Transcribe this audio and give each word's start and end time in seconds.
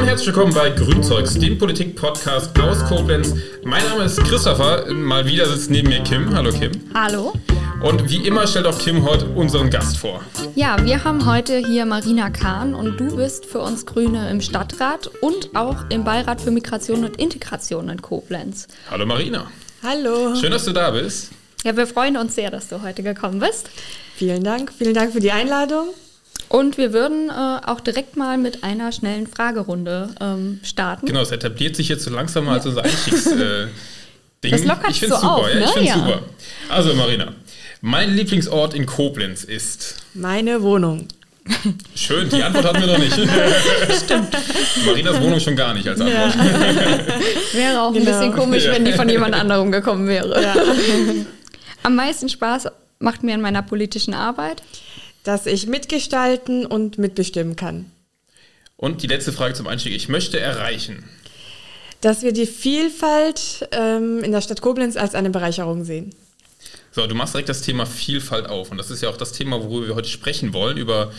und 0.00 0.06
herzlich 0.06 0.28
willkommen 0.28 0.54
bei 0.54 0.70
Grünzeugs, 0.70 1.34
dem 1.34 1.58
Politik-Podcast 1.58 2.58
aus 2.58 2.82
Koblenz. 2.86 3.34
Mein 3.64 3.84
Name 3.84 4.04
ist 4.04 4.18
Christopher. 4.24 4.90
Mal 4.90 5.26
wieder 5.26 5.46
sitzt 5.46 5.70
neben 5.70 5.90
mir 5.90 6.02
Kim. 6.02 6.34
Hallo 6.34 6.50
Kim. 6.52 6.72
Hallo. 6.94 7.34
Und 7.82 8.08
wie 8.08 8.26
immer 8.26 8.46
stellt 8.46 8.64
auch 8.64 8.78
Kim 8.78 9.04
heute 9.04 9.26
unseren 9.26 9.68
Gast 9.68 9.98
vor. 9.98 10.22
Ja, 10.54 10.82
wir 10.86 11.04
haben 11.04 11.26
heute 11.26 11.58
hier 11.58 11.84
Marina 11.84 12.30
Kahn 12.30 12.74
und 12.74 12.98
du 12.98 13.14
bist 13.14 13.44
für 13.44 13.58
uns 13.58 13.84
Grüne 13.84 14.30
im 14.30 14.40
Stadtrat 14.40 15.08
und 15.20 15.54
auch 15.54 15.84
im 15.90 16.02
Beirat 16.02 16.40
für 16.40 16.50
Migration 16.50 17.04
und 17.04 17.18
Integration 17.18 17.90
in 17.90 18.00
Koblenz. 18.00 18.68
Hallo 18.90 19.04
Marina. 19.04 19.50
Hallo. 19.82 20.34
Schön, 20.34 20.50
dass 20.50 20.64
du 20.64 20.72
da 20.72 20.92
bist. 20.92 21.30
Ja, 21.62 21.76
wir 21.76 21.86
freuen 21.86 22.16
uns 22.16 22.34
sehr, 22.34 22.50
dass 22.50 22.68
du 22.68 22.80
heute 22.80 23.02
gekommen 23.02 23.38
bist. 23.38 23.68
Vielen 24.16 24.44
Dank. 24.44 24.72
Vielen 24.78 24.94
Dank 24.94 25.12
für 25.12 25.20
die 25.20 25.32
Einladung. 25.32 25.88
Und 26.50 26.76
wir 26.78 26.92
würden 26.92 27.30
äh, 27.30 27.32
auch 27.64 27.78
direkt 27.78 28.16
mal 28.16 28.36
mit 28.36 28.64
einer 28.64 28.90
schnellen 28.90 29.28
Fragerunde 29.28 30.10
ähm, 30.20 30.58
starten. 30.64 31.06
Genau, 31.06 31.20
es 31.22 31.30
etabliert 31.30 31.76
sich 31.76 31.88
jetzt 31.88 32.02
so 32.04 32.10
langsam 32.10 32.44
mal 32.44 32.54
als 32.54 32.66
unser 32.66 32.82
Einstiegs. 32.84 33.26
Äh, 33.28 33.68
Ding. 34.42 34.50
Das 34.52 34.64
lockert 34.64 34.90
ich 34.90 34.98
finde 35.00 35.14
so 35.14 35.20
super, 35.20 35.34
auf, 35.36 35.48
ja, 35.48 35.54
ich 35.54 35.60
ne? 35.66 35.68
finde 35.74 35.88
Ja. 35.88 35.94
super. 35.94 36.22
Also 36.70 36.94
Marina, 36.94 37.28
mein 37.82 38.12
Lieblingsort 38.14 38.74
in 38.74 38.84
Koblenz 38.86 39.44
ist. 39.44 39.96
Meine 40.14 40.60
Wohnung. 40.62 41.06
Schön, 41.94 42.28
die 42.28 42.42
Antwort 42.42 42.64
hatten 42.64 42.80
wir 42.80 42.86
noch 42.88 42.98
nicht. 42.98 43.12
Stimmt. 44.04 44.30
Marinas 44.86 45.20
Wohnung 45.20 45.38
schon 45.40 45.54
gar 45.56 45.72
nicht 45.72 45.86
als 45.86 46.00
Antwort. 46.00 46.34
Wäre 47.52 47.80
auch 47.82 47.88
ein 47.88 47.94
Genau. 47.94 48.04
bisschen 48.10 48.32
komisch, 48.34 48.64
Ja. 48.64 48.72
wenn 48.72 48.84
die 48.84 48.92
von 48.92 49.08
jemand 49.08 49.34
anderem 49.34 49.70
gekommen 49.70 50.08
wäre. 50.08 50.42
Ja. 50.42 50.54
Am 51.84 51.94
meisten 51.94 52.28
Spaß 52.28 52.68
macht 52.98 53.22
mir 53.22 53.34
in 53.34 53.40
meiner 53.40 53.62
politischen 53.62 54.14
Arbeit. 54.14 54.62
Dass 55.24 55.46
ich 55.46 55.66
mitgestalten 55.66 56.66
und 56.66 56.98
mitbestimmen 56.98 57.56
kann. 57.56 57.90
Und 58.76 59.02
die 59.02 59.06
letzte 59.06 59.32
Frage 59.32 59.54
zum 59.54 59.66
Einstieg. 59.66 59.94
Ich 59.94 60.08
möchte 60.08 60.40
erreichen. 60.40 61.04
Dass 62.00 62.22
wir 62.22 62.32
die 62.32 62.46
Vielfalt 62.46 63.68
ähm, 63.72 64.24
in 64.24 64.32
der 64.32 64.40
Stadt 64.40 64.62
Koblenz 64.62 64.96
als 64.96 65.14
eine 65.14 65.28
Bereicherung 65.28 65.84
sehen. 65.84 66.14
So, 66.92 67.06
du 67.06 67.14
machst 67.14 67.34
direkt 67.34 67.50
das 67.50 67.60
Thema 67.60 67.84
Vielfalt 67.86 68.46
auf. 68.46 68.70
Und 68.70 68.78
das 68.78 68.90
ist 68.90 69.02
ja 69.02 69.10
auch 69.10 69.16
das 69.16 69.32
Thema, 69.32 69.62
worüber 69.62 69.88
wir 69.88 69.94
heute 69.94 70.08
sprechen 70.08 70.54
wollen. 70.54 70.78
Über 70.78 71.12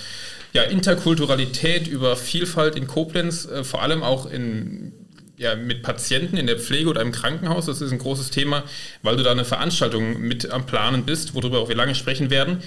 ja, 0.54 0.64
Interkulturalität, 0.64 1.88
über 1.88 2.18
Vielfalt 2.18 2.76
in 2.76 2.88
Koblenz, 2.88 3.46
äh, 3.46 3.64
vor 3.64 3.82
allem 3.82 4.04
auch 4.04 4.26
in, 4.26 4.92
ja, 5.38 5.56
mit 5.56 5.82
Patienten 5.84 6.38
in 6.38 6.48
der 6.48 6.60
Pflege 6.60 6.90
oder 6.90 7.02
im 7.02 7.12
Krankenhaus. 7.12 7.68
Das 7.68 7.80
ist 7.80 7.92
ein 7.92 8.00
großes 8.00 8.32
Thema, 8.32 8.64
weil 9.02 9.18
du 9.18 9.24
da 9.24 9.32
eine 9.32 9.46
Veranstaltung 9.46 10.20
mit 10.20 10.50
am 10.50 10.66
Planen 10.66 11.06
bist, 11.06 11.36
worüber 11.36 11.60
auch 11.60 11.70
wir 11.70 11.76
lange 11.76 11.96
sprechen 11.96 12.30
werden. 12.30 12.64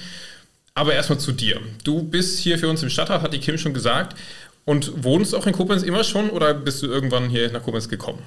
Aber 0.74 0.94
erstmal 0.94 1.20
zu 1.20 1.32
dir. 1.32 1.60
Du 1.84 2.02
bist 2.02 2.40
hier 2.40 2.58
für 2.58 2.68
uns 2.68 2.82
im 2.82 2.90
Stadtrat, 2.90 3.22
hat 3.22 3.32
die 3.32 3.38
Kim 3.38 3.58
schon 3.58 3.74
gesagt. 3.74 4.16
Und 4.64 5.04
wohnst 5.04 5.34
auch 5.34 5.46
in 5.46 5.52
Koblenz 5.52 5.82
immer 5.82 6.04
schon 6.04 6.30
oder 6.30 6.54
bist 6.54 6.82
du 6.82 6.86
irgendwann 6.86 7.28
hier 7.28 7.52
nach 7.52 7.62
Koblenz 7.62 7.88
gekommen? 7.88 8.18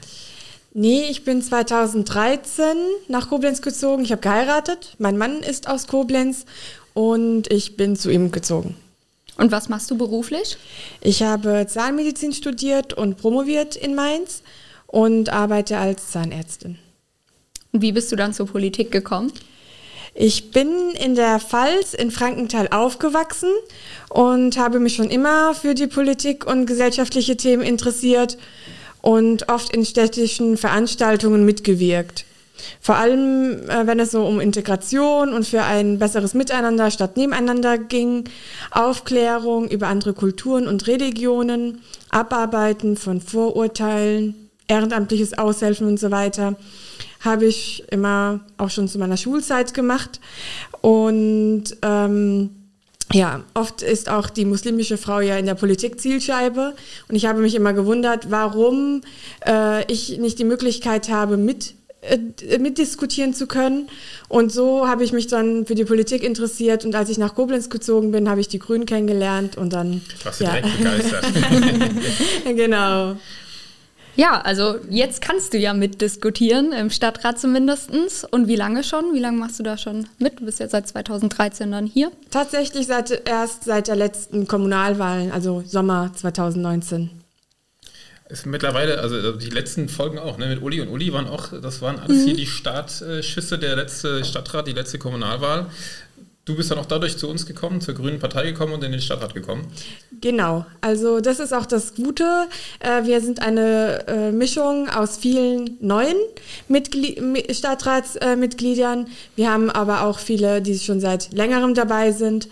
Nee, 0.73 1.07
ich 1.09 1.23
bin 1.25 1.41
2013 1.41 2.65
nach 3.07 3.29
Koblenz 3.29 3.61
gezogen. 3.61 4.03
Ich 4.03 4.11
habe 4.11 4.21
geheiratet. 4.21 4.95
Mein 4.99 5.17
Mann 5.17 5.39
ist 5.39 5.67
aus 5.67 5.87
Koblenz 5.87 6.45
und 6.93 7.51
ich 7.51 7.75
bin 7.75 7.95
zu 7.95 8.11
ihm 8.11 8.31
gezogen. 8.31 8.75
Und 9.37 9.51
was 9.51 9.69
machst 9.69 9.89
du 9.89 9.97
beruflich? 9.97 10.57
Ich 11.01 11.23
habe 11.23 11.65
Zahnmedizin 11.67 12.33
studiert 12.33 12.93
und 12.93 13.17
promoviert 13.17 13.75
in 13.75 13.95
Mainz 13.95 14.43
und 14.85 15.29
arbeite 15.29 15.77
als 15.77 16.11
Zahnärztin. 16.11 16.77
Und 17.71 17.81
wie 17.81 17.91
bist 17.91 18.11
du 18.11 18.15
dann 18.15 18.33
zur 18.33 18.47
Politik 18.47 18.91
gekommen? 18.91 19.31
Ich 20.19 20.49
bin 20.49 20.89
in 20.99 21.13
der 21.13 21.39
Pfalz 21.39 21.93
in 21.93 22.09
Frankenthal 22.09 22.69
aufgewachsen 22.71 23.51
und 24.09 24.57
habe 24.57 24.79
mich 24.79 24.95
schon 24.95 25.11
immer 25.11 25.53
für 25.53 25.75
die 25.75 25.85
Politik 25.85 26.47
und 26.47 26.65
gesellschaftliche 26.65 27.37
Themen 27.37 27.61
interessiert 27.61 28.39
und 29.03 29.47
oft 29.47 29.71
in 29.75 29.85
städtischen 29.85 30.57
Veranstaltungen 30.57 31.45
mitgewirkt. 31.45 32.25
Vor 32.81 32.95
allem, 32.95 33.69
äh, 33.69 33.85
wenn 33.85 33.99
es 33.99 34.09
so 34.09 34.25
um 34.25 34.39
Integration 34.39 35.33
und 35.33 35.45
für 35.45 35.61
ein 35.61 35.99
besseres 35.99 36.33
Miteinander 36.33 36.89
statt 36.89 37.15
Nebeneinander 37.15 37.77
ging, 37.77 38.23
Aufklärung 38.71 39.69
über 39.69 39.85
andere 39.85 40.13
Kulturen 40.13 40.67
und 40.67 40.87
Religionen, 40.87 41.83
Abarbeiten 42.09 42.97
von 42.97 43.21
Vorurteilen, 43.21 44.49
ehrenamtliches 44.67 45.37
Aushelfen 45.37 45.85
und 45.85 45.99
so 45.99 46.09
weiter 46.09 46.55
habe 47.21 47.45
ich 47.45 47.83
immer 47.91 48.41
auch 48.57 48.69
schon 48.69 48.87
zu 48.87 48.99
meiner 48.99 49.17
Schulzeit 49.17 49.73
gemacht. 49.73 50.19
Und 50.81 51.65
ähm, 51.81 52.49
ja, 53.13 53.43
oft 53.53 53.81
ist 53.81 54.09
auch 54.09 54.29
die 54.29 54.45
muslimische 54.45 54.97
Frau 54.97 55.21
ja 55.21 55.37
in 55.37 55.45
der 55.45 55.55
Politik 55.55 55.99
Zielscheibe. 55.99 56.75
Und 57.07 57.15
ich 57.15 57.25
habe 57.25 57.41
mich 57.41 57.55
immer 57.55 57.73
gewundert, 57.73 58.29
warum 58.31 59.01
äh, 59.45 59.89
ich 59.91 60.17
nicht 60.17 60.39
die 60.39 60.43
Möglichkeit 60.43 61.09
habe, 61.09 61.37
mit 61.37 61.73
äh, 62.01 62.59
mitdiskutieren 62.59 63.33
zu 63.33 63.47
können. 63.47 63.89
Und 64.29 64.51
so 64.51 64.87
habe 64.87 65.03
ich 65.03 65.13
mich 65.13 65.27
dann 65.27 65.65
für 65.65 65.75
die 65.75 65.85
Politik 65.85 66.23
interessiert. 66.23 66.85
Und 66.85 66.95
als 66.95 67.09
ich 67.09 67.17
nach 67.17 67.33
Koblenz 67.33 67.69
gezogen 67.69 68.11
bin, 68.11 68.29
habe 68.29 68.39
ich 68.39 68.47
die 68.47 68.59
Grünen 68.59 68.85
kennengelernt 68.85 69.57
und 69.57 69.73
dann. 69.73 70.01
Warst 70.23 70.41
du 70.41 70.45
ja, 70.45 70.51
direkt 70.51 70.77
begeistert? 70.77 71.25
genau. 72.45 73.15
Ja, 74.17 74.41
also 74.41 74.79
jetzt 74.89 75.21
kannst 75.21 75.53
du 75.53 75.57
ja 75.59 75.73
mitdiskutieren, 75.73 76.73
im 76.73 76.89
Stadtrat 76.89 77.39
zumindestens. 77.39 78.23
Und 78.23 78.47
wie 78.47 78.55
lange 78.55 78.83
schon? 78.83 79.13
Wie 79.13 79.19
lange 79.19 79.37
machst 79.37 79.59
du 79.59 79.63
da 79.63 79.77
schon 79.77 80.07
mit? 80.17 80.39
Du 80.39 80.45
bist 80.45 80.59
ja 80.59 80.67
seit 80.67 80.87
2013 80.87 81.71
dann 81.71 81.85
hier. 81.85 82.11
Tatsächlich 82.31 82.87
seit, 82.87 83.27
erst 83.29 83.63
seit 83.65 83.87
der 83.87 83.95
letzten 83.95 84.47
Kommunalwahlen, 84.47 85.31
also 85.31 85.63
Sommer 85.65 86.11
2019. 86.15 87.11
Ist 88.29 88.45
mittlerweile, 88.45 88.99
also 88.99 89.33
die 89.33 89.49
letzten 89.51 89.87
Folgen 89.87 90.19
auch, 90.19 90.37
ne, 90.37 90.47
mit 90.47 90.61
Uli 90.61 90.81
und 90.81 90.89
Uli 90.89 91.13
waren 91.13 91.27
auch, 91.27 91.53
das 91.61 91.81
waren 91.81 91.97
alles 91.99 92.17
Mhm. 92.17 92.25
hier 92.25 92.35
die 92.35 92.45
Startschüsse 92.47 93.57
der 93.57 93.75
letzte 93.77 94.25
Stadtrat, 94.25 94.67
die 94.67 94.73
letzte 94.73 94.97
Kommunalwahl. 94.99 95.67
Du 96.47 96.55
bist 96.55 96.71
dann 96.71 96.79
auch 96.79 96.85
dadurch 96.85 97.17
zu 97.17 97.27
uns 97.29 97.45
gekommen, 97.45 97.81
zur 97.81 97.93
Grünen 97.93 98.19
Partei 98.19 98.45
gekommen 98.45 98.71
und 98.73 98.83
in 98.83 98.91
den 98.93 99.01
Stadtrat 99.01 99.33
gekommen. 99.33 99.67
Genau, 100.21 100.65
also 100.81 101.19
das 101.19 101.39
ist 101.41 101.53
auch 101.53 101.65
das 101.65 101.93
Gute. 101.93 102.47
Äh, 102.79 103.03
Wir 103.03 103.19
sind 103.21 103.41
eine 103.41 104.07
äh, 104.07 104.31
Mischung 104.31 104.87
aus 104.89 105.17
vielen 105.17 105.77
neuen 105.81 106.15
Mitgli 106.69 107.19
Mi- 107.21 107.53
Stadtratsmitgliedern. 107.53 109.07
Wir 109.35 109.51
haben 109.51 109.69
aber 109.69 110.03
auch 110.03 110.19
viele, 110.19 110.61
die 110.61 110.79
schon 110.79 110.99
seit 111.01 111.33
längerem 111.33 111.73
dabei 111.73 112.11
sind. 112.13 112.47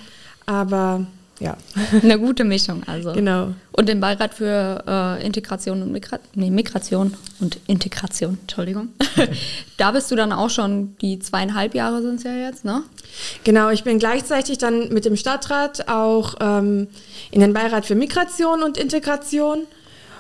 Aber 0.45 1.07
ja, 1.40 1.57
Eine 2.01 2.18
gute 2.18 2.44
Mischung 2.44 2.84
also. 2.85 3.12
genau. 3.13 3.53
Und 3.73 3.90
im 3.90 4.00
Beirat 4.00 4.34
für 4.34 4.84
äh, 4.88 5.25
Integration 5.25 5.81
und 5.81 5.91
Migra 5.91 6.19
nee, 6.34 6.50
Migration 6.50 7.13
und 7.40 7.59
Integration, 7.68 8.38
Entschuldigung. 8.41 8.90
da 9.78 9.91
bist 9.91 10.09
du 10.12 10.16
dann 10.16 10.31
auch 10.31 10.50
schon, 10.50 10.96
die 11.01 11.19
zweieinhalb 11.19 11.75
Jahre 11.75 12.01
sind 12.01 12.16
es 12.16 12.23
ja 12.23 12.34
jetzt, 12.34 12.63
ne? 12.63 12.84
Genau, 13.44 13.69
ich 13.69 13.84
bin 13.84 14.00
gleichzeitig 14.00 14.57
dann 14.57 14.90
mit 14.90 15.06
dem 15.06 15.18
Stadtrat 15.18 15.90
auch 15.90 16.35
ähm, 16.40 16.88
in 17.31 17.41
den 17.41 17.53
Beirat 17.53 17.85
für 17.85 17.96
Migration 17.96 18.63
und 18.63 18.78
Integration. 18.78 19.63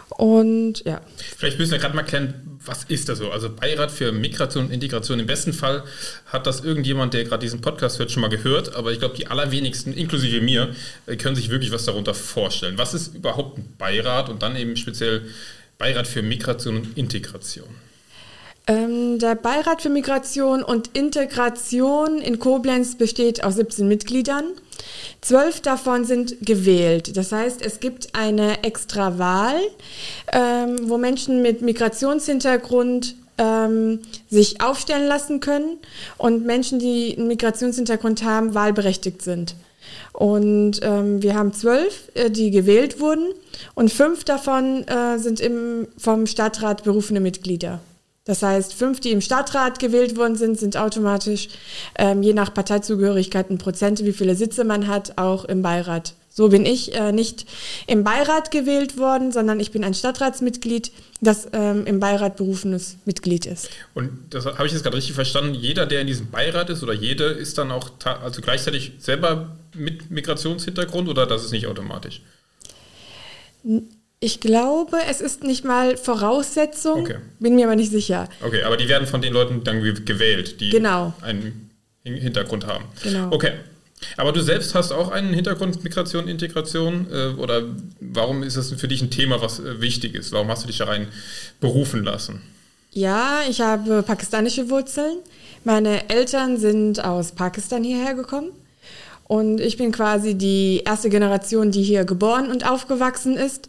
Und 0.09 0.83
ja, 0.85 1.01
Vielleicht 1.37 1.59
müssen 1.59 1.71
wir 1.71 1.79
gerade 1.79 1.95
mal 1.95 2.03
klären, 2.03 2.59
was 2.65 2.83
ist 2.85 3.09
das 3.09 3.19
so? 3.19 3.31
Also 3.31 3.49
Beirat 3.49 3.91
für 3.91 4.11
Migration 4.11 4.65
und 4.65 4.71
Integration. 4.71 5.19
Im 5.19 5.27
besten 5.27 5.53
Fall 5.53 5.83
hat 6.27 6.47
das 6.47 6.61
irgendjemand, 6.61 7.13
der 7.13 7.23
gerade 7.23 7.41
diesen 7.41 7.61
Podcast 7.61 7.99
hört, 7.99 8.11
schon 8.11 8.21
mal 8.21 8.29
gehört. 8.29 8.75
Aber 8.75 8.91
ich 8.91 8.99
glaube, 8.99 9.15
die 9.15 9.27
allerwenigsten, 9.27 9.93
inklusive 9.93 10.41
mir, 10.41 10.75
äh, 11.05 11.15
können 11.15 11.35
sich 11.35 11.49
wirklich 11.49 11.71
was 11.71 11.85
darunter 11.85 12.13
vorstellen. 12.13 12.77
Was 12.77 12.93
ist 12.93 13.15
überhaupt 13.15 13.57
ein 13.57 13.73
Beirat 13.77 14.29
und 14.29 14.41
dann 14.41 14.55
eben 14.55 14.77
speziell 14.77 15.23
Beirat 15.77 16.07
für 16.07 16.21
Migration 16.21 16.77
und 16.77 16.97
Integration? 16.97 17.67
Ähm, 18.67 19.19
der 19.19 19.35
Beirat 19.35 19.83
für 19.83 19.89
Migration 19.89 20.63
und 20.63 20.89
Integration 20.93 22.19
in 22.19 22.39
Koblenz 22.39 22.97
besteht 22.97 23.43
aus 23.43 23.55
17 23.55 23.87
Mitgliedern. 23.87 24.45
Zwölf 25.21 25.61
davon 25.61 26.05
sind 26.05 26.45
gewählt. 26.45 27.17
Das 27.17 27.31
heißt, 27.31 27.61
es 27.61 27.79
gibt 27.79 28.09
eine 28.13 28.63
extra 28.63 29.17
Wahl, 29.17 29.59
ähm, 30.31 30.77
wo 30.83 30.97
Menschen 30.97 31.41
mit 31.41 31.61
Migrationshintergrund 31.61 33.15
ähm, 33.37 33.99
sich 34.29 34.61
aufstellen 34.61 35.07
lassen 35.07 35.39
können 35.39 35.77
und 36.17 36.45
Menschen, 36.45 36.79
die 36.79 37.15
einen 37.17 37.27
Migrationshintergrund 37.27 38.23
haben, 38.23 38.53
wahlberechtigt 38.53 39.21
sind. 39.21 39.55
Und 40.13 40.79
ähm, 40.81 41.21
wir 41.21 41.35
haben 41.35 41.53
zwölf, 41.53 42.09
äh, 42.13 42.29
die 42.29 42.51
gewählt 42.51 42.99
wurden 42.99 43.27
und 43.73 43.91
fünf 43.91 44.23
davon 44.23 44.87
äh, 44.87 45.17
sind 45.17 45.39
im, 45.39 45.87
vom 45.97 46.25
Stadtrat 46.25 46.83
berufene 46.83 47.19
Mitglieder. 47.19 47.79
Das 48.25 48.41
heißt, 48.41 48.73
fünf, 48.73 48.99
die 48.99 49.11
im 49.11 49.21
Stadtrat 49.21 49.77
gewählt 49.77 50.17
worden 50.17 50.35
sind, 50.35 50.59
sind 50.59 50.77
automatisch 50.77 51.47
ähm, 51.95 52.23
je 52.23 52.33
nach 52.33 52.53
Parteizugehörigkeit 52.53 53.51
und 53.51 53.59
Prozente, 53.59 54.03
wie 54.03 54.13
viele 54.13 54.35
Sitze 54.35 54.63
man 54.63 54.87
hat, 54.87 55.17
auch 55.17 55.45
im 55.45 55.61
Beirat. 55.61 56.15
So 56.29 56.49
bin 56.49 56.65
ich 56.65 56.93
äh, 56.95 57.11
nicht 57.13 57.45
im 57.87 58.03
Beirat 58.03 58.49
gewählt 58.51 58.97
worden, 58.97 59.31
sondern 59.31 59.59
ich 59.59 59.71
bin 59.71 59.83
ein 59.83 59.93
Stadtratsmitglied, 59.93 60.91
das 61.21 61.47
ähm, 61.53 61.85
im 61.85 61.99
Beirat 61.99 62.35
berufenes 62.35 62.97
Mitglied 63.05 63.45
ist. 63.45 63.69
Und 63.93 64.09
das 64.31 64.45
habe 64.45 64.65
ich 64.65 64.73
jetzt 64.73 64.81
gerade 64.81 64.97
richtig 64.97 65.13
verstanden. 65.13 65.53
Jeder, 65.53 65.85
der 65.85 66.01
in 66.01 66.07
diesem 66.07 66.31
Beirat 66.31 66.71
ist 66.71 66.81
oder 66.83 66.93
jede, 66.93 67.25
ist 67.25 67.59
dann 67.59 67.71
auch 67.71 67.91
also 68.03 68.41
gleichzeitig 68.41 68.93
selber 68.97 69.55
mit 69.73 70.09
Migrationshintergrund 70.09 71.07
oder 71.07 71.27
das 71.27 71.45
ist 71.45 71.51
nicht 71.51 71.67
automatisch? 71.67 72.21
Ich 74.25 74.39
glaube, 74.39 74.97
es 75.07 75.21
ist 75.21 75.43
nicht 75.43 75.63
mal 75.65 75.97
Voraussetzung, 75.97 77.01
Okay. 77.01 77.17
bin 77.39 77.53
mir 77.55 77.65
aber 77.67 77.75
nicht 77.75 77.91
sicher. 77.91 78.27
Okay, 78.43 78.63
aber 78.63 78.75
die 78.75 78.87
werden 78.89 79.05
von 79.07 79.21
den 79.21 79.33
Leuten 79.33 79.63
dann 79.63 79.83
ge- 79.83 79.93
gewählt, 80.03 80.59
die 80.61 80.71
Genau. 80.71 81.13
einen 81.21 81.69
Hin- 82.03 82.15
Hintergrund 82.15 82.65
haben. 82.65 82.85
Genau. 83.03 83.27
Okay. 83.31 83.51
Aber 84.17 84.31
du 84.31 84.41
selbst 84.41 84.73
hast 84.73 84.91
auch 84.91 85.11
einen 85.11 85.31
Hintergrund 85.31 85.83
Migration, 85.83 86.27
Integration? 86.27 87.05
Äh, 87.11 87.39
oder 87.39 87.61
warum 87.99 88.41
ist 88.41 88.57
das 88.57 88.71
für 88.73 88.87
dich 88.87 89.03
ein 89.03 89.11
Thema, 89.11 89.41
was 89.43 89.59
äh, 89.59 89.79
wichtig 89.79 90.15
ist? 90.15 90.31
Warum 90.31 90.47
hast 90.49 90.63
du 90.63 90.67
dich 90.67 90.79
da 90.79 90.85
rein 90.85 91.07
berufen 91.61 92.03
lassen? 92.03 92.41
Ja, 92.93 93.41
ich 93.47 93.61
habe 93.61 94.01
pakistanische 94.01 94.71
Wurzeln. 94.71 95.17
Meine 95.65 96.09
Eltern 96.09 96.57
sind 96.57 97.03
aus 97.05 97.31
Pakistan 97.33 97.83
hierher 97.83 98.15
gekommen. 98.15 98.49
Und 99.27 99.59
ich 99.61 99.77
bin 99.77 99.91
quasi 99.91 100.33
die 100.35 100.81
erste 100.83 101.09
Generation, 101.09 101.69
die 101.71 101.83
hier 101.83 102.05
geboren 102.05 102.49
und 102.49 102.67
aufgewachsen 102.67 103.37
ist. 103.37 103.67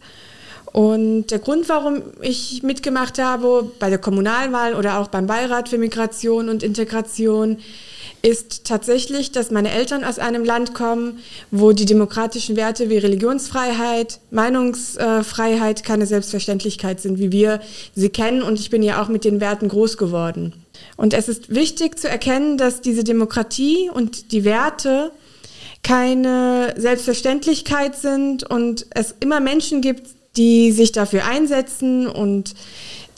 Und 0.77 1.31
der 1.31 1.39
Grund, 1.39 1.69
warum 1.69 2.03
ich 2.21 2.61
mitgemacht 2.61 3.17
habe 3.17 3.71
bei 3.79 3.89
der 3.89 3.97
Kommunalwahl 3.97 4.75
oder 4.75 4.99
auch 4.99 5.07
beim 5.07 5.25
Beirat 5.25 5.69
für 5.69 5.79
Migration 5.79 6.49
und 6.49 6.61
Integration, 6.61 7.57
ist 8.21 8.65
tatsächlich, 8.65 9.31
dass 9.31 9.49
meine 9.49 9.71
Eltern 9.71 10.03
aus 10.03 10.19
einem 10.19 10.45
Land 10.45 10.75
kommen, 10.75 11.17
wo 11.49 11.71
die 11.71 11.85
demokratischen 11.85 12.55
Werte 12.57 12.91
wie 12.91 12.99
Religionsfreiheit, 12.99 14.19
Meinungsfreiheit 14.29 15.83
keine 15.83 16.05
Selbstverständlichkeit 16.05 17.01
sind, 17.01 17.17
wie 17.17 17.31
wir 17.31 17.59
sie 17.95 18.09
kennen. 18.09 18.43
Und 18.43 18.59
ich 18.59 18.69
bin 18.69 18.83
ja 18.83 19.01
auch 19.01 19.07
mit 19.07 19.25
den 19.25 19.41
Werten 19.41 19.69
groß 19.69 19.97
geworden. 19.97 20.53
Und 20.95 21.15
es 21.15 21.27
ist 21.27 21.55
wichtig 21.55 21.97
zu 21.97 22.07
erkennen, 22.07 22.59
dass 22.59 22.81
diese 22.81 23.03
Demokratie 23.03 23.89
und 23.91 24.31
die 24.31 24.43
Werte 24.43 25.11
keine 25.81 26.75
Selbstverständlichkeit 26.77 27.95
sind 27.95 28.43
und 28.43 28.85
es 28.91 29.15
immer 29.19 29.39
Menschen 29.39 29.81
gibt, 29.81 30.16
die 30.37 30.71
sich 30.71 30.91
dafür 30.91 31.25
einsetzen 31.25 32.07
und 32.07 32.53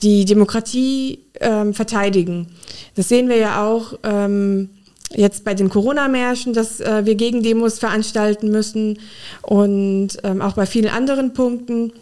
die 0.02 0.24
Demokratie 0.24 1.20
ähm, 1.40 1.74
verteidigen. 1.74 2.48
Das 2.94 3.08
sehen 3.08 3.28
wir 3.28 3.36
ja 3.36 3.66
auch 3.66 3.94
ähm, 4.02 4.70
jetzt 5.14 5.44
bei 5.44 5.54
den 5.54 5.68
Corona-Märschen, 5.68 6.52
dass 6.52 6.80
äh, 6.80 7.04
wir 7.04 7.14
Gegendemos 7.14 7.78
veranstalten 7.78 8.50
müssen 8.50 8.98
und 9.42 10.08
ähm, 10.22 10.40
auch 10.40 10.54
bei 10.54 10.66
vielen 10.66 10.90
anderen 10.90 11.32
Punkten. 11.32 11.92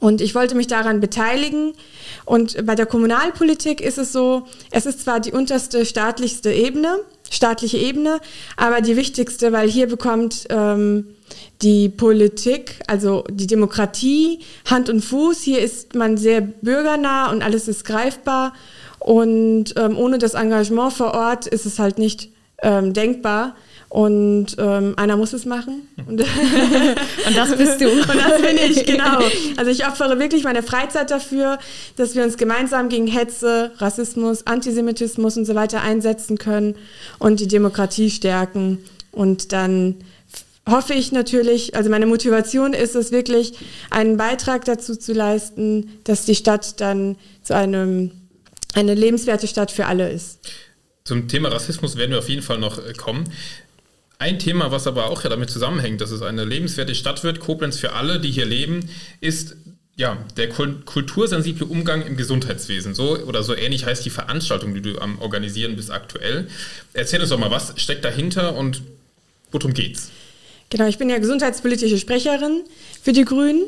Und 0.00 0.20
ich 0.20 0.34
wollte 0.36 0.54
mich 0.54 0.68
daran 0.68 1.00
beteiligen. 1.00 1.72
Und 2.24 2.64
bei 2.64 2.76
der 2.76 2.86
Kommunalpolitik 2.86 3.80
ist 3.80 3.98
es 3.98 4.12
so, 4.12 4.46
es 4.70 4.86
ist 4.86 5.00
zwar 5.00 5.18
die 5.18 5.32
unterste 5.32 5.84
staatlichste 5.84 6.52
Ebene, 6.52 7.00
staatliche 7.30 7.78
Ebene, 7.78 8.20
aber 8.56 8.80
die 8.80 8.96
wichtigste, 8.96 9.50
weil 9.50 9.68
hier 9.68 9.88
bekommt 9.88 10.46
ähm, 10.50 11.16
die 11.62 11.88
Politik, 11.88 12.80
also 12.86 13.24
die 13.30 13.46
Demokratie, 13.46 14.40
Hand 14.70 14.88
und 14.88 15.00
Fuß. 15.00 15.42
Hier 15.42 15.60
ist 15.60 15.94
man 15.94 16.16
sehr 16.16 16.40
bürgernah 16.40 17.30
und 17.30 17.42
alles 17.42 17.66
ist 17.68 17.84
greifbar. 17.84 18.52
Und 19.00 19.74
ähm, 19.76 19.96
ohne 19.96 20.18
das 20.18 20.34
Engagement 20.34 20.92
vor 20.92 21.14
Ort 21.14 21.46
ist 21.46 21.66
es 21.66 21.78
halt 21.78 21.98
nicht 21.98 22.30
ähm, 22.62 22.92
denkbar. 22.92 23.56
Und 23.88 24.56
ähm, 24.58 24.94
einer 24.98 25.16
muss 25.16 25.32
es 25.32 25.46
machen. 25.46 25.88
Und, 26.06 26.20
Und 27.26 27.36
das 27.36 27.56
bist 27.56 27.80
du. 27.80 27.90
und 27.90 28.14
das 28.14 28.42
bin 28.42 28.56
ich, 28.56 28.84
genau. 28.84 29.18
Also 29.56 29.70
ich 29.70 29.86
opfere 29.86 30.18
wirklich 30.18 30.44
meine 30.44 30.62
Freizeit 30.62 31.10
dafür, 31.10 31.58
dass 31.96 32.14
wir 32.14 32.22
uns 32.22 32.36
gemeinsam 32.36 32.90
gegen 32.90 33.06
Hetze, 33.06 33.72
Rassismus, 33.78 34.46
Antisemitismus 34.46 35.38
und 35.38 35.46
so 35.46 35.54
weiter 35.54 35.80
einsetzen 35.80 36.36
können 36.36 36.74
und 37.18 37.40
die 37.40 37.48
Demokratie 37.48 38.10
stärken. 38.10 38.84
Und 39.10 39.52
dann 39.52 39.96
hoffe 40.68 40.94
ich 40.94 41.12
natürlich, 41.12 41.74
also 41.74 41.90
meine 41.90 42.06
Motivation 42.06 42.72
ist 42.74 42.94
es 42.94 43.10
wirklich, 43.10 43.54
einen 43.90 44.16
Beitrag 44.16 44.64
dazu 44.64 44.96
zu 44.96 45.12
leisten, 45.12 45.90
dass 46.04 46.24
die 46.24 46.34
Stadt 46.34 46.80
dann 46.80 47.16
zu 47.42 47.54
einem, 47.54 48.10
eine 48.74 48.94
lebenswerte 48.94 49.46
Stadt 49.46 49.70
für 49.70 49.86
alle 49.86 50.10
ist. 50.10 50.40
Zum 51.04 51.26
Thema 51.28 51.48
Rassismus 51.48 51.96
werden 51.96 52.10
wir 52.10 52.18
auf 52.18 52.28
jeden 52.28 52.42
Fall 52.42 52.58
noch 52.58 52.78
äh, 52.78 52.92
kommen. 52.92 53.24
Ein 54.18 54.38
Thema, 54.38 54.70
was 54.70 54.86
aber 54.86 55.10
auch 55.10 55.22
ja 55.22 55.30
damit 55.30 55.48
zusammenhängt, 55.48 56.00
dass 56.00 56.10
es 56.10 56.22
eine 56.22 56.44
lebenswerte 56.44 56.94
Stadt 56.94 57.24
wird, 57.24 57.40
Koblenz 57.40 57.78
für 57.78 57.92
alle, 57.92 58.20
die 58.20 58.30
hier 58.30 58.46
leben, 58.46 58.88
ist 59.20 59.56
ja, 59.96 60.16
der 60.36 60.52
kul- 60.52 60.84
kultursensible 60.84 61.66
Umgang 61.66 62.06
im 62.06 62.16
Gesundheitswesen. 62.16 62.94
So 62.94 63.18
oder 63.18 63.42
so 63.42 63.56
ähnlich 63.56 63.84
heißt 63.84 64.04
die 64.04 64.10
Veranstaltung, 64.10 64.72
die 64.74 64.80
du 64.80 64.98
am 65.00 65.18
Organisieren 65.20 65.74
bist 65.74 65.90
aktuell. 65.90 66.46
Erzähl 66.92 67.20
uns 67.20 67.30
doch 67.30 67.38
mal, 67.38 67.50
was 67.50 67.72
steckt 67.76 68.04
dahinter 68.04 68.54
und 68.56 68.82
worum 69.50 69.74
geht's? 69.74 70.10
Genau, 70.70 70.86
ich 70.86 70.98
bin 70.98 71.08
ja 71.08 71.18
gesundheitspolitische 71.18 71.98
Sprecherin 71.98 72.62
für 73.02 73.12
die 73.12 73.24
Grünen 73.24 73.62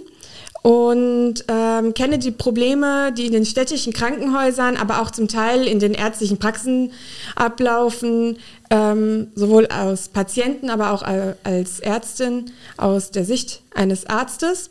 und 0.62 1.44
ähm, 1.48 1.94
kenne 1.94 2.18
die 2.18 2.30
Probleme, 2.30 3.12
die 3.12 3.24
in 3.26 3.32
den 3.32 3.46
städtischen 3.46 3.94
Krankenhäusern, 3.94 4.76
aber 4.76 5.00
auch 5.00 5.10
zum 5.10 5.26
Teil 5.26 5.66
in 5.66 5.78
den 5.78 5.94
ärztlichen 5.94 6.38
Praxen 6.38 6.92
ablaufen, 7.34 8.36
ähm, 8.68 9.28
sowohl 9.34 9.66
aus 9.68 10.08
Patienten, 10.08 10.68
aber 10.68 10.92
auch 10.92 11.02
al- 11.02 11.38
als 11.44 11.80
Ärztin 11.80 12.50
aus 12.76 13.10
der 13.10 13.24
Sicht 13.24 13.62
eines 13.74 14.04
Arztes. 14.04 14.68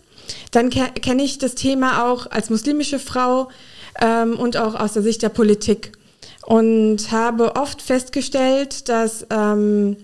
Dann 0.52 0.70
ke 0.70 0.86
kenne 1.02 1.24
ich 1.24 1.40
das 1.40 1.56
Thema 1.56 2.12
auch 2.12 2.28
als 2.30 2.52
muslimische 2.52 3.00
Frau 3.00 3.50
ähm, 4.00 4.38
und 4.38 4.58
auch 4.58 4.76
aus 4.76 4.94
der 4.94 5.02
Sicht 5.02 5.24
der 5.24 5.30
Politik 5.30 5.94
und 6.46 7.12
habe 7.12 7.56
oft 7.56 7.82
festgestellt, 7.82 8.88
dass 8.90 9.26
ähm, 9.32 9.98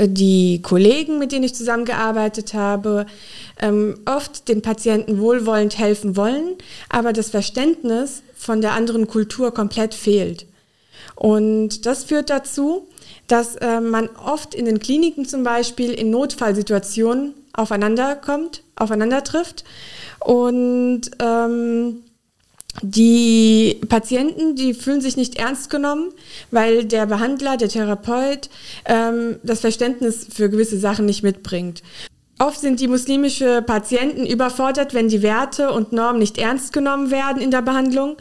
die 0.00 0.62
Kollegen, 0.62 1.18
mit 1.18 1.32
denen 1.32 1.44
ich 1.44 1.54
zusammengearbeitet 1.54 2.54
habe, 2.54 3.06
ähm, 3.60 3.98
oft 4.06 4.48
den 4.48 4.62
Patienten 4.62 5.20
wohlwollend 5.20 5.78
helfen 5.78 6.16
wollen, 6.16 6.56
aber 6.88 7.12
das 7.12 7.30
Verständnis 7.30 8.22
von 8.36 8.60
der 8.60 8.72
anderen 8.72 9.06
Kultur 9.06 9.52
komplett 9.52 9.94
fehlt. 9.94 10.46
Und 11.14 11.86
das 11.86 12.04
führt 12.04 12.30
dazu, 12.30 12.86
dass 13.26 13.56
äh, 13.56 13.80
man 13.80 14.08
oft 14.24 14.54
in 14.54 14.64
den 14.64 14.78
Kliniken 14.78 15.26
zum 15.26 15.42
Beispiel 15.42 15.92
in 15.92 16.10
Notfallsituationen 16.10 17.34
aufeinander 17.52 18.16
kommt, 18.16 18.62
aufeinander 18.76 19.24
trifft 19.24 19.64
und 20.20 21.02
ähm, 21.20 22.04
die 22.82 23.80
Patienten, 23.88 24.54
die 24.54 24.74
fühlen 24.74 25.00
sich 25.00 25.16
nicht 25.16 25.38
ernst 25.38 25.70
genommen, 25.70 26.12
weil 26.50 26.84
der 26.84 27.06
Behandler, 27.06 27.56
der 27.56 27.68
Therapeut 27.68 28.48
ähm, 28.84 29.36
das 29.42 29.60
Verständnis 29.60 30.26
für 30.32 30.48
gewisse 30.48 30.78
Sachen 30.78 31.06
nicht 31.06 31.22
mitbringt. 31.22 31.82
Oft 32.40 32.60
sind 32.60 32.78
die 32.78 32.86
muslimische 32.86 33.62
Patienten 33.62 34.24
überfordert, 34.24 34.94
wenn 34.94 35.08
die 35.08 35.22
Werte 35.22 35.72
und 35.72 35.92
Normen 35.92 36.20
nicht 36.20 36.38
ernst 36.38 36.72
genommen 36.72 37.10
werden 37.10 37.42
in 37.42 37.50
der 37.50 37.62
Behandlung. 37.62 38.16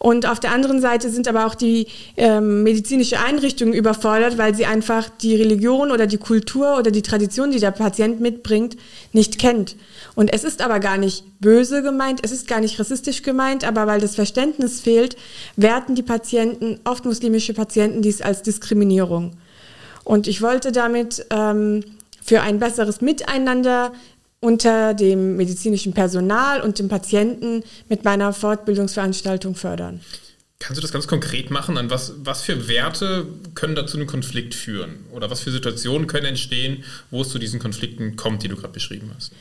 Und 0.00 0.24
auf 0.24 0.40
der 0.40 0.52
anderen 0.52 0.80
Seite 0.80 1.10
sind 1.10 1.28
aber 1.28 1.44
auch 1.44 1.54
die 1.54 1.86
ähm, 2.16 2.62
medizinische 2.62 3.20
Einrichtungen 3.20 3.74
überfordert, 3.74 4.38
weil 4.38 4.54
sie 4.54 4.64
einfach 4.64 5.10
die 5.10 5.36
Religion 5.36 5.90
oder 5.90 6.06
die 6.06 6.16
Kultur 6.16 6.78
oder 6.78 6.90
die 6.90 7.02
Tradition, 7.02 7.50
die 7.50 7.60
der 7.60 7.70
Patient 7.70 8.18
mitbringt, 8.18 8.78
nicht 9.12 9.38
kennt. 9.38 9.76
Und 10.14 10.32
es 10.32 10.42
ist 10.42 10.62
aber 10.62 10.80
gar 10.80 10.96
nicht 10.96 11.24
böse 11.40 11.82
gemeint, 11.82 12.20
es 12.22 12.32
ist 12.32 12.48
gar 12.48 12.60
nicht 12.60 12.80
rassistisch 12.80 13.22
gemeint, 13.22 13.62
aber 13.62 13.86
weil 13.86 14.00
das 14.00 14.14
Verständnis 14.14 14.80
fehlt, 14.80 15.16
werten 15.56 15.94
die 15.94 16.02
Patienten, 16.02 16.80
oft 16.84 17.04
muslimische 17.04 17.52
Patienten, 17.52 18.00
dies 18.00 18.22
als 18.22 18.40
Diskriminierung. 18.40 19.36
Und 20.04 20.26
ich 20.28 20.40
wollte 20.40 20.72
damit 20.72 21.26
ähm, 21.28 21.84
für 22.22 22.40
ein 22.40 22.58
besseres 22.58 23.02
Miteinander 23.02 23.92
unter 24.40 24.94
dem 24.94 25.36
medizinischen 25.36 25.92
Personal 25.92 26.62
und 26.62 26.78
dem 26.78 26.88
Patienten 26.88 27.62
mit 27.88 28.04
meiner 28.04 28.32
Fortbildungsveranstaltung 28.32 29.54
fördern. 29.54 30.00
Kannst 30.58 30.76
du 30.76 30.82
das 30.82 30.92
ganz 30.92 31.06
konkret 31.06 31.50
machen? 31.50 31.78
An 31.78 31.90
was, 31.90 32.12
was 32.22 32.42
für 32.42 32.68
Werte 32.68 33.26
können 33.54 33.74
da 33.74 33.86
zu 33.86 33.96
einem 33.96 34.06
Konflikt 34.06 34.54
führen? 34.54 35.06
Oder 35.10 35.30
was 35.30 35.40
für 35.40 35.50
Situationen 35.50 36.06
können 36.06 36.26
entstehen, 36.26 36.84
wo 37.10 37.22
es 37.22 37.30
zu 37.30 37.38
diesen 37.38 37.60
Konflikten 37.60 38.16
kommt, 38.16 38.42
die 38.42 38.48
du 38.48 38.56
gerade 38.56 38.72
beschrieben 38.74 39.10
hast? 39.16 39.32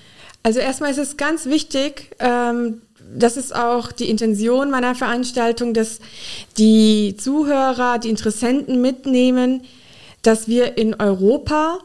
Also 0.44 0.60
erstmal 0.60 0.92
ist 0.92 0.98
es 0.98 1.18
ganz 1.18 1.46
wichtig, 1.46 2.16
ähm, 2.20 2.82
das 3.14 3.36
ist 3.36 3.54
auch 3.54 3.92
die 3.92 4.10
Intention 4.10 4.70
meiner 4.70 4.96
Veranstaltung, 4.96 5.74
dass 5.74 6.00
die 6.58 7.16
Zuhörer, 7.18 8.00
die 8.00 8.10
Interessenten 8.10 8.82
mitnehmen, 8.82 9.64
dass 10.22 10.48
wir 10.48 10.78
in 10.78 10.94
Europa 10.94 11.80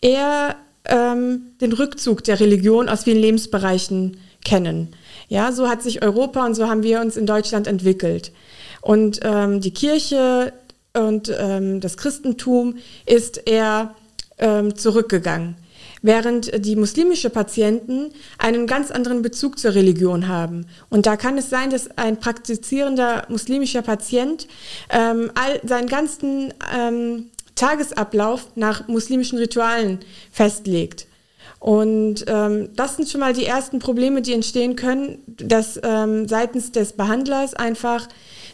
eher 0.00 0.56
ähm, 0.84 1.52
den 1.60 1.72
Rückzug 1.72 2.24
der 2.24 2.40
Religion 2.40 2.88
aus 2.88 3.04
vielen 3.04 3.20
Lebensbereichen 3.20 4.16
kennen. 4.44 4.88
Ja, 5.28 5.52
so 5.52 5.68
hat 5.68 5.82
sich 5.82 6.02
Europa 6.02 6.44
und 6.44 6.54
so 6.54 6.68
haben 6.68 6.82
wir 6.82 7.00
uns 7.00 7.16
in 7.16 7.26
Deutschland 7.26 7.66
entwickelt. 7.66 8.32
Und 8.80 9.20
ähm, 9.22 9.60
die 9.60 9.72
Kirche 9.72 10.52
und 10.94 11.32
ähm, 11.38 11.80
das 11.80 11.96
Christentum 11.96 12.76
ist 13.06 13.48
eher 13.48 13.94
ähm, 14.38 14.76
zurückgegangen 14.76 15.56
während 16.02 16.66
die 16.66 16.76
muslimische 16.76 17.30
Patienten 17.30 18.12
einen 18.38 18.66
ganz 18.66 18.90
anderen 18.90 19.22
Bezug 19.22 19.58
zur 19.58 19.74
Religion 19.74 20.28
haben. 20.28 20.66
Und 20.90 21.06
da 21.06 21.16
kann 21.16 21.38
es 21.38 21.48
sein, 21.48 21.70
dass 21.70 21.96
ein 21.96 22.18
praktizierender 22.18 23.24
muslimischer 23.28 23.82
Patient 23.82 24.48
ähm, 24.90 25.30
all, 25.34 25.60
seinen 25.64 25.88
ganzen 25.88 26.52
ähm, 26.76 27.30
Tagesablauf 27.54 28.48
nach 28.54 28.88
muslimischen 28.88 29.38
Ritualen 29.38 30.00
festlegt. 30.30 31.06
Und 31.58 32.24
ähm, 32.26 32.70
das 32.74 32.96
sind 32.96 33.08
schon 33.08 33.20
mal 33.20 33.32
die 33.32 33.46
ersten 33.46 33.78
Probleme, 33.78 34.20
die 34.20 34.32
entstehen 34.32 34.74
können, 34.74 35.22
dass 35.26 35.78
ähm, 35.82 36.26
seitens 36.26 36.72
des 36.72 36.94
Behandlers 36.94 37.54
einfach 37.54 38.08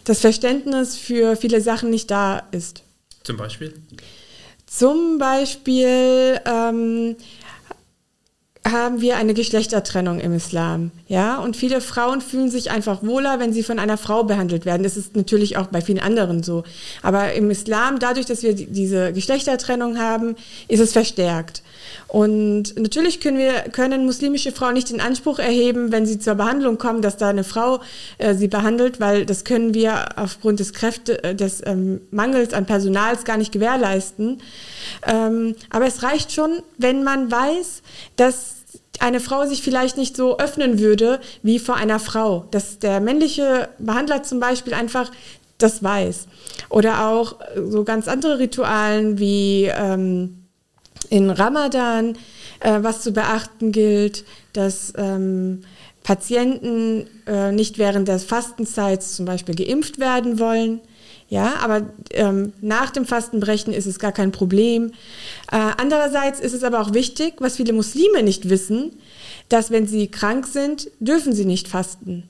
das 0.05 0.21
Verständnis 0.21 0.97
für 0.97 1.37
viele 1.37 1.63
Sachen 1.63 1.89
nicht 1.89 2.11
da 2.11 2.43
ist. 2.51 2.83
Zum 3.25 3.39
Beispiel? 3.39 3.73
Zum 4.67 5.17
Beispiel 5.19 6.39
ähm, 6.45 7.17
haben 8.73 9.01
wir 9.01 9.17
eine 9.17 9.35
Geschlechtertrennung 9.35 10.21
im 10.21 10.35
Islam. 10.35 10.91
Ja, 11.07 11.39
und 11.39 11.57
viele 11.57 11.81
Frauen 11.81 12.21
fühlen 12.21 12.51
sich 12.51 12.71
einfach 12.71 13.03
wohler, 13.03 13.41
wenn 13.41 13.53
sie 13.53 13.63
von 13.63 13.79
einer 13.79 13.97
Frau 13.97 14.25
behandelt 14.25 14.67
werden. 14.67 14.83
Das 14.83 14.97
ist 14.97 15.17
natürlich 15.17 15.57
auch 15.57 15.67
bei 15.67 15.81
vielen 15.81 16.01
anderen 16.01 16.43
so. 16.43 16.65
Aber 17.03 17.33
im 17.33 17.51
Islam, 17.51 17.99
dadurch, 17.99 18.27
dass 18.27 18.43
wir 18.43 18.55
diese 18.55 19.13
Geschlechtertrennung 19.13 19.99
haben, 19.99 20.37
ist 20.69 20.81
es 20.81 20.93
verstärkt. 20.93 21.63
Und 22.07 22.79
natürlich 22.79 23.21
können 23.21 23.39
wir, 23.39 23.53
können 23.73 24.07
muslimische 24.07 24.53
Frauen 24.53 24.75
nicht 24.75 24.91
den 24.91 25.01
Anspruch 25.01 25.39
erheben, 25.39 25.93
wenn 25.93 26.07
sie 26.07 26.19
zur 26.19 26.35
Behandlung 26.35 26.79
kommen, 26.79 27.03
dass 27.03 27.17
da 27.17 27.29
eine 27.29 27.45
Frau 27.45 27.81
äh, 28.19 28.35
sie 28.35 28.49
behandelt, 28.49 29.01
weil 29.01 29.27
das 29.27 29.45
können 29.45 29.75
wir 29.75 30.19
aufgrund 30.19 30.61
des 30.61 30.73
Kräfte, 30.73 31.23
äh, 31.23 31.35
des 31.35 31.63
ähm, 31.67 32.01
Mangels 32.11 32.55
an 32.55 32.67
Personals 32.67 33.25
gar 33.25 33.37
nicht 33.37 33.53
gewährleisten. 33.53 34.41
Ähm, 35.07 35.55
aber 35.71 35.87
es 35.87 36.03
reicht 36.03 36.33
schon, 36.33 36.63
wenn 36.79 37.05
man 37.05 37.31
weiß, 37.31 37.83
dass 38.17 38.58
eine 39.01 39.21
Frau 39.21 39.47
sich 39.47 39.63
vielleicht 39.63 39.97
nicht 39.97 40.17
so 40.17 40.39
öffnen 40.39 40.79
würde 40.79 41.21
wie 41.43 41.59
vor 41.59 41.77
einer 41.77 42.01
Frau. 42.01 42.47
Dass 42.51 42.79
der 42.79 43.01
männliche 43.01 43.69
Behandler 43.79 44.23
zum 44.23 44.41
Beispiel 44.41 44.75
einfach 44.75 45.11
das 45.59 45.83
weiß. 45.83 46.27
Oder 46.69 47.09
auch 47.09 47.37
so 47.69 47.85
ganz 47.85 48.09
andere 48.09 48.39
Ritualen 48.39 49.19
wie 49.19 49.65
ähm, 49.65 50.45
in 51.11 51.31
Ramadan, 51.31 52.17
äh, 52.61 52.79
was 52.83 53.03
zu 53.03 53.13
beachten 53.13 53.73
gilt, 53.73 54.25
dass 54.53 54.93
ähm, 54.97 55.63
Patienten 56.03 57.07
äh, 57.27 57.53
nicht 57.53 57.79
während 57.79 58.09
der 58.09 58.19
Fastenzeit 58.19 59.03
zum 59.03 59.27
Beispiel 59.27 59.55
geimpft 59.55 59.99
werden 59.99 60.39
wollen. 60.39 60.81
Ja, 61.31 61.57
aber 61.61 61.91
ähm, 62.13 62.55
nach 62.63 62.91
dem 62.91 63.05
Fastenbrechen 63.05 63.75
ist 63.75 63.87
es 63.87 63.99
gar 63.99 64.13
kein 64.13 64.33
Problem. 64.33 64.93
Äh, 65.53 65.57
andererseits 65.77 66.41
ist 66.41 66.55
es 66.55 66.65
aber 66.65 66.81
auch 66.81 66.95
wichtig, 66.95 67.35
was 67.39 67.57
viele 67.57 67.75
Muslime 67.75 68.23
nicht 68.23 68.49
wissen, 68.49 68.93
dass 69.51 69.71
wenn 69.71 69.87
sie 69.87 70.09
krank 70.09 70.47
sind, 70.47 70.91
dürfen 71.01 71.35
sie 71.35 71.45
nicht 71.45 71.69
fasten. 71.69 72.25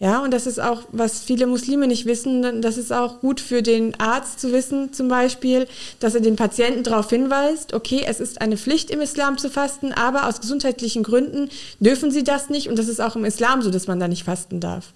Ja, 0.00 0.22
und 0.22 0.32
das 0.32 0.46
ist 0.46 0.60
auch, 0.60 0.82
was 0.92 1.24
viele 1.24 1.48
Muslime 1.48 1.88
nicht 1.88 2.06
wissen, 2.06 2.62
das 2.62 2.78
ist 2.78 2.92
auch 2.92 3.20
gut 3.20 3.40
für 3.40 3.62
den 3.62 3.98
Arzt 3.98 4.38
zu 4.38 4.52
wissen, 4.52 4.92
zum 4.92 5.08
Beispiel, 5.08 5.66
dass 5.98 6.14
er 6.14 6.20
den 6.20 6.36
Patienten 6.36 6.84
darauf 6.84 7.10
hinweist, 7.10 7.74
okay, 7.74 8.04
es 8.06 8.20
ist 8.20 8.40
eine 8.40 8.56
Pflicht 8.56 8.90
im 8.90 9.00
Islam 9.00 9.38
zu 9.38 9.50
fasten, 9.50 9.92
aber 9.92 10.28
aus 10.28 10.40
gesundheitlichen 10.40 11.02
Gründen 11.02 11.50
dürfen 11.80 12.12
sie 12.12 12.22
das 12.22 12.48
nicht 12.48 12.68
und 12.68 12.78
das 12.78 12.86
ist 12.86 13.00
auch 13.00 13.16
im 13.16 13.24
Islam 13.24 13.60
so, 13.60 13.72
dass 13.72 13.88
man 13.88 13.98
da 13.98 14.06
nicht 14.06 14.22
fasten 14.22 14.60
darf. 14.60 14.92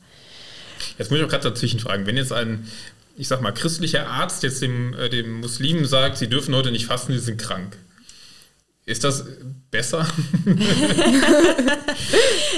Jetzt 0.98 1.10
muss 1.10 1.18
ich 1.18 1.24
auch 1.24 1.30
gerade 1.30 1.50
dazwischen 1.50 1.80
fragen, 1.80 2.06
wenn 2.06 2.16
jetzt 2.16 2.32
ein, 2.32 2.68
ich 3.16 3.28
sag 3.28 3.40
mal, 3.40 3.52
christlicher 3.52 4.08
Arzt 4.08 4.42
jetzt 4.42 4.62
dem, 4.62 4.94
äh, 4.94 5.08
dem 5.08 5.40
Muslimen 5.40 5.84
sagt, 5.84 6.18
sie 6.18 6.28
dürfen 6.28 6.54
heute 6.54 6.70
nicht 6.70 6.86
fasten, 6.86 7.12
sie 7.12 7.18
sind 7.18 7.40
krank. 7.40 7.76
Ist 8.84 9.04
das 9.04 9.24
besser? 9.70 10.04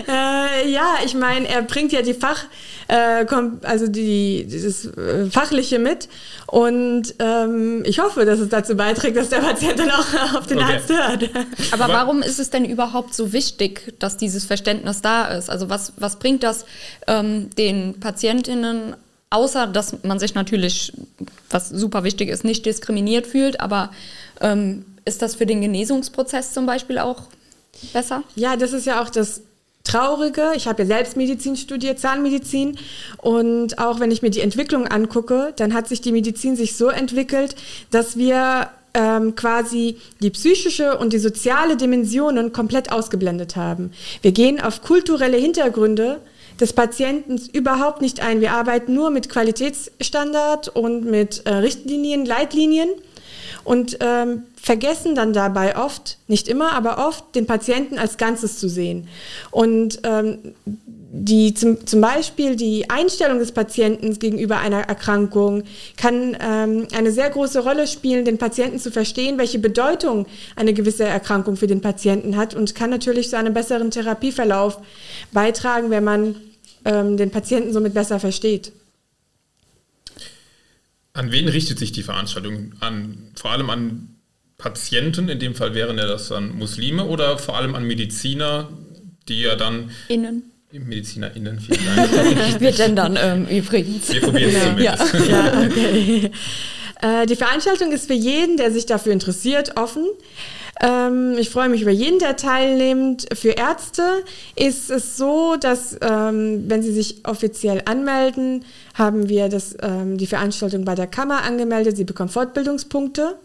äh, 0.09 0.71
ja, 0.71 0.95
ich 1.05 1.15
meine, 1.15 1.47
er 1.47 1.61
bringt 1.61 1.93
ja 1.93 2.01
die 2.01 2.15
Fach, 2.15 2.45
äh, 2.89 3.27
also 3.63 3.89
die, 3.89 4.47
dieses 4.49 4.87
äh, 4.87 5.27
Fachliche 5.31 5.79
mit 5.79 6.09
und 6.47 7.15
ähm, 7.19 7.83
ich 7.85 7.99
hoffe, 7.99 8.25
dass 8.25 8.41
es 8.41 8.49
dazu 8.49 8.75
beiträgt, 8.75 9.19
dass 9.19 9.29
der 9.29 9.41
Patient 9.41 9.79
dann 9.79 9.91
auch 9.91 10.35
auf 10.39 10.47
den 10.47 10.61
okay. 10.61 10.77
Arzt 10.77 10.89
hört. 10.89 11.31
Aber 11.73 11.93
warum 11.93 12.23
ist 12.23 12.41
es 12.41 12.49
denn 12.49 12.65
überhaupt 12.65 13.15
so 13.15 13.35
wichtig, 13.35 13.93
dass 13.99 14.17
dieses 14.17 14.47
Verständnis 14.47 15.03
da 15.03 15.27
ist? 15.27 15.51
Also 15.51 15.69
was, 15.69 15.93
was 15.99 16.19
bringt 16.19 16.43
das 16.43 16.65
ähm, 17.07 17.51
den 17.51 18.01
Patientinnen 18.01 18.97
außer 19.35 19.67
dass 19.67 20.03
man 20.05 20.19
sich 20.19 20.35
natürlich, 20.35 20.93
was 21.51 21.69
super 21.69 22.05
wichtig 22.05 22.29
ist, 22.29 22.45
nicht 22.45 22.65
diskriminiert 22.65 23.27
fühlt, 23.27 23.61
aber 23.61 23.91
ähm, 24.41 24.85
ist 25.05 25.23
das 25.23 25.35
für 25.35 25.47
den 25.47 25.61
Genesungsprozess 25.61 26.53
zum 26.53 26.67
Beispiel 26.67 26.99
auch 26.99 27.25
besser? 27.93 28.23
Ja, 28.37 28.57
das 28.57 28.73
ist 28.73 28.87
ja 28.87 29.03
auch 29.03 29.11
das 29.11 29.43
Traurige. 29.83 30.53
Ich 30.57 30.67
habe 30.67 30.83
ja 30.83 30.87
selbst 30.87 31.17
Medizin 31.17 31.57
studiert, 31.57 31.99
Zahnmedizin. 31.99 32.79
Und 33.19 33.79
auch 33.79 34.01
wenn 34.01 34.11
ich 34.11 34.23
mir 34.23 34.31
die 34.31 34.41
Entwicklung 34.41 34.87
angucke, 34.87 35.53
dann 35.57 35.75
hat 35.75 35.89
sich 35.89 36.01
die 36.01 36.13
Medizin 36.13 36.57
sich 36.57 36.77
so 36.77 36.89
entwickelt, 36.89 37.55
dass 37.91 38.17
wir 38.17 38.71
ähm, 38.95 39.35
quasi 39.35 39.99
die 40.21 40.31
psychische 40.31 40.97
und 40.97 41.13
die 41.13 41.19
soziale 41.19 41.77
Dimensionen 41.77 42.53
komplett 42.53 42.93
ausgeblendet 42.93 43.57
haben. 43.57 43.93
Wir 44.23 44.33
gehen 44.33 44.61
auf 44.61 44.81
kulturelle 44.81 45.37
Hintergründe 45.37 46.21
des 46.61 46.73
Patienten 46.73 47.41
überhaupt 47.53 48.01
nicht 48.01 48.21
ein. 48.21 48.41
Wir 48.41 48.53
arbeiten 48.53 48.95
nur 48.95 49.11
mit 49.11 49.29
Qualitätsstandard 49.29 50.69
und 50.69 51.05
mit 51.05 51.47
äh, 51.47 51.55
Richtlinien, 51.55 52.25
Leitlinien 52.25 52.89
und 53.65 53.99
ähm, 54.01 54.45
vergessen 54.61 55.15
dann 55.15 55.33
dabei 55.33 55.77
oft, 55.77 56.19
nicht 56.29 56.49
immer, 56.49 56.73
aber 56.73 57.07
oft, 57.07 57.35
den 57.35 57.47
Patienten 57.47 57.99
als 57.99 58.17
Ganzes 58.17 58.59
zu 58.59 58.69
sehen. 58.69 59.09
Und 59.51 60.01
ähm, 60.05 60.55
die, 61.17 61.55
zum, 61.55 61.87
zum 61.87 62.01
Beispiel 62.01 62.57
die 62.57 62.91
Einstellung 62.91 63.39
des 63.39 63.53
Patienten 63.53 64.19
gegenüber 64.19 64.59
einer 64.59 64.81
Erkrankung 64.81 65.63
kann 65.97 66.37
ähm, 66.41 66.89
eine 66.93 67.13
sehr 67.13 67.31
große 67.31 67.61
Rolle 67.61 67.87
spielen, 67.87 68.25
den 68.25 68.37
Patienten 68.37 68.81
zu 68.81 68.91
verstehen, 68.91 69.39
welche 69.39 69.61
Bedeutung 69.61 70.27
eine 70.57 70.75
gewisse 70.75 71.05
Erkrankung 71.05 71.57
für 71.57 71.69
den 71.69 71.81
Patienten 71.81 72.37
hat 72.37 72.55
und 72.55 72.75
kann 72.75 72.91
natürlich 72.91 73.31
zu 73.31 73.39
einem 73.39 73.55
besseren 73.55 73.93
Therapieverlauf 73.93 74.79
beitragen, 75.31 75.91
wenn 75.91 76.03
man 76.03 76.35
ähm, 76.85 77.17
den 77.17 77.31
Patienten 77.31 77.73
somit 77.73 77.95
besser 77.95 78.19
versteht. 78.19 78.73
An 81.13 81.31
wen 81.31 81.47
richtet 81.47 81.79
sich 81.79 81.93
die 81.93 82.03
Veranstaltung? 82.03 82.73
An, 82.81 83.31
vor 83.37 83.53
allem 83.53 83.71
an 83.71 84.17
Patienten, 84.59 85.29
in 85.29 85.39
dem 85.39 85.55
Fall 85.55 85.75
wären 85.75 85.97
ja 85.97 86.09
das 86.09 86.27
dann 86.27 86.57
Muslime 86.59 87.05
oder 87.05 87.39
vor 87.39 87.57
allem 87.57 87.77
an 87.77 87.85
Mediziner, 87.85 88.69
die 89.29 89.43
ja 89.43 89.55
dann. 89.55 89.93
Innen. 90.09 90.51
MedizinerInnen, 90.81 91.61
vielen 91.61 91.81
Dank. 91.97 92.11
Wir 92.61 92.73
gendern 92.73 93.19
ähm, 93.21 93.47
übrigens. 93.47 94.13
Wir 94.13 94.21
probieren 94.21 94.51
es 94.51 94.63
zumindest. 94.63 95.15
Ja, 95.15 95.25
ja 95.25 95.67
okay. 95.67 96.31
Äh, 97.03 97.27
die 97.27 97.37
Veranstaltung 97.37 97.93
ist 97.93 98.07
für 98.07 98.15
jeden, 98.15 98.57
der 98.57 98.73
sich 98.73 98.87
dafür 98.87 99.13
interessiert, 99.13 99.77
offen. 99.77 100.07
Ähm, 100.81 101.37
ich 101.39 101.51
freue 101.51 101.69
mich 101.69 101.83
über 101.83 101.91
jeden, 101.91 102.19
der 102.19 102.37
teilnimmt. 102.37 103.27
Für 103.35 103.51
Ärzte 103.51 104.25
ist 104.57 104.91
es 104.91 105.17
so, 105.17 105.57
dass 105.57 105.97
ähm, 106.01 106.65
wenn 106.69 106.83
sie 106.83 106.93
sich 106.93 107.25
offiziell 107.25 107.83
anmelden, 107.85 108.65
haben 108.95 109.29
wir 109.29 109.49
das, 109.49 109.77
ähm, 109.83 110.19
die 110.19 110.27
Veranstaltung 110.27 110.85
bei 110.85 110.95
der 110.95 111.07
Kammer 111.07 111.43
angemeldet. 111.43 111.97
Sie 111.97 112.05
bekommen 112.05 112.29
Fortbildungspunkte. 112.31 113.37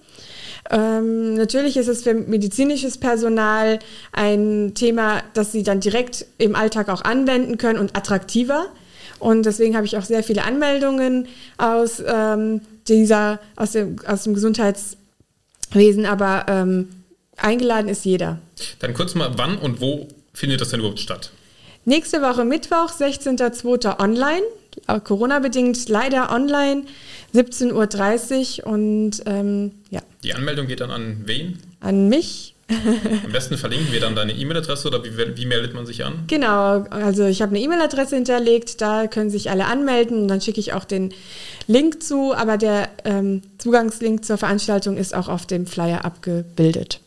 Ähm, 0.70 1.36
natürlich 1.36 1.78
ist 1.78 1.88
es 1.88 2.04
für 2.04 2.13
medizinisches 2.13 2.98
Personal 2.98 3.80
ein 4.12 4.74
Thema, 4.75 5.24
das 5.34 5.51
sie 5.51 5.63
dann 5.63 5.80
direkt 5.80 6.25
im 6.38 6.56
Alltag 6.56 6.89
auch 6.89 7.01
anwenden 7.01 7.58
können 7.58 7.80
und 7.80 7.96
attraktiver. 7.96 8.68
Und 9.20 9.46
deswegen 9.46 9.75
habe 9.75 9.86
ich 9.86 9.98
auch 9.98 10.04
sehr 10.04 10.24
viele 10.24 10.44
Anmeldungen 10.44 11.28
aus 11.58 12.01
ähm, 12.06 12.62
dieser, 12.88 13.39
aus 13.56 13.74
dem, 13.74 13.98
aus 14.06 14.24
dem 14.24 14.34
Gesundheitswesen. 14.34 16.06
Aber 16.06 16.46
ähm, 16.48 16.89
Eingeladen 17.38 17.89
ist 17.89 18.06
jeder. 18.06 18.39
Dann 18.80 18.94
kurz 18.94 19.16
mal, 19.16 19.32
wann 19.38 19.58
und 19.58 19.82
wo 19.82 20.08
findet 20.34 20.62
das 20.62 20.70
denn 20.70 20.80
überhaupt 20.80 21.00
statt? 21.00 21.32
Nächste 21.86 22.22
Woche 22.22 22.46
Mittwoch, 22.46 22.92
16.02. 22.92 24.00
online, 24.00 24.44
Corona-bedingt 25.04 25.90
leider 25.90 26.32
online, 26.32 26.84
17.30 27.34 28.64
Uhr 28.64 28.68
und 28.68 29.22
ähm, 29.26 29.72
ja. 29.90 30.02
Die 30.24 30.34
Anmeldung 30.34 30.68
geht 30.68 30.82
dann 30.82 30.92
an 30.92 31.22
wen? 31.26 31.60
An 31.80 32.10
mich. 32.10 32.56
Am 33.26 33.32
besten 33.32 33.58
verlinken 33.58 33.92
wir 33.92 34.00
dann 34.00 34.16
deine 34.16 34.34
E-Mail-Adresse 34.34 34.88
oder 34.88 35.04
wie, 35.04 35.38
wie, 35.38 35.46
meldet 35.46 35.74
man 35.74 35.88
sich 35.88 36.06
an? 36.06 36.26
Genau, 36.28 36.84
also 36.92 37.26
ich 37.26 37.42
habe 37.42 37.56
eine 37.56 37.64
E-Mail-Adresse 37.64 38.16
hinterlegt, 38.16 38.80
da 38.82 39.08
können 39.08 39.32
sich 39.32 39.50
alle 39.50 39.66
anmelden 39.66 40.22
und 40.22 40.28
dann 40.28 40.40
schicke 40.40 40.60
ich 40.60 40.74
auch 40.74 40.86
den 40.86 41.12
Link 41.66 42.04
zu, 42.04 42.34
aber 42.36 42.58
der 42.58 42.90
ähm, 43.06 43.42
Zugangslink 43.58 44.24
zur 44.24 44.38
Veranstaltung 44.38 44.98
ist 44.98 45.16
auch 45.16 45.30
auf 45.30 45.48
dem 45.48 45.66
Flyer 45.66 46.06
abgebildet. 46.06 47.00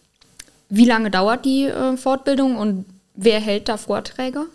Wie 0.69 0.85
lange 0.85 1.11
dauert 1.11 1.45
die 1.45 1.67
äh, 1.67 1.97
Fortbildung 1.97 2.57
und 2.57 2.85
wer 3.15 3.39
hält 3.39 3.69
da 3.69 3.77
Vorträge? 3.77 4.47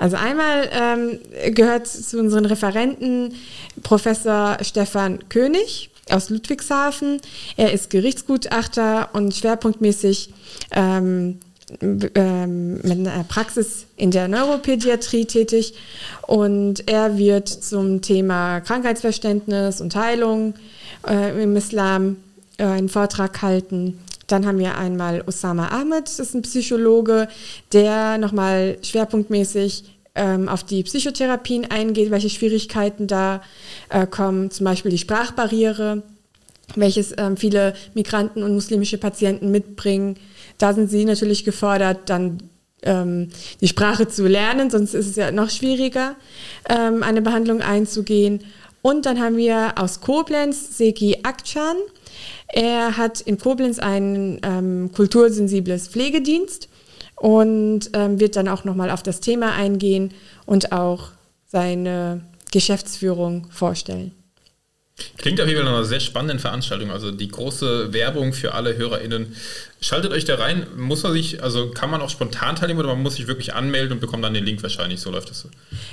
Also 0.00 0.16
einmal 0.16 0.70
ähm, 0.72 1.18
gehört 1.54 1.86
zu 1.86 2.18
unseren 2.18 2.46
Referenten 2.46 3.34
Professor 3.82 4.56
Stefan 4.62 5.28
König 5.28 5.90
aus 6.08 6.30
Ludwigshafen. 6.30 7.20
Er 7.58 7.72
ist 7.72 7.90
Gerichtsgutachter 7.90 9.10
und 9.12 9.34
schwerpunktmäßig 9.34 10.32
ähm, 10.72 11.38
ähm, 11.82 12.76
mit 12.76 12.92
einer 12.92 13.24
Praxis 13.24 13.84
in 13.96 14.10
der 14.10 14.26
Neuropädiatrie 14.26 15.26
tätig 15.26 15.74
und 16.26 16.88
er 16.88 17.18
wird 17.18 17.48
zum 17.48 18.00
Thema 18.00 18.60
Krankheitsverständnis 18.60 19.82
und 19.82 19.94
Heilung 19.94 20.54
äh, 21.06 21.42
im 21.42 21.54
Islam 21.56 22.16
äh, 22.56 22.64
einen 22.64 22.88
Vortrag 22.88 23.42
halten 23.42 23.98
Dann 24.30 24.46
haben 24.46 24.58
wir 24.58 24.78
einmal 24.78 25.24
Osama 25.26 25.68
Ahmed, 25.68 26.04
das 26.04 26.20
ist 26.20 26.34
ein 26.34 26.42
Psychologe, 26.42 27.28
der 27.72 28.18
nochmal 28.18 28.78
schwerpunktmäßig 28.82 29.84
ähm, 30.14 30.48
auf 30.48 30.62
die 30.64 30.82
Psychotherapien 30.84 31.70
eingeht, 31.70 32.10
welche 32.10 32.30
Schwierigkeiten 32.30 33.06
da 33.06 33.42
äh, 33.88 34.06
kommen, 34.06 34.50
zum 34.50 34.64
Beispiel 34.64 34.90
die 34.90 34.98
Sprachbarriere, 34.98 36.02
welches 36.76 37.12
ähm, 37.18 37.36
viele 37.36 37.74
Migranten 37.94 38.42
und 38.42 38.54
muslimische 38.54 38.98
Patienten 38.98 39.50
mitbringen. 39.50 40.16
Da 40.58 40.74
sind 40.74 40.90
sie 40.90 41.04
natürlich 41.04 41.44
gefordert, 41.44 42.08
dann 42.08 42.38
ähm, 42.82 43.28
die 43.60 43.68
Sprache 43.68 44.06
zu 44.08 44.26
lernen, 44.26 44.70
sonst 44.70 44.94
ist 44.94 45.08
es 45.08 45.16
ja 45.16 45.32
noch 45.32 45.50
schwieriger, 45.50 46.14
ähm, 46.68 47.02
eine 47.02 47.22
Behandlung 47.22 47.62
einzugehen. 47.62 48.44
Und 48.82 49.06
dann 49.06 49.20
haben 49.20 49.36
wir 49.36 49.74
aus 49.76 50.00
Koblenz 50.00 50.78
Seki 50.78 51.18
Akcan. 51.22 51.76
Er 52.52 52.96
hat 52.96 53.20
in 53.20 53.38
Koblenz 53.38 53.78
ein 53.78 54.40
ähm, 54.42 54.90
kultursensibles 54.92 55.88
Pflegedienst 55.88 56.68
und 57.16 57.90
ähm, 57.92 58.18
wird 58.18 58.36
dann 58.36 58.48
auch 58.48 58.64
nochmal 58.64 58.90
auf 58.90 59.02
das 59.02 59.20
Thema 59.20 59.54
eingehen 59.54 60.12
und 60.46 60.72
auch 60.72 61.10
seine 61.46 62.22
Geschäftsführung 62.50 63.46
vorstellen. 63.50 64.12
Klingt 65.16 65.40
auf 65.40 65.46
jeden 65.46 65.60
Fall 65.60 65.70
nach 65.70 65.78
einer 65.78 65.84
sehr 65.84 66.00
spannenden 66.00 66.38
Veranstaltung. 66.38 66.90
Also 66.90 67.10
die 67.10 67.28
große 67.28 67.92
Werbung 67.92 68.32
für 68.32 68.54
alle 68.54 68.76
HörerInnen. 68.76 69.34
Schaltet 69.82 70.12
euch 70.12 70.26
da 70.26 70.34
rein. 70.34 70.66
Muss 70.76 71.02
man 71.04 71.14
sich, 71.14 71.42
also 71.42 71.70
kann 71.70 71.90
man 71.90 72.02
auch 72.02 72.10
spontan 72.10 72.54
teilnehmen 72.54 72.80
oder 72.80 72.90
man 72.90 73.02
muss 73.02 73.14
sich 73.14 73.26
wirklich 73.26 73.54
anmelden 73.54 73.92
und 73.94 74.00
bekommt 74.00 74.22
dann 74.22 74.34
den 74.34 74.44
Link 74.44 74.62
wahrscheinlich. 74.62 75.00
So 75.00 75.10
läuft 75.10 75.30
das 75.30 75.40
so. 75.40 75.48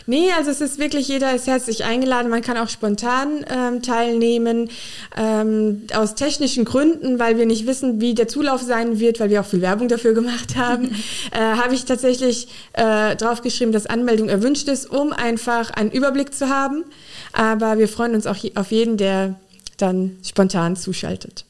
Nee, 0.05 0.29
also 0.37 0.51
es 0.51 0.59
ist 0.59 0.77
wirklich, 0.77 1.07
jeder 1.07 1.33
ist 1.33 1.47
herzlich 1.47 1.85
eingeladen. 1.85 2.29
Man 2.29 2.41
kann 2.41 2.57
auch 2.57 2.67
spontan 2.67 3.45
ähm, 3.49 3.81
teilnehmen. 3.81 4.69
Ähm, 5.15 5.83
aus 5.93 6.15
technischen 6.15 6.65
Gründen, 6.65 7.17
weil 7.17 7.37
wir 7.37 7.45
nicht 7.45 7.65
wissen, 7.65 8.01
wie 8.01 8.13
der 8.13 8.27
Zulauf 8.27 8.61
sein 8.61 8.99
wird, 8.99 9.21
weil 9.21 9.29
wir 9.29 9.39
auch 9.39 9.45
viel 9.45 9.61
Werbung 9.61 9.87
dafür 9.87 10.13
gemacht 10.13 10.57
haben, 10.57 10.93
äh, 11.31 11.39
habe 11.39 11.73
ich 11.73 11.85
tatsächlich 11.85 12.49
äh, 12.73 13.15
draufgeschrieben, 13.15 13.71
dass 13.71 13.85
Anmeldung 13.85 14.27
erwünscht 14.27 14.67
ist, 14.67 14.91
um 14.91 15.13
einfach 15.13 15.69
einen 15.69 15.91
Überblick 15.91 16.33
zu 16.33 16.49
haben. 16.49 16.83
Aber 17.31 17.77
wir 17.77 17.87
freuen 17.87 18.15
uns 18.15 18.27
auch 18.27 18.37
auf 18.55 18.71
jeden, 18.71 18.97
der 18.97 19.39
dann 19.77 20.17
spontan 20.23 20.75
zuschaltet. 20.75 21.46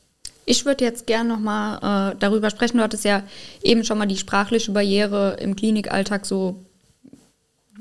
Ich 0.50 0.66
würde 0.66 0.86
jetzt 0.86 1.08
gerne 1.08 1.27
nochmal 1.27 2.13
äh, 2.13 2.16
darüber 2.20 2.50
sprechen. 2.50 2.77
Du 2.77 2.84
hattest 2.84 3.04
ja 3.04 3.22
eben 3.62 3.84
schon 3.84 3.98
mal 3.98 4.06
die 4.06 4.16
sprachliche 4.16 4.72
Barriere 4.72 5.36
im 5.42 5.58
Klinikalltag 5.58 6.25
so 6.25 6.63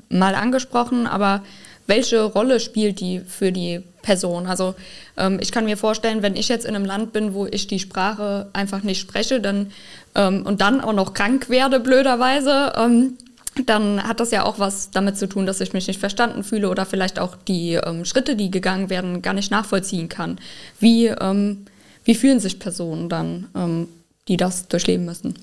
mal 0.09 0.35
angesprochen, 0.35 1.07
aber 1.07 1.45
welche 1.87 2.25
Rolle 2.25 2.59
spielt 2.59 2.99
die 2.99 3.21
für 3.21 3.53
die 3.53 3.85
Person? 4.03 4.49
Also 4.49 4.75
ähm, 5.17 5.39
ich 5.41 5.53
kann 5.53 5.65
mir 5.65 5.77
vorstellen, 5.77 6.23
wenn 6.23 6.35
ich 6.35 6.49
jetzt 6.49 6.67
in 6.67 6.75
einem 6.75 6.85
Land 6.85 7.13
bin, 7.13 7.35
wo 7.35 7.47
ich 7.47 7.69
die 7.69 7.79
Sprache 7.79 8.49
einfach 8.53 8.83
nicht 8.83 9.01
spreche, 9.01 9.41
dann 9.41 9.71
ähm, 10.17 10.45
und 10.45 10.61
dann 10.61 10.81
auch 10.81 10.93
noch 10.93 11.15
krank 11.15 11.49
werde, 11.49 11.79
blöderweise, 11.79 12.73
ähm, 12.77 13.17
dann 13.65 14.03
hat 14.03 14.19
das 14.19 14.33
ja 14.33 14.45
auch 14.45 14.59
was 14.59 14.91
damit 14.91 15.17
zu 15.17 15.29
tun, 15.29 15.47
dass 15.47 15.61
ich 15.61 15.73
mich 15.73 15.87
nicht 15.87 16.01
verstanden 16.01 16.43
fühle 16.43 16.69
oder 16.69 16.85
vielleicht 16.85 17.21
auch 17.21 17.37
die 17.47 17.75
ähm, 17.75 18.05
Schritte, 18.05 18.35
die 18.35 18.51
gegangen 18.51 18.91
werden, 18.91 19.23
gar 19.23 19.35
nicht 19.35 19.53
nachvollziehen 19.53 20.09
kann. 20.09 20.39
Wie, 20.81 21.07
ähm, 21.07 21.67
wie 22.07 22.15
fühlen 22.15 22.41
sich 22.41 22.59
Personen 22.59 23.09
dann, 23.09 23.49
ähm, 23.55 23.89
die 24.29 24.37
das 24.37 24.69
durchleben 24.69 25.05
müssen? 25.05 25.35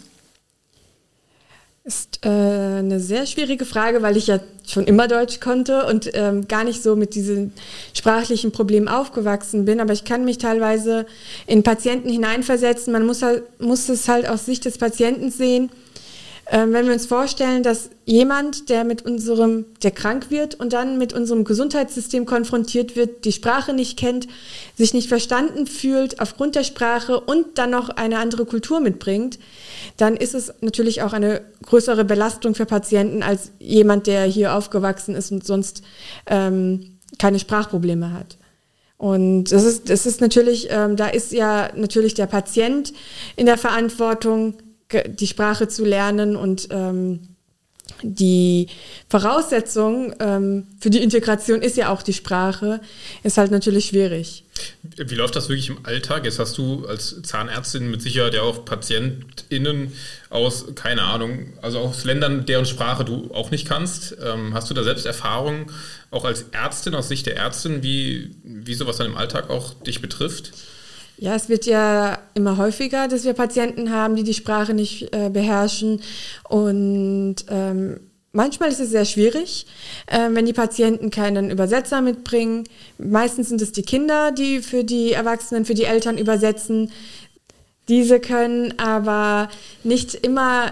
Ist 1.84 2.26
äh, 2.26 2.30
eine 2.30 3.02
sehr 3.02 3.26
schwierige 3.26 3.66
Frage, 3.66 4.02
weil 4.02 4.16
ich 4.16 4.28
ja 4.28 4.40
schon 4.66 4.86
immer 4.86 5.10
Deutsch 5.10 5.42
konnte 5.42 5.86
und 5.86 6.10
ähm, 6.14 6.48
gar 6.48 6.64
nicht 6.64 6.82
so 6.82 6.96
mit 6.96 7.14
diesen 7.14 7.52
sprachlichen 7.94 8.54
Problemen 8.54 8.88
aufgewachsen 8.88 9.66
bin. 9.66 9.82
Aber 9.82 9.92
ich 9.92 10.06
kann 10.06 10.24
mich 10.24 10.38
teilweise 10.38 11.06
in 11.46 11.62
Patienten 11.62 12.10
hineinversetzen. 12.10 12.94
Man 12.94 13.06
muss, 13.06 13.22
halt, 13.22 13.44
muss 13.60 13.90
es 13.90 14.08
halt 14.08 14.30
aus 14.30 14.46
Sicht 14.46 14.64
des 14.64 14.78
Patienten 14.78 15.30
sehen 15.30 15.70
ähm, 16.48 16.74
wenn 16.74 16.86
wir 16.86 16.94
uns 16.94 17.06
vorstellen, 17.06 17.64
dass 17.64 17.90
jemand, 18.06 18.70
der 18.70 18.84
mit 18.84 19.04
unserem, 19.04 19.66
der 19.82 19.92
krank 19.92 20.30
wird 20.30 20.56
und 20.56 20.74
dann 20.74 20.98
mit 20.98 21.14
unserem 21.14 21.46
Gesundheitssystem 21.46 22.26
konfrontiert 22.26 22.98
wird, 22.98 23.24
die 23.24 23.32
Sprache 23.32 23.74
nicht 23.74 23.98
kennt, 23.98 24.28
sich 24.78 24.94
nicht 24.94 25.08
verstanden 25.08 25.68
fühlt 25.68 26.20
aufgrund 26.20 26.56
der 26.56 26.66
Sprache 26.66 27.20
und 27.20 27.58
dann 27.58 27.70
noch 27.70 27.90
eine 27.90 28.18
andere 28.18 28.46
Kultur 28.46 28.82
mitbringt, 28.82 29.40
dann 29.96 30.18
ist 30.18 30.36
es 30.36 30.54
natürlich 30.60 31.02
auch 31.02 31.14
eine 31.14 31.42
größere 31.66 32.04
Belastung 32.04 32.56
für 32.56 32.66
Patienten 32.66 33.24
als 33.24 33.52
jemand, 33.60 34.08
der 34.08 34.26
hier 34.26 34.54
aufgewachsen 34.54 35.16
ist 35.16 35.32
und 35.32 35.46
sonst 35.46 35.82
ähm, 36.26 36.98
keine 37.20 37.40
Sprachprobleme 37.40 38.12
hat. 38.12 38.38
Und 38.98 39.46
das 39.46 39.64
ist, 39.64 39.90
das 39.90 40.06
ist 40.06 40.20
natürlich, 40.20 40.68
ähm, 40.72 40.98
da 40.98 41.08
ist 41.08 41.32
ja 41.32 41.70
natürlich 41.76 42.14
der 42.16 42.26
Patient 42.26 42.94
in 43.36 43.46
der 43.46 43.58
Verantwortung, 43.58 44.56
die 45.08 45.28
Sprache 45.28 45.68
zu 45.68 45.86
lernen 45.86 46.36
und 46.36 46.68
ähm, 46.72 47.34
die 48.02 48.68
Voraussetzung 49.10 50.14
ähm, 50.20 50.68
für 50.80 50.90
die 50.90 51.02
Integration 51.02 51.62
ist 51.62 51.78
ja 51.78 51.90
auch 51.90 52.02
die 52.02 52.14
Sprache, 52.14 52.82
ist 53.24 53.38
halt 53.38 53.52
natürlich 53.52 53.88
schwierig. 53.88 54.46
Wie 54.84 55.16
läuft 55.16 55.36
das 55.36 55.50
wirklich 55.50 55.70
im 55.70 55.86
Alltag? 55.86 56.26
Jetzt 56.26 56.40
hast 56.40 56.58
du 56.58 56.86
als 56.86 57.22
Zahnärztin 57.24 57.90
mit 57.90 58.02
Sicherheit 58.02 58.34
ja 58.34 58.42
auch 58.42 58.66
PatientInnen 58.66 59.94
aus, 60.30 60.66
keine 60.76 61.04
Ahnung, 61.04 61.54
also 61.62 61.80
aus 61.80 62.04
Ländern, 62.06 62.46
deren 62.46 62.66
Sprache 62.66 63.04
du 63.06 63.32
auch 63.34 63.52
nicht 63.52 63.68
kannst. 63.68 64.16
Ähm, 64.24 64.54
hast 64.54 64.70
du 64.70 64.74
da 64.74 64.84
selbst 64.84 65.06
Erfahrungen, 65.06 65.68
auch 66.12 66.26
als 66.26 66.46
Ärztin, 66.52 66.96
aus 66.96 67.08
Sicht 67.10 67.26
der 67.26 67.38
Ärztin, 67.38 67.84
wie, 67.84 68.32
wie 68.44 68.74
sowas 68.74 68.98
dann 68.98 69.08
im 69.08 69.18
Alltag 69.18 69.50
auch 69.50 69.74
dich 69.74 70.02
betrifft? 70.02 70.52
Ja, 71.24 71.36
es 71.36 71.48
wird 71.48 71.66
ja 71.66 72.18
immer 72.34 72.58
häufiger, 72.58 73.08
dass 73.08 73.24
wir 73.24 73.32
Patienten 73.32 73.92
haben, 73.92 74.18
die 74.18 74.26
die 74.26 74.34
Sprache 74.34 74.74
nicht 74.74 75.16
äh, 75.16 75.30
beherrschen. 75.30 76.02
Und 76.50 77.38
ähm, 77.48 78.02
manchmal 78.34 78.68
ist 78.68 78.82
es 78.82 78.90
sehr 78.90 79.06
schwierig, 79.06 79.66
äh, 80.08 80.28
wenn 80.32 80.46
die 80.46 80.52
Patienten 80.52 81.12
keinen 81.12 81.50
Übersetzer 81.50 82.02
mitbringen. 82.02 82.66
Meistens 82.98 83.48
sind 83.48 83.62
es 83.62 83.72
die 83.72 83.84
Kinder, 83.84 84.34
die 84.34 84.60
für 84.60 84.84
die 84.84 85.14
Erwachsenen, 85.14 85.64
für 85.64 85.76
die 85.76 85.86
Eltern 85.86 86.18
übersetzen. 86.18 86.92
Diese 87.88 88.20
können 88.20 88.78
aber 88.78 89.48
nicht 89.86 90.16
immer 90.16 90.72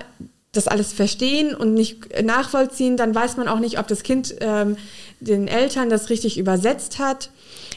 das 0.52 0.68
alles 0.68 0.92
verstehen 0.92 1.56
und 1.56 1.74
nicht 1.74 2.22
nachvollziehen. 2.22 2.98
Dann 2.98 3.16
weiß 3.16 3.38
man 3.38 3.48
auch 3.48 3.60
nicht, 3.60 3.80
ob 3.80 3.88
das 3.88 4.04
Kind 4.04 4.36
ähm, 4.42 4.76
den 5.22 5.48
Eltern 5.48 5.90
das 5.90 6.10
richtig 6.10 6.38
übersetzt 6.38 7.00
hat. 7.00 7.30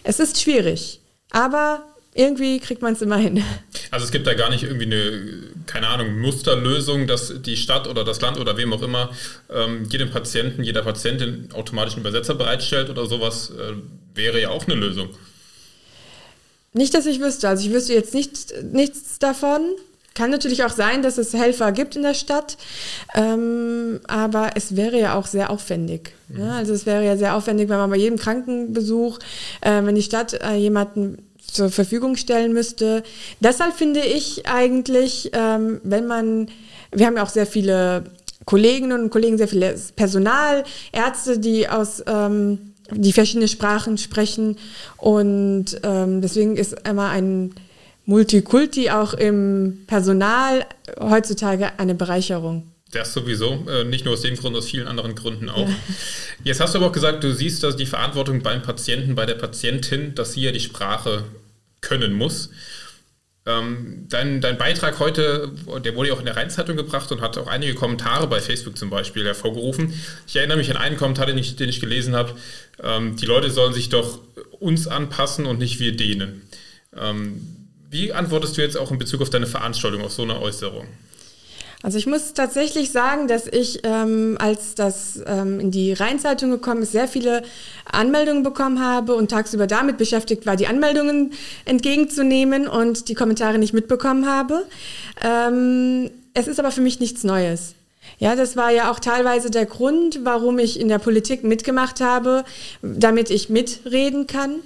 Es 0.02 0.18
ist 0.18 0.40
schwierig. 0.40 1.00
Aber 1.30 1.84
irgendwie 2.14 2.60
kriegt 2.60 2.80
man 2.80 2.94
es 2.94 3.02
immer 3.02 3.16
hin. 3.16 3.42
Also 3.90 4.06
es 4.06 4.12
gibt 4.12 4.26
da 4.26 4.34
gar 4.34 4.50
nicht 4.50 4.62
irgendwie 4.62 4.86
eine, 4.86 5.42
keine 5.66 5.88
Ahnung, 5.88 6.20
Musterlösung, 6.20 7.06
dass 7.06 7.42
die 7.42 7.56
Stadt 7.56 7.88
oder 7.88 8.04
das 8.04 8.20
Land 8.20 8.38
oder 8.38 8.56
wem 8.56 8.72
auch 8.72 8.82
immer 8.82 9.10
ähm, 9.52 9.88
jedem 9.90 10.10
Patienten, 10.10 10.62
jeder 10.62 10.82
Patientin 10.82 11.48
automatisch 11.52 11.94
einen 11.94 12.02
Übersetzer 12.02 12.34
bereitstellt 12.34 12.88
oder 12.88 13.06
sowas, 13.06 13.50
äh, 13.50 13.74
wäre 14.14 14.40
ja 14.40 14.50
auch 14.50 14.66
eine 14.66 14.76
Lösung. 14.76 15.10
Nicht, 16.72 16.94
dass 16.94 17.06
ich 17.06 17.20
wüsste. 17.20 17.48
Also 17.48 17.66
ich 17.66 17.72
wüsste 17.72 17.94
jetzt 17.94 18.14
nicht, 18.14 18.54
nichts 18.62 19.18
davon. 19.18 19.62
Kann 20.14 20.30
natürlich 20.30 20.62
auch 20.62 20.70
sein, 20.70 21.02
dass 21.02 21.18
es 21.18 21.32
Helfer 21.34 21.72
gibt 21.72 21.96
in 21.96 22.02
der 22.02 22.14
Stadt, 22.14 22.56
ähm, 23.16 23.98
aber 24.06 24.52
es 24.54 24.76
wäre 24.76 24.96
ja 24.96 25.14
auch 25.16 25.26
sehr 25.26 25.50
aufwendig. 25.50 26.12
Mhm. 26.28 26.40
Ja, 26.40 26.52
also 26.52 26.72
es 26.72 26.86
wäre 26.86 27.04
ja 27.04 27.16
sehr 27.16 27.34
aufwendig, 27.34 27.68
wenn 27.68 27.78
man 27.78 27.90
bei 27.90 27.96
jedem 27.96 28.16
Krankenbesuch, 28.16 29.18
äh, 29.60 29.82
wenn 29.82 29.96
die 29.96 30.04
Stadt 30.04 30.34
äh, 30.34 30.54
jemanden 30.54 31.18
zur 31.46 31.70
Verfügung 31.70 32.16
stellen 32.16 32.52
müsste. 32.52 33.02
Deshalb 33.40 33.74
finde 33.74 34.00
ich 34.00 34.46
eigentlich, 34.46 35.30
ähm, 35.32 35.80
wenn 35.84 36.06
man, 36.06 36.48
wir 36.92 37.06
haben 37.06 37.16
ja 37.16 37.22
auch 37.22 37.28
sehr 37.28 37.46
viele 37.46 38.04
Kolleginnen 38.44 39.00
und 39.00 39.10
Kollegen, 39.10 39.38
sehr 39.38 39.48
viele 39.48 39.74
Personal, 39.96 40.64
Ärzte, 40.92 41.38
die 41.38 41.68
aus 41.68 42.02
ähm, 42.06 42.74
die 42.90 43.12
verschiedene 43.12 43.48
Sprachen 43.48 43.96
sprechen 43.96 44.58
und 44.98 45.80
ähm, 45.82 46.20
deswegen 46.20 46.56
ist 46.56 46.76
immer 46.88 47.08
ein 47.08 47.54
Multikulti 48.06 48.90
auch 48.90 49.14
im 49.14 49.84
Personal 49.86 50.66
heutzutage 51.00 51.78
eine 51.78 51.94
Bereicherung. 51.94 52.73
Das 52.94 53.12
sowieso, 53.12 53.66
äh, 53.68 53.84
nicht 53.84 54.04
nur 54.04 54.14
aus 54.14 54.22
dem 54.22 54.36
Grund, 54.36 54.56
aus 54.56 54.68
vielen 54.68 54.86
anderen 54.86 55.14
Gründen 55.14 55.48
auch. 55.48 55.68
Ja. 55.68 55.76
Jetzt 56.44 56.60
hast 56.60 56.74
du 56.74 56.78
aber 56.78 56.88
auch 56.88 56.92
gesagt, 56.92 57.24
du 57.24 57.34
siehst 57.34 57.62
dass 57.62 57.76
die 57.76 57.86
Verantwortung 57.86 58.42
beim 58.42 58.62
Patienten, 58.62 59.14
bei 59.14 59.26
der 59.26 59.34
Patientin, 59.34 60.14
dass 60.14 60.32
sie 60.32 60.42
ja 60.42 60.52
die 60.52 60.60
Sprache 60.60 61.24
können 61.80 62.12
muss. 62.12 62.50
Ähm, 63.46 64.06
dein, 64.08 64.40
dein 64.40 64.56
Beitrag 64.56 65.00
heute, 65.00 65.52
der 65.84 65.94
wurde 65.94 66.08
ja 66.08 66.14
auch 66.14 66.18
in 66.18 66.24
der 66.24 66.36
Rheinzeitung 66.36 66.76
gebracht 66.76 67.12
und 67.12 67.20
hat 67.20 67.36
auch 67.36 67.46
einige 67.46 67.74
Kommentare 67.74 68.26
bei 68.26 68.40
Facebook 68.40 68.78
zum 68.78 68.88
Beispiel 68.88 69.24
hervorgerufen. 69.24 69.92
Ich 70.26 70.36
erinnere 70.36 70.56
mich 70.56 70.70
an 70.70 70.78
einen 70.78 70.96
Kommentar, 70.96 71.26
den 71.26 71.36
ich, 71.36 71.56
den 71.56 71.68
ich 71.68 71.80
gelesen 71.80 72.16
habe. 72.16 72.34
Ähm, 72.82 73.16
die 73.16 73.26
Leute 73.26 73.50
sollen 73.50 73.74
sich 73.74 73.90
doch 73.90 74.20
uns 74.60 74.86
anpassen 74.86 75.44
und 75.44 75.58
nicht 75.58 75.78
wir 75.78 75.94
denen. 75.94 76.48
Ähm, 76.96 77.46
wie 77.90 78.12
antwortest 78.12 78.56
du 78.56 78.62
jetzt 78.62 78.78
auch 78.78 78.90
in 78.90 78.98
Bezug 78.98 79.20
auf 79.20 79.30
deine 79.30 79.46
Veranstaltung, 79.46 80.02
auf 80.02 80.12
so 80.12 80.22
eine 80.22 80.40
Äußerung? 80.40 80.86
Also 81.84 81.98
ich 81.98 82.06
muss 82.06 82.32
tatsächlich 82.32 82.92
sagen, 82.92 83.28
dass 83.28 83.46
ich, 83.46 83.80
ähm, 83.82 84.38
als 84.40 84.74
das 84.74 85.20
ähm, 85.26 85.60
in 85.60 85.70
die 85.70 85.92
Rheinzeitung 85.92 86.50
gekommen 86.50 86.80
ist, 86.80 86.92
sehr 86.92 87.08
viele 87.08 87.42
Anmeldungen 87.84 88.42
bekommen 88.42 88.82
habe 88.82 89.14
und 89.14 89.30
tagsüber 89.30 89.66
damit 89.66 89.98
beschäftigt 89.98 90.46
war, 90.46 90.56
die 90.56 90.66
Anmeldungen 90.66 91.34
entgegenzunehmen 91.66 92.68
und 92.68 93.10
die 93.10 93.14
Kommentare 93.14 93.58
nicht 93.58 93.74
mitbekommen 93.74 94.26
habe. 94.26 94.64
Ähm, 95.22 96.10
es 96.32 96.48
ist 96.48 96.58
aber 96.58 96.70
für 96.70 96.80
mich 96.80 97.00
nichts 97.00 97.22
Neues. 97.22 97.74
Ja, 98.18 98.34
das 98.34 98.56
war 98.56 98.70
ja 98.70 98.90
auch 98.90 98.98
teilweise 98.98 99.50
der 99.50 99.66
Grund, 99.66 100.20
warum 100.24 100.58
ich 100.58 100.80
in 100.80 100.88
der 100.88 100.98
Politik 100.98 101.44
mitgemacht 101.44 102.00
habe, 102.00 102.44
damit 102.80 103.28
ich 103.28 103.50
mitreden 103.50 104.26
kann. 104.26 104.60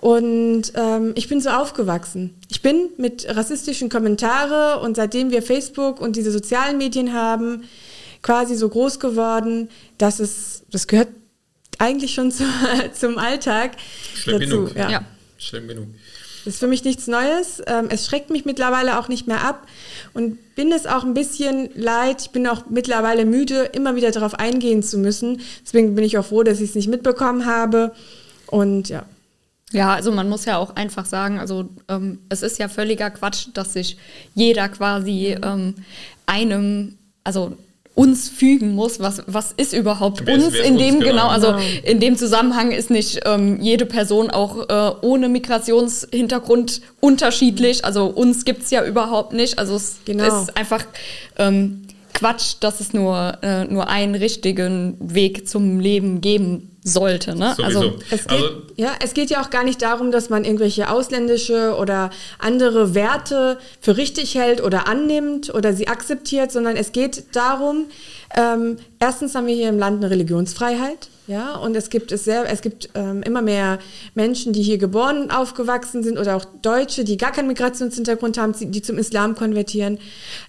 Und 0.00 0.72
ähm, 0.74 1.12
ich 1.16 1.28
bin 1.28 1.40
so 1.40 1.50
aufgewachsen. 1.50 2.34
Ich 2.48 2.62
bin 2.62 2.90
mit 2.98 3.26
rassistischen 3.28 3.88
Kommentaren 3.88 4.80
und 4.80 4.96
seitdem 4.96 5.30
wir 5.30 5.42
Facebook 5.42 6.00
und 6.00 6.14
diese 6.14 6.30
sozialen 6.30 6.78
Medien 6.78 7.12
haben, 7.12 7.64
quasi 8.22 8.54
so 8.54 8.68
groß 8.68 9.00
geworden, 9.00 9.68
dass 9.96 10.20
es, 10.20 10.62
das 10.70 10.86
gehört 10.86 11.08
eigentlich 11.78 12.14
schon 12.14 12.30
zu, 12.32 12.44
zum 12.92 13.18
Alltag 13.18 13.72
Schlimm 14.14 14.40
dazu. 14.40 14.50
genug. 14.50 14.76
Ja. 14.76 14.90
Ja. 14.90 15.04
Schlimm 15.36 15.66
genug. 15.66 15.88
Das 16.44 16.54
ist 16.54 16.60
für 16.60 16.68
mich 16.68 16.84
nichts 16.84 17.08
Neues. 17.08 17.60
Ähm, 17.66 17.88
es 17.90 18.06
schreckt 18.06 18.30
mich 18.30 18.44
mittlerweile 18.44 18.98
auch 18.98 19.08
nicht 19.08 19.26
mehr 19.26 19.44
ab 19.44 19.66
und 20.14 20.54
bin 20.54 20.70
es 20.72 20.86
auch 20.86 21.04
ein 21.04 21.12
bisschen 21.12 21.70
leid. 21.74 22.22
Ich 22.22 22.30
bin 22.30 22.46
auch 22.46 22.66
mittlerweile 22.70 23.26
müde, 23.26 23.64
immer 23.72 23.96
wieder 23.96 24.12
darauf 24.12 24.34
eingehen 24.34 24.82
zu 24.84 24.96
müssen. 24.96 25.40
Deswegen 25.64 25.96
bin 25.96 26.04
ich 26.04 26.16
auch 26.18 26.24
froh, 26.24 26.44
dass 26.44 26.60
ich 26.60 26.70
es 26.70 26.74
nicht 26.76 26.88
mitbekommen 26.88 27.46
habe. 27.46 27.92
Und 28.46 28.88
ja. 28.88 29.04
Ja, 29.72 29.92
also 29.94 30.12
man 30.12 30.28
muss 30.28 30.44
ja 30.46 30.56
auch 30.56 30.76
einfach 30.76 31.04
sagen, 31.04 31.38
also 31.38 31.68
ähm, 31.88 32.20
es 32.30 32.42
ist 32.42 32.58
ja 32.58 32.68
völliger 32.68 33.10
Quatsch, 33.10 33.48
dass 33.52 33.74
sich 33.74 33.98
jeder 34.34 34.68
quasi 34.70 35.36
ähm, 35.44 35.74
einem, 36.26 36.96
also 37.22 37.52
uns 37.94 38.28
fügen 38.28 38.74
muss. 38.76 39.00
Was, 39.00 39.22
was 39.26 39.52
ist 39.52 39.72
überhaupt 39.74 40.24
Wer 40.24 40.34
uns 40.36 40.52
wer 40.52 40.60
ist 40.60 40.66
in 40.68 40.74
uns, 40.74 40.82
dem 40.82 41.00
genau. 41.00 41.10
genau? 41.10 41.28
Also 41.28 41.48
Genau. 41.48 41.62
in 41.82 41.98
dem 42.00 42.16
Zusammenhang 42.16 42.70
ist 42.70 42.90
nicht 42.90 43.20
ähm, 43.26 43.60
jede 43.60 43.86
Person 43.86 44.30
auch 44.30 44.68
äh, 44.68 44.94
ohne 45.04 45.28
Migrationshintergrund 45.28 46.80
unterschiedlich. 47.00 47.84
Also 47.84 48.06
uns 48.06 48.44
gibt's 48.44 48.70
ja 48.70 48.84
überhaupt 48.84 49.32
nicht. 49.32 49.58
Also 49.58 49.74
es 49.74 49.96
Genau. 50.04 50.24
ist 50.42 50.56
einfach 50.56 50.84
ähm, 51.38 51.82
Quatsch, 52.18 52.56
dass 52.60 52.80
es 52.80 52.92
nur, 52.92 53.38
äh, 53.42 53.64
nur 53.66 53.88
einen 53.88 54.16
richtigen 54.16 54.96
Weg 54.98 55.48
zum 55.48 55.78
Leben 55.78 56.20
geben 56.20 56.76
sollte. 56.82 57.36
Ne? 57.36 57.54
Sowieso. 57.56 57.78
Also 57.80 57.92
Es 58.10 58.26
geht, 58.26 58.30
Also- 58.42 58.62
ja, 58.76 58.90
es 59.04 59.14
geht 59.14 59.30
ja 59.30 59.40
auch 59.40 59.50
gar 59.50 59.62
nicht 59.62 59.80
darum, 59.82 60.10
dass 60.10 60.28
man 60.28 60.44
irgendwelche 60.44 60.90
ausländische 60.90 61.76
oder 61.78 62.10
andere 62.40 62.94
Werte 62.96 63.58
für 63.80 63.96
richtig 63.96 64.34
hält 64.34 64.62
oder 64.64 64.88
annimmt 64.88 65.54
oder 65.54 65.72
sie 65.72 65.86
akzeptiert, 65.86 66.50
sondern 66.50 66.76
es 66.76 66.90
geht 66.90 67.36
darum, 67.36 67.84
ähm, 68.36 68.78
erstens 68.98 69.34
haben 69.36 69.46
wir 69.46 69.54
hier 69.54 69.68
im 69.68 69.78
Land 69.78 69.98
eine 70.02 70.10
Religionsfreiheit. 70.10 71.08
Ja, 71.28 71.54
und 71.56 71.76
es 71.76 71.90
gibt 71.90 72.10
es 72.10 72.24
sehr, 72.24 72.50
es 72.50 72.62
gibt 72.62 72.88
ähm, 72.94 73.22
immer 73.22 73.42
mehr 73.42 73.78
Menschen, 74.14 74.52
die 74.54 74.62
hier 74.62 74.78
geboren 74.78 75.20
und 75.22 75.30
aufgewachsen 75.30 76.02
sind 76.02 76.18
oder 76.18 76.34
auch 76.36 76.46
Deutsche, 76.62 77.04
die 77.04 77.16
gar 77.18 77.30
keinen 77.32 77.48
Migrationshintergrund 77.48 78.38
haben, 78.38 78.54
die 78.58 78.82
zum 78.82 78.96
Islam 78.98 79.36
konvertieren. 79.36 79.98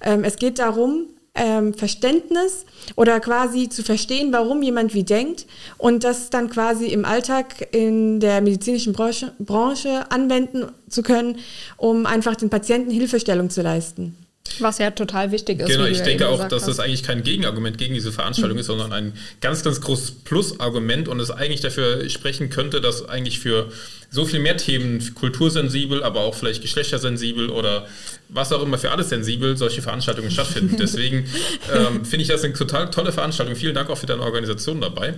Ähm, 0.01 0.23
es 0.23 0.37
geht 0.37 0.57
darum, 0.57 1.07
ähm, 1.39 1.73
Verständnis 1.73 2.65
oder 2.95 3.19
quasi 3.19 3.69
zu 3.69 3.81
verstehen, 3.81 4.31
warum 4.31 4.61
jemand 4.61 4.93
wie 4.93 5.03
denkt 5.03 5.47
und 5.77 6.03
das 6.03 6.29
dann 6.29 6.49
quasi 6.49 6.87
im 6.87 7.05
Alltag 7.05 7.73
in 7.73 8.19
der 8.19 8.41
medizinischen 8.41 8.93
Branche, 8.93 9.33
Branche 9.39 10.11
anwenden 10.11 10.65
zu 10.89 11.01
können, 11.01 11.37
um 11.77 12.05
einfach 12.05 12.35
den 12.35 12.49
Patienten 12.49 12.91
Hilfestellung 12.91 13.49
zu 13.49 13.61
leisten. 13.61 14.15
Was 14.59 14.77
ja 14.79 14.91
total 14.91 15.31
wichtig 15.31 15.59
ist. 15.59 15.67
Genau, 15.67 15.85
ich 15.85 16.01
denke 16.01 16.27
auch, 16.27 16.47
dass 16.47 16.63
das 16.63 16.77
hast. 16.77 16.79
eigentlich 16.79 17.03
kein 17.03 17.23
Gegenargument 17.23 17.77
gegen 17.77 17.93
diese 17.93 18.11
Veranstaltung 18.11 18.57
ist, 18.57 18.65
sondern 18.65 18.91
ein 18.91 19.13
ganz, 19.41 19.63
ganz 19.63 19.81
großes 19.81 20.11
Plusargument 20.23 21.07
und 21.07 21.19
es 21.19 21.31
eigentlich 21.31 21.61
dafür 21.61 22.09
sprechen 22.09 22.49
könnte, 22.49 22.81
dass 22.81 23.07
eigentlich 23.07 23.39
für 23.39 23.71
so 24.11 24.25
viel 24.25 24.39
mehr 24.39 24.57
Themen, 24.57 25.13
kultursensibel, 25.13 26.03
aber 26.03 26.21
auch 26.21 26.33
vielleicht 26.33 26.61
geschlechtersensibel 26.61 27.49
oder 27.49 27.85
was 28.27 28.51
auch 28.51 28.63
immer 28.63 28.77
für 28.77 28.91
alles 28.91 29.09
sensibel, 29.09 29.55
solche 29.55 29.81
Veranstaltungen 29.81 30.31
stattfinden. 30.31 30.77
Deswegen 30.79 31.25
ähm, 31.73 32.05
finde 32.05 32.23
ich 32.23 32.27
das 32.27 32.43
eine 32.43 32.53
total 32.53 32.89
tolle 32.89 33.11
Veranstaltung. 33.11 33.55
Vielen 33.55 33.75
Dank 33.75 33.89
auch 33.89 33.97
für 33.97 34.07
deine 34.07 34.23
Organisation 34.23 34.81
dabei. 34.81 35.15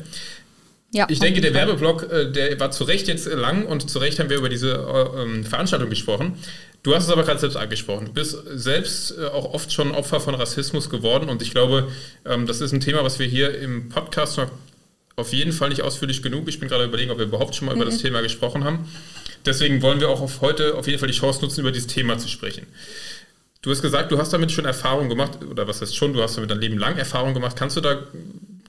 Ja, 0.94 1.08
Ich 1.10 1.20
denke, 1.20 1.40
der. 1.40 1.54
Werbeblock, 1.54 2.12
äh, 2.12 2.32
der 2.32 2.60
war 2.60 2.72
zu 2.72 2.84
Recht 2.84 3.08
jetzt 3.08 3.26
lang 3.26 3.66
und 3.66 3.90
zu 3.90 4.00
Recht 4.00 4.20
haben 4.20 4.30
wir 4.30 4.38
über 4.38 4.50
diese 4.50 4.74
äh, 4.74 5.22
ähm, 5.22 5.46
Veranstaltung 5.46 5.90
gesprochen. 5.90 6.38
Du 6.84 6.96
hast 6.96 7.04
es 7.04 7.10
aber 7.12 7.24
gerade 7.24 7.40
selbst 7.40 7.58
angesprochen. 7.58 8.08
Du 8.08 8.14
bist 8.14 8.38
selbst 8.56 9.16
äh, 9.18 9.26
auch 9.26 9.54
oft 9.54 9.72
schon 9.72 9.92
Opfer 9.92 10.20
von 10.20 10.34
Rassismus 10.34 10.90
geworden 10.90 11.30
und 11.30 11.42
ich 11.42 11.52
glaube, 11.52 11.92
ähm, 12.26 12.48
das 12.48 12.60
ist 12.60 12.72
ein 12.72 12.80
Thema, 12.80 13.04
was 13.04 13.20
wir 13.20 13.28
hier 13.28 13.60
im 13.60 13.90
Podcast 13.90 14.38
noch 14.38 14.52
auf 15.16 15.34
jeden 15.34 15.52
Fall 15.52 15.70
nicht 15.70 15.84
ausführlich 15.84 16.24
genug. 16.24 16.48
Ich 16.48 16.60
bin 16.60 16.70
gerade 16.70 16.86
überlegen, 16.86 17.12
ob 17.12 17.20
wir 17.20 17.26
überhaupt 17.26 17.56
schon 17.56 17.68
mal 17.68 17.76
über 17.76 17.86
das 17.86 18.00
Thema 18.00 18.22
gesprochen 18.22 18.64
haben. 18.64 18.90
Deswegen 19.46 19.82
wollen 19.82 20.00
wir 20.00 20.10
auch 20.10 20.22
auf 20.22 20.42
heute 20.42 20.76
auf 20.76 20.88
jeden 20.88 21.00
Fall 21.00 21.08
die 21.08 21.18
Chance 21.18 21.42
nutzen, 21.42 21.60
über 21.62 21.72
dieses 21.72 21.88
Thema 21.88 22.18
zu 22.18 22.28
sprechen. 22.28 22.66
Du 23.62 23.70
hast 23.70 23.84
gesagt, 23.84 24.12
du 24.12 24.18
hast 24.18 24.34
damit 24.34 24.52
schon 24.52 24.66
Erfahrung 24.66 25.10
gemacht, 25.10 25.44
oder 25.44 25.68
was 25.68 25.82
heißt 25.82 25.96
schon, 25.96 26.14
du 26.14 26.24
hast 26.24 26.38
damit 26.38 26.50
dein 26.50 26.60
Leben 26.60 26.80
lang 26.80 26.98
Erfahrung 26.98 27.36
gemacht. 27.36 27.56
Kannst 27.56 27.78
du 27.78 27.82
da 27.82 28.00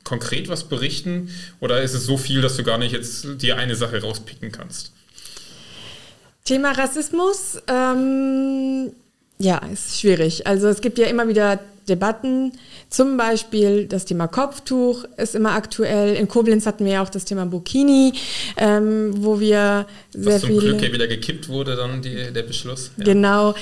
konkret 0.05 0.49
was 0.49 0.65
berichten? 0.65 1.31
Oder 1.61 1.81
ist 1.81 1.95
es 1.95 2.05
so 2.05 2.19
viel, 2.19 2.43
dass 2.43 2.57
du 2.57 2.65
gar 2.65 2.77
nicht 2.77 2.93
jetzt 2.93 3.41
dir 3.41 3.57
eine 3.57 3.75
Sache 3.75 4.03
rauspicken 4.03 4.53
kannst? 4.53 4.93
Thema 6.45 6.73
Rassismus, 6.73 7.63
ähm, 7.69 8.93
ja, 9.39 9.59
ist 9.73 10.01
schwierig. 10.01 10.47
Also 10.47 10.69
es 10.69 10.81
gibt 10.81 10.99
ja 10.99 11.07
immer 11.07 11.29
wieder 11.29 11.61
Debatten, 11.89 12.53
zum 12.89 13.17
Beispiel 13.17 13.87
das 13.87 14.05
Thema 14.05 14.29
Kopftuch 14.29 15.05
ist 15.17 15.35
immer 15.35 15.53
aktuell. 15.53 16.15
In 16.15 16.29
Koblenz 16.29 16.67
hatten 16.67 16.85
wir 16.85 16.93
ja 16.93 17.03
auch 17.03 17.09
das 17.09 17.25
Thema 17.25 17.45
Burkini, 17.47 18.13
ähm, 18.57 19.13
wo 19.17 19.41
wir 19.41 19.87
sehr 20.13 20.35
Was 20.35 20.41
zum 20.43 20.51
viele... 20.51 20.61
Glück 20.61 20.83
ja 20.83 20.93
wieder 20.93 21.09
gekippt 21.09 21.49
wurde, 21.49 21.75
dann 21.75 22.03
die, 22.03 22.33
der 22.33 22.43
Beschluss. 22.43 22.93
Ja. 22.99 23.05
Genau. 23.05 23.55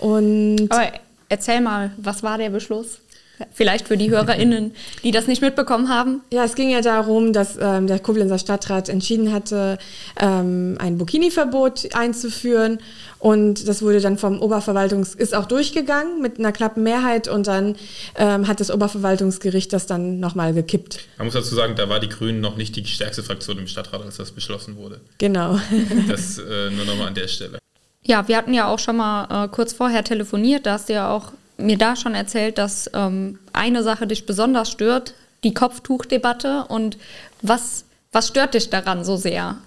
Und 0.00 0.66
Aber 0.70 0.90
erzähl 1.28 1.60
mal, 1.60 1.92
was 1.98 2.22
war 2.22 2.38
der 2.38 2.50
Beschluss? 2.50 2.98
Vielleicht 3.52 3.88
für 3.88 3.96
die 3.96 4.10
HörerInnen, 4.10 4.72
die 5.04 5.10
das 5.10 5.26
nicht 5.26 5.42
mitbekommen 5.42 5.88
haben. 5.88 6.22
Ja, 6.32 6.44
es 6.44 6.54
ging 6.54 6.70
ja 6.70 6.80
darum, 6.80 7.32
dass 7.32 7.56
ähm, 7.60 7.86
der 7.86 7.98
Koblenzer 7.98 8.38
Stadtrat 8.38 8.88
entschieden 8.88 9.32
hatte, 9.32 9.78
ähm, 10.20 10.76
ein 10.78 10.98
Burkini-Verbot 10.98 11.94
einzuführen. 11.94 12.78
Und 13.18 13.66
das 13.66 13.82
wurde 13.82 14.00
dann 14.00 14.16
vom 14.16 14.40
Oberverwaltungs... 14.40 15.14
ist 15.14 15.34
auch 15.34 15.46
durchgegangen 15.46 16.22
mit 16.22 16.38
einer 16.38 16.52
knappen 16.52 16.82
Mehrheit 16.82 17.28
und 17.28 17.46
dann 17.46 17.76
ähm, 18.16 18.46
hat 18.46 18.60
das 18.60 18.70
Oberverwaltungsgericht 18.70 19.72
das 19.72 19.86
dann 19.86 20.20
nochmal 20.20 20.54
gekippt. 20.54 21.00
Man 21.18 21.26
muss 21.26 21.34
dazu 21.34 21.54
sagen, 21.54 21.74
da 21.76 21.88
war 21.88 22.00
die 22.00 22.08
Grünen 22.08 22.40
noch 22.40 22.56
nicht 22.56 22.76
die 22.76 22.84
stärkste 22.86 23.22
Fraktion 23.22 23.58
im 23.58 23.66
Stadtrat, 23.66 24.02
als 24.02 24.16
das 24.16 24.32
beschlossen 24.32 24.76
wurde. 24.76 25.00
Genau. 25.18 25.58
Das 26.08 26.38
äh, 26.38 26.70
nur 26.70 26.84
nochmal 26.84 27.08
an 27.08 27.14
der 27.14 27.28
Stelle. 27.28 27.58
Ja, 28.04 28.26
wir 28.28 28.36
hatten 28.36 28.54
ja 28.54 28.68
auch 28.68 28.78
schon 28.78 28.96
mal 28.96 29.44
äh, 29.44 29.48
kurz 29.48 29.72
vorher 29.72 30.04
telefoniert. 30.04 30.64
Da 30.64 30.72
hast 30.72 30.88
du 30.88 30.94
ja 30.94 31.10
auch 31.10 31.32
mir 31.58 31.76
da 31.76 31.96
schon 31.96 32.14
erzählt, 32.14 32.56
dass 32.58 32.90
ähm, 32.94 33.38
eine 33.52 33.82
Sache 33.82 34.06
dich 34.06 34.26
besonders 34.26 34.70
stört, 34.70 35.14
die 35.44 35.54
Kopftuchdebatte. 35.54 36.64
Und 36.68 36.96
was, 37.42 37.84
was 38.12 38.28
stört 38.28 38.54
dich 38.54 38.70
daran 38.70 39.04
so 39.04 39.16
sehr? 39.16 39.58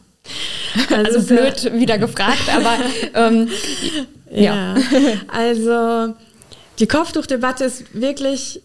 Also, 0.89 1.19
ja- 1.35 1.41
blöd 1.41 1.73
wieder 1.79 1.97
gefragt, 1.97 2.43
aber 2.55 2.77
ähm, 3.13 3.49
ja. 4.31 4.75
Ja, 4.75 4.75
also 5.27 6.15
die 6.79 6.87
Kopftuchdebatte 6.87 7.65
ist 7.65 7.93
wirklich 7.93 8.61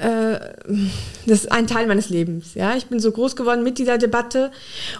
äh, 0.00 0.38
das 1.26 1.40
ist 1.40 1.52
ein 1.52 1.66
Teil 1.66 1.86
meines 1.86 2.10
Lebens. 2.10 2.54
Ja, 2.54 2.76
ich 2.76 2.86
bin 2.86 3.00
so 3.00 3.10
groß 3.12 3.34
geworden 3.36 3.62
mit 3.62 3.78
dieser 3.78 3.98
Debatte 3.98 4.50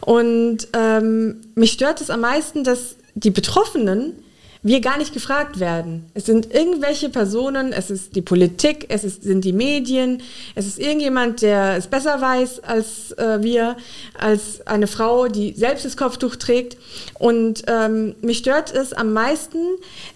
und 0.01 0.69
ähm, 0.73 1.37
mich 1.55 1.73
stört 1.73 2.01
es 2.01 2.11
am 2.11 2.21
meisten, 2.21 2.65
dass 2.65 2.97
die 3.15 3.31
Betroffenen 3.31 4.15
wir 4.63 4.81
gar 4.81 4.99
nicht 4.99 5.15
gefragt 5.15 5.59
werden. 5.59 6.11
Es 6.13 6.27
sind 6.27 6.53
irgendwelche 6.53 7.09
Personen, 7.09 7.73
es 7.73 7.91
ist 7.91 8.15
die 8.15 8.21
Politik, 8.21 8.87
es 8.89 9.05
ist, 9.05 9.23
sind 9.23 9.45
die 9.45 9.55
Medien, 9.55 10.23
es 10.55 10.67
ist 10.67 10.79
irgendjemand, 10.79 11.41
der 11.41 11.77
es 11.77 11.87
besser 11.87 12.21
weiß 12.21 12.61
als 12.61 13.13
äh, 13.13 13.43
wir, 13.43 13.77
als 14.19 14.67
eine 14.67 14.87
Frau, 14.87 15.29
die 15.29 15.55
selbst 15.55 15.87
das 15.87 15.97
Kopftuch 15.97 16.37
trägt. 16.37 16.77
Und 17.19 17.63
ähm, 17.69 18.15
mich 18.21 18.39
stört 18.39 18.73
es 18.75 18.93
am 18.93 19.15
meisten, 19.15 19.59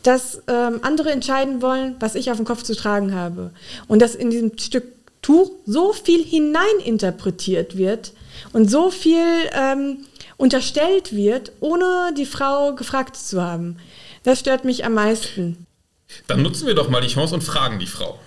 dass 0.02 0.42
ähm, 0.46 0.80
andere 0.82 1.10
entscheiden 1.10 1.62
wollen, 1.62 1.96
was 2.00 2.14
ich 2.14 2.30
auf 2.30 2.36
dem 2.36 2.46
Kopf 2.46 2.62
zu 2.62 2.76
tragen 2.76 3.14
habe. 3.14 3.50
Und 3.88 4.02
dass 4.02 4.14
in 4.14 4.30
diesem 4.30 4.58
Stück 4.58 4.84
Tuch 5.22 5.52
so 5.64 5.94
viel 5.94 6.22
hineininterpretiert 6.22 7.78
wird 7.78 8.12
und 8.52 8.70
so 8.70 8.90
viel 8.90 9.24
ähm, 9.54 10.04
unterstellt 10.36 11.16
wird, 11.16 11.52
ohne 11.60 12.12
die 12.14 12.26
Frau 12.26 12.74
gefragt 12.74 13.16
zu 13.16 13.40
haben. 13.40 13.78
Das 14.24 14.40
stört 14.40 14.64
mich 14.64 14.84
am 14.84 14.94
meisten. 14.94 15.66
Dann 16.26 16.42
nutzen 16.42 16.66
wir 16.66 16.74
doch 16.74 16.88
mal 16.88 17.00
die 17.00 17.08
Chance 17.08 17.34
und 17.34 17.42
fragen 17.42 17.78
die 17.78 17.86
Frau. 17.86 18.18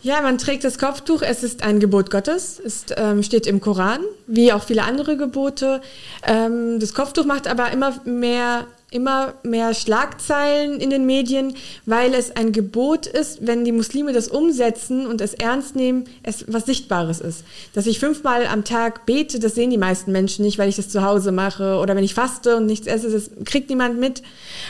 Ja, 0.00 0.20
man 0.22 0.38
trägt 0.38 0.62
das 0.62 0.78
Kopftuch. 0.78 1.22
Es 1.22 1.42
ist 1.42 1.62
ein 1.62 1.80
Gebot 1.80 2.10
Gottes. 2.10 2.60
Es 2.64 2.86
ähm, 2.96 3.22
steht 3.22 3.46
im 3.46 3.60
Koran, 3.60 4.00
wie 4.26 4.52
auch 4.52 4.62
viele 4.62 4.84
andere 4.84 5.16
Gebote. 5.16 5.80
Ähm, 6.24 6.78
das 6.78 6.94
Kopftuch 6.94 7.24
macht 7.24 7.48
aber 7.48 7.72
immer 7.72 8.00
mehr 8.04 8.66
immer 8.90 9.34
mehr 9.42 9.74
Schlagzeilen 9.74 10.80
in 10.80 10.88
den 10.88 11.04
Medien, 11.04 11.54
weil 11.84 12.14
es 12.14 12.34
ein 12.34 12.52
Gebot 12.52 13.06
ist, 13.06 13.46
wenn 13.46 13.64
die 13.64 13.72
Muslime 13.72 14.12
das 14.12 14.28
umsetzen 14.28 15.06
und 15.06 15.20
es 15.20 15.34
ernst 15.34 15.76
nehmen, 15.76 16.04
es 16.22 16.46
was 16.48 16.64
Sichtbares 16.64 17.20
ist. 17.20 17.44
Dass 17.74 17.86
ich 17.86 17.98
fünfmal 17.98 18.46
am 18.46 18.64
Tag 18.64 19.04
bete, 19.04 19.38
das 19.38 19.54
sehen 19.54 19.70
die 19.70 19.78
meisten 19.78 20.10
Menschen 20.10 20.44
nicht, 20.44 20.58
weil 20.58 20.70
ich 20.70 20.76
das 20.76 20.88
zu 20.88 21.02
Hause 21.02 21.32
mache 21.32 21.76
oder 21.76 21.96
wenn 21.96 22.04
ich 22.04 22.14
faste 22.14 22.56
und 22.56 22.66
nichts 22.66 22.86
esse, 22.86 23.10
das 23.10 23.30
kriegt 23.44 23.68
niemand 23.68 24.00
mit. 24.00 24.22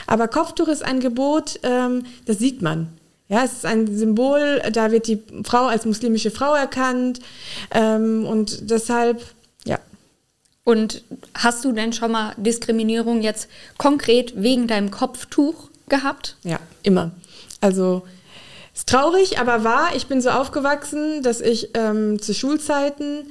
Aber 0.08 0.26
Kopftuch 0.26 0.68
ist 0.68 0.84
ein 0.84 0.98
Gebot, 0.98 1.60
ähm, 1.62 2.04
das 2.26 2.38
sieht 2.38 2.60
man. 2.60 2.88
Ja, 3.28 3.44
es 3.44 3.52
ist 3.52 3.66
ein 3.66 3.94
Symbol, 3.94 4.62
da 4.72 4.90
wird 4.90 5.06
die 5.06 5.22
Frau 5.44 5.66
als 5.66 5.84
muslimische 5.84 6.30
Frau 6.30 6.54
erkannt 6.54 7.20
ähm, 7.72 8.26
und 8.26 8.70
deshalb. 8.70 9.22
Und 10.68 11.02
hast 11.32 11.64
du 11.64 11.72
denn 11.72 11.94
schon 11.94 12.12
mal 12.12 12.34
Diskriminierung 12.36 13.22
jetzt 13.22 13.48
konkret 13.78 14.34
wegen 14.36 14.66
deinem 14.66 14.90
Kopftuch 14.90 15.70
gehabt? 15.88 16.36
Ja, 16.44 16.60
immer. 16.82 17.12
Also 17.62 18.02
ist 18.74 18.86
traurig, 18.86 19.38
aber 19.38 19.64
wahr. 19.64 19.92
Ich 19.96 20.08
bin 20.08 20.20
so 20.20 20.28
aufgewachsen, 20.28 21.22
dass 21.22 21.40
ich 21.40 21.70
ähm, 21.72 22.20
zu 22.20 22.34
Schulzeiten 22.34 23.28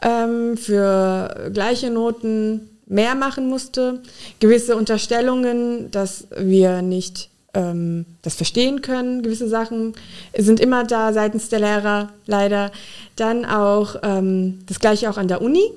ähm, 0.00 0.56
für 0.56 1.50
gleiche 1.52 1.90
Noten 1.90 2.70
mehr 2.86 3.14
machen 3.14 3.50
musste. 3.50 4.00
Gewisse 4.38 4.74
Unterstellungen, 4.74 5.90
dass 5.90 6.28
wir 6.34 6.80
nicht 6.80 7.28
ähm, 7.52 8.06
das 8.22 8.36
verstehen 8.36 8.80
können. 8.80 9.20
Gewisse 9.20 9.50
Sachen 9.50 9.92
sind 10.34 10.60
immer 10.60 10.84
da 10.84 11.12
seitens 11.12 11.50
der 11.50 11.60
Lehrer, 11.60 12.08
leider. 12.24 12.72
Dann 13.16 13.44
auch 13.44 13.96
ähm, 14.02 14.60
das 14.66 14.80
gleiche 14.80 15.10
auch 15.10 15.18
an 15.18 15.28
der 15.28 15.42
Uni. 15.42 15.70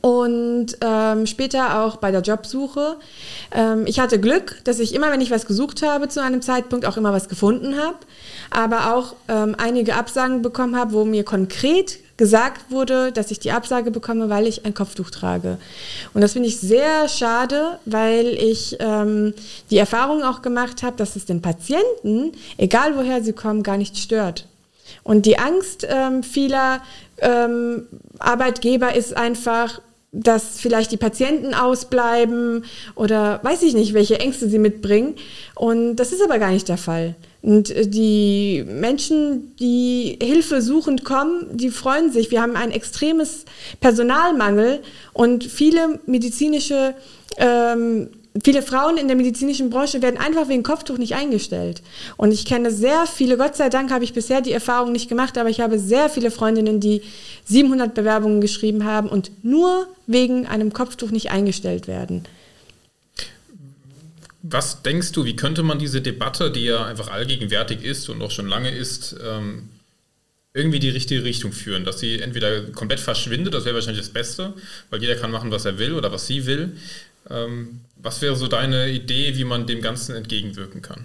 Und 0.00 0.76
ähm, 0.80 1.26
später 1.26 1.82
auch 1.82 1.96
bei 1.96 2.10
der 2.10 2.22
Jobsuche. 2.22 2.96
Ähm, 3.52 3.84
ich 3.86 4.00
hatte 4.00 4.18
Glück, 4.18 4.60
dass 4.64 4.78
ich 4.78 4.94
immer, 4.94 5.10
wenn 5.10 5.20
ich 5.20 5.30
was 5.30 5.46
gesucht 5.46 5.82
habe 5.82 6.08
zu 6.08 6.22
einem 6.22 6.42
Zeitpunkt, 6.42 6.86
auch 6.86 6.96
immer 6.96 7.12
was 7.12 7.28
gefunden 7.28 7.76
habe. 7.78 7.98
Aber 8.50 8.94
auch 8.94 9.14
ähm, 9.28 9.54
einige 9.58 9.94
Absagen 9.94 10.42
bekommen 10.42 10.76
habe, 10.76 10.92
wo 10.92 11.04
mir 11.04 11.24
konkret 11.24 11.98
gesagt 12.16 12.70
wurde, 12.70 13.10
dass 13.12 13.30
ich 13.30 13.40
die 13.40 13.50
Absage 13.50 13.90
bekomme, 13.90 14.30
weil 14.30 14.46
ich 14.46 14.64
ein 14.64 14.74
Kopftuch 14.74 15.10
trage. 15.10 15.58
Und 16.12 16.20
das 16.20 16.32
finde 16.32 16.48
ich 16.48 16.60
sehr 16.60 17.08
schade, 17.08 17.78
weil 17.84 18.28
ich 18.28 18.76
ähm, 18.80 19.34
die 19.70 19.78
Erfahrung 19.78 20.22
auch 20.22 20.40
gemacht 20.40 20.82
habe, 20.82 20.96
dass 20.96 21.16
es 21.16 21.24
den 21.24 21.42
Patienten, 21.42 22.32
egal 22.56 22.96
woher 22.96 23.22
sie 23.22 23.32
kommen, 23.32 23.62
gar 23.62 23.76
nicht 23.76 23.98
stört. 23.98 24.46
Und 25.02 25.26
die 25.26 25.38
Angst 25.38 25.86
ähm, 25.88 26.22
vieler 26.22 26.80
ähm, 27.18 27.86
Arbeitgeber 28.18 28.94
ist 28.94 29.16
einfach, 29.16 29.80
dass 30.14 30.60
vielleicht 30.60 30.92
die 30.92 30.96
Patienten 30.96 31.54
ausbleiben 31.54 32.64
oder 32.94 33.40
weiß 33.42 33.62
ich 33.62 33.74
nicht, 33.74 33.94
welche 33.94 34.20
Ängste 34.20 34.48
sie 34.48 34.60
mitbringen. 34.60 35.16
Und 35.56 35.96
das 35.96 36.12
ist 36.12 36.22
aber 36.22 36.38
gar 36.38 36.52
nicht 36.52 36.68
der 36.68 36.78
Fall. 36.78 37.16
Und 37.42 37.70
äh, 37.70 37.86
die 37.86 38.64
Menschen, 38.66 39.54
die 39.56 40.18
Hilfe 40.22 40.62
suchend 40.62 41.04
kommen, 41.04 41.46
die 41.52 41.70
freuen 41.70 42.12
sich. 42.12 42.30
Wir 42.30 42.40
haben 42.40 42.56
ein 42.56 42.70
extremes 42.70 43.44
Personalmangel 43.80 44.80
und 45.12 45.44
viele 45.44 46.00
medizinische, 46.06 46.94
ähm, 47.36 48.08
viele 48.42 48.62
Frauen 48.62 48.96
in 48.96 49.06
der 49.06 49.16
medizinischen 49.16 49.70
Branche 49.70 50.02
werden 50.02 50.18
einfach 50.18 50.48
wegen 50.48 50.64
Kopftuch 50.64 50.98
nicht 50.98 51.14
eingestellt. 51.14 51.82
Und 52.16 52.32
ich 52.32 52.44
kenne 52.44 52.70
sehr 52.72 53.06
viele, 53.06 53.36
Gott 53.36 53.56
sei 53.56 53.68
Dank 53.68 53.92
habe 53.92 54.02
ich 54.02 54.12
bisher 54.12 54.40
die 54.40 54.52
Erfahrung 54.52 54.92
nicht 54.92 55.08
gemacht, 55.08 55.38
aber 55.38 55.50
ich 55.50 55.60
habe 55.60 55.78
sehr 55.78 56.08
viele 56.08 56.30
Freundinnen, 56.30 56.80
die 56.80 57.02
700 57.44 57.94
Bewerbungen 57.94 58.40
geschrieben 58.40 58.84
haben 58.84 59.08
und 59.08 59.44
nur 59.44 59.86
wegen 60.06 60.46
einem 60.46 60.72
Kopftuch 60.72 61.10
nicht 61.10 61.30
eingestellt 61.30 61.86
werden. 61.86 62.24
Was 64.42 64.82
denkst 64.82 65.12
du, 65.12 65.24
wie 65.24 65.36
könnte 65.36 65.62
man 65.62 65.78
diese 65.78 66.02
Debatte, 66.02 66.50
die 66.50 66.64
ja 66.64 66.84
einfach 66.84 67.08
allgegenwärtig 67.08 67.82
ist 67.82 68.08
und 68.08 68.20
auch 68.20 68.30
schon 68.30 68.46
lange 68.46 68.70
ist, 68.70 69.16
ähm, 69.24 69.70
irgendwie 70.52 70.80
die 70.80 70.90
richtige 70.90 71.24
Richtung 71.24 71.52
führen? 71.52 71.84
Dass 71.84 72.00
sie 72.00 72.20
entweder 72.20 72.60
komplett 72.72 73.00
verschwindet, 73.00 73.54
das 73.54 73.64
wäre 73.64 73.74
wahrscheinlich 73.74 74.04
das 74.04 74.12
Beste, 74.12 74.52
weil 74.90 75.00
jeder 75.00 75.14
kann 75.14 75.30
machen, 75.30 75.50
was 75.50 75.64
er 75.64 75.78
will 75.78 75.94
oder 75.94 76.12
was 76.12 76.26
sie 76.26 76.44
will. 76.44 76.76
Ähm, 77.30 77.80
was 77.96 78.20
wäre 78.22 78.36
so 78.36 78.48
deine 78.48 78.90
Idee, 78.90 79.36
wie 79.36 79.44
man 79.44 79.66
dem 79.66 79.80
Ganzen 79.80 80.14
entgegenwirken 80.14 80.82
kann? 80.82 81.04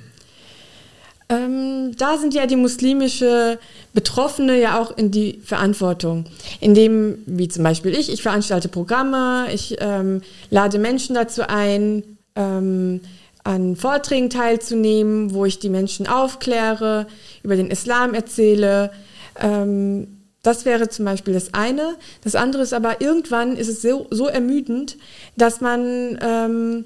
Ähm, 1.30 1.96
da 1.96 2.18
sind 2.18 2.34
ja 2.34 2.48
die 2.48 2.56
muslimische 2.56 3.60
Betroffene 3.94 4.60
ja 4.60 4.82
auch 4.82 4.98
in 4.98 5.12
die 5.12 5.40
Verantwortung. 5.44 6.26
Indem, 6.60 7.20
wie 7.28 7.48
zum 7.48 7.64
Beispiel 7.64 7.94
ich, 7.94 8.12
ich 8.12 8.24
veranstalte 8.24 8.68
Programme, 8.68 9.48
ich 9.54 9.78
ähm, 9.80 10.22
lade 10.50 10.80
Menschen 10.80 11.14
dazu 11.14 11.48
ein, 11.48 12.04
ähm, 12.36 13.02
an 13.44 13.76
Vorträgen 13.76 14.30
teilzunehmen, 14.30 15.34
wo 15.34 15.46
ich 15.46 15.60
die 15.60 15.70
Menschen 15.70 16.08
aufkläre, 16.08 17.06
über 17.44 17.56
den 17.56 17.70
Islam 17.70 18.14
erzähle. 18.16 18.92
Ähm, 19.40 20.19
das 20.44 20.66
wäre 20.66 20.90
zum 20.90 21.06
Beispiel 21.06 21.34
das 21.34 21.54
eine. 21.54 21.96
Das 22.24 22.36
andere 22.36 22.64
ist 22.64 22.74
aber, 22.74 23.02
irgendwann 23.02 23.58
ist 23.58 23.68
es 23.68 23.82
so, 23.82 24.08
so 24.10 24.28
ermüdend, 24.28 24.98
dass 25.36 25.60
man, 25.60 26.18
ähm, 26.22 26.86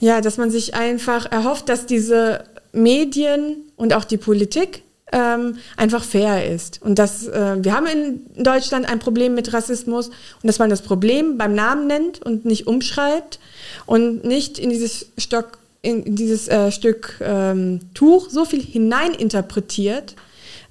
ja, 0.00 0.20
dass 0.20 0.36
man 0.36 0.50
sich 0.50 0.74
einfach 0.74 1.30
erhofft, 1.30 1.68
dass 1.68 1.86
diese 1.86 2.44
Medien 2.72 3.56
und 3.76 3.94
auch 3.94 4.04
die 4.04 4.18
Politik 4.18 4.82
ähm, 5.12 5.56
einfach 5.76 6.04
fair 6.04 6.52
ist. 6.52 6.82
Und 6.82 6.98
dass 6.98 7.26
äh, 7.28 7.56
wir 7.64 7.72
haben 7.72 7.86
in 7.86 8.42
Deutschland 8.42 8.88
ein 8.88 8.98
Problem 8.98 9.34
mit 9.34 9.52
Rassismus 9.52 10.08
und 10.08 10.46
dass 10.46 10.58
man 10.58 10.68
das 10.68 10.82
Problem 10.82 11.38
beim 11.38 11.54
Namen 11.54 11.86
nennt 11.86 12.22
und 12.22 12.44
nicht 12.44 12.66
umschreibt 12.66 13.38
und 13.86 14.24
nicht 14.24 14.58
in 14.58 14.68
dieses 14.68 15.06
Stock, 15.16 15.58
in, 15.80 16.16
dieses 16.16 16.48
äh, 16.48 16.70
Stück 16.70 17.20
ähm, 17.20 17.80
Tuch 17.94 18.28
so 18.28 18.44
viel 18.44 18.60
hineininterpretiert, 18.60 20.16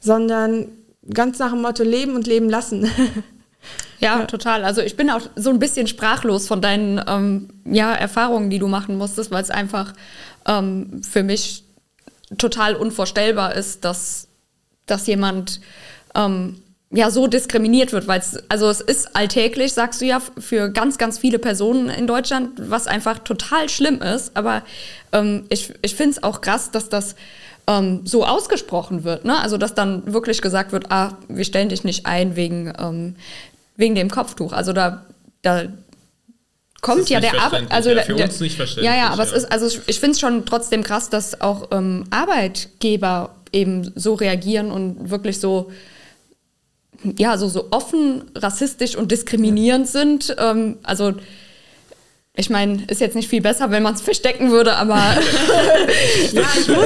sondern 0.02 0.68
ganz 1.14 1.40
nach 1.40 1.52
dem 1.52 1.62
Motto 1.62 1.84
leben 1.84 2.16
und 2.16 2.28
leben 2.28 2.50
lassen. 2.50 2.90
Ja, 4.00 4.20
ja, 4.20 4.26
total. 4.26 4.64
Also 4.66 4.82
ich 4.82 4.98
bin 4.98 5.10
auch 5.10 5.22
so 5.36 5.50
ein 5.50 5.58
bisschen 5.58 5.88
sprachlos 5.88 6.48
von 6.48 6.62
deinen 6.62 7.02
ähm, 7.08 7.48
ja, 7.66 7.94
Erfahrungen, 7.94 8.50
die 8.50 8.60
du 8.60 8.68
machen 8.68 8.98
musstest, 8.98 9.32
weil 9.32 9.42
es 9.42 9.50
einfach 9.50 9.94
ähm, 10.46 11.02
für 11.02 11.24
mich 11.24 11.64
total 12.38 12.76
unvorstellbar 12.76 13.56
ist, 13.56 13.86
dass, 13.86 14.28
dass 14.86 15.08
jemand 15.08 15.62
ähm, 16.14 16.62
ja 16.92 17.10
so 17.10 17.28
diskriminiert 17.28 17.94
wird, 17.94 18.08
weil 18.08 18.20
es, 18.20 18.44
also 18.50 18.70
es 18.70 18.82
ist 18.82 19.16
alltäglich, 19.16 19.74
sagst 19.74 20.02
du 20.02 20.06
ja, 20.06 20.20
für 20.20 20.70
ganz, 20.70 20.98
ganz 20.98 21.18
viele 21.18 21.40
Personen 21.40 21.90
in 21.90 22.08
Deutschland, 22.08 22.52
was 22.58 22.88
einfach 22.88 23.20
total 23.20 23.70
schlimm 23.70 24.02
ist. 24.02 24.36
Aber 24.36 24.64
ähm, 25.12 25.46
ich, 25.50 25.74
ich 25.82 25.96
finde 25.96 26.12
es 26.12 26.24
auch 26.24 26.42
krass, 26.42 26.72
dass 26.72 26.90
das 26.90 27.16
ähm, 27.68 28.02
so 28.06 28.26
ausgesprochen 28.26 29.04
wird. 29.04 29.26
Ne? 29.26 29.38
Also 29.40 29.58
dass 29.58 29.74
dann 29.74 30.14
wirklich 30.14 30.42
gesagt 30.42 30.72
wird, 30.72 30.92
ah, 30.92 31.18
wir 31.28 31.46
stellen 31.46 31.70
dich 31.70 31.84
nicht 31.84 32.06
ein 32.06 32.36
wegen, 32.36 32.74
ähm, 32.80 33.16
wegen 33.76 33.96
dem 33.96 34.10
Kopftuch. 34.10 34.54
Also 34.54 34.74
da, 34.74 35.06
da 35.42 35.64
kommt 36.82 37.10
ja 37.10 37.20
der 37.20 37.42
Arbeit, 37.42 37.72
also 37.72 37.90
ja, 37.92 38.04
für 38.04 38.16
der, 38.16 38.26
uns 38.26 38.40
nicht 38.40 38.56
verständlich. 38.56 38.86
Ja, 38.86 38.96
ja, 38.96 39.10
aber 39.10 39.24
ja. 39.24 39.30
es 39.30 39.44
ist, 39.44 39.52
also 39.52 39.80
ich 39.88 40.00
finde 40.00 40.12
es 40.12 40.20
schon 40.20 40.46
trotzdem 40.46 40.84
krass, 40.84 41.10
dass 41.10 41.42
auch 41.42 41.70
ähm, 41.72 42.06
Arbeitgeber 42.12 43.36
eben 43.52 43.92
so 43.96 44.14
reagieren 44.14 44.72
und 44.72 45.10
wirklich 45.10 45.40
so 45.40 45.72
ja, 47.18 47.38
so, 47.38 47.48
so 47.48 47.68
offen 47.72 48.24
rassistisch 48.36 48.96
und 48.96 49.12
diskriminierend 49.12 49.88
sind. 49.88 50.36
Ähm, 50.40 50.78
also 50.84 51.14
ich 52.38 52.50
meine, 52.50 52.84
ist 52.88 53.00
jetzt 53.00 53.16
nicht 53.16 53.30
viel 53.30 53.42
besser, 53.42 53.72
wenn 53.72 53.82
man 53.82 53.94
es 53.94 54.02
verstecken 54.02 54.52
würde, 54.52 54.76
aber. 54.76 54.96
ja, 56.32 56.44
ich 56.60 56.68
muss. 56.68 56.86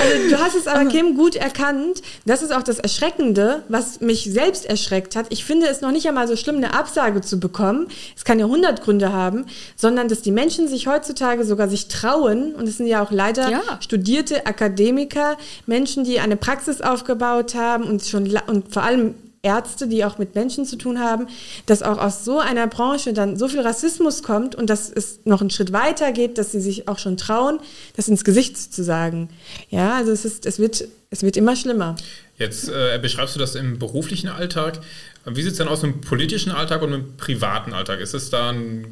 Also, 0.00 0.28
du 0.28 0.38
hast 0.38 0.54
es 0.54 0.66
aber, 0.66 0.86
Kim, 0.86 1.16
gut 1.16 1.36
erkannt. 1.36 2.02
Das 2.24 2.42
ist 2.42 2.52
auch 2.52 2.62
das 2.62 2.78
Erschreckende, 2.78 3.62
was 3.68 4.00
mich 4.00 4.24
selbst 4.24 4.66
erschreckt 4.66 5.16
hat. 5.16 5.26
Ich 5.30 5.44
finde 5.44 5.66
es 5.66 5.80
noch 5.80 5.90
nicht 5.90 6.06
einmal 6.06 6.28
so 6.28 6.36
schlimm, 6.36 6.56
eine 6.56 6.74
Absage 6.74 7.20
zu 7.20 7.40
bekommen. 7.40 7.88
Es 8.16 8.24
kann 8.24 8.38
ja 8.38 8.46
hundert 8.46 8.82
Gründe 8.82 9.12
haben, 9.12 9.46
sondern 9.76 10.08
dass 10.08 10.22
die 10.22 10.30
Menschen 10.30 10.68
sich 10.68 10.86
heutzutage 10.86 11.44
sogar 11.44 11.68
sich 11.68 11.88
trauen, 11.88 12.54
und 12.54 12.68
es 12.68 12.76
sind 12.76 12.86
ja 12.86 13.02
auch 13.02 13.10
leider 13.10 13.50
ja. 13.50 13.62
studierte 13.80 14.46
Akademiker, 14.46 15.36
Menschen, 15.66 16.04
die 16.04 16.20
eine 16.20 16.36
Praxis 16.36 16.80
aufgebaut 16.80 17.54
haben 17.54 17.84
und 17.84 18.02
schon 18.04 18.30
und 18.46 18.72
vor 18.72 18.82
allem 18.82 19.14
Ärzte, 19.42 19.88
die 19.88 20.04
auch 20.04 20.18
mit 20.18 20.34
Menschen 20.34 20.66
zu 20.66 20.76
tun 20.76 20.98
haben, 20.98 21.26
dass 21.64 21.82
auch 21.82 21.98
aus 21.98 22.24
so 22.24 22.38
einer 22.38 22.66
Branche 22.66 23.14
dann 23.14 23.38
so 23.38 23.48
viel 23.48 23.60
Rassismus 23.60 24.22
kommt 24.22 24.54
und 24.54 24.68
dass 24.68 24.90
es 24.90 25.20
noch 25.24 25.40
einen 25.40 25.50
Schritt 25.50 25.72
weiter 25.72 26.12
geht, 26.12 26.36
dass 26.36 26.52
sie 26.52 26.60
sich 26.60 26.88
auch 26.88 26.98
schon 26.98 27.16
trauen, 27.16 27.58
das 27.96 28.08
ins 28.08 28.24
Gesicht 28.24 28.58
zu 28.58 28.84
sagen. 28.84 29.30
Ja, 29.70 29.96
also 29.96 30.12
es, 30.12 30.26
ist, 30.26 30.44
es, 30.44 30.58
wird, 30.58 30.84
es 31.10 31.22
wird 31.22 31.38
immer 31.38 31.56
schlimmer. 31.56 31.96
Jetzt 32.36 32.68
äh, 32.68 32.98
beschreibst 33.00 33.34
du 33.34 33.38
das 33.38 33.54
im 33.54 33.78
beruflichen 33.78 34.28
Alltag. 34.28 34.80
Wie 35.24 35.42
sieht 35.42 35.52
es 35.52 35.58
denn 35.58 35.68
aus 35.68 35.82
im 35.82 36.00
politischen 36.02 36.52
Alltag 36.52 36.82
und 36.82 36.92
im 36.92 37.16
privaten 37.16 37.72
Alltag? 37.72 38.00
Ist 38.00 38.14
es 38.14 38.30
dann 38.30 38.84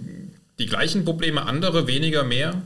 die 0.59 0.67
gleichen 0.67 1.05
Probleme, 1.05 1.45
andere, 1.47 1.87
weniger, 1.87 2.25
mehr? 2.25 2.63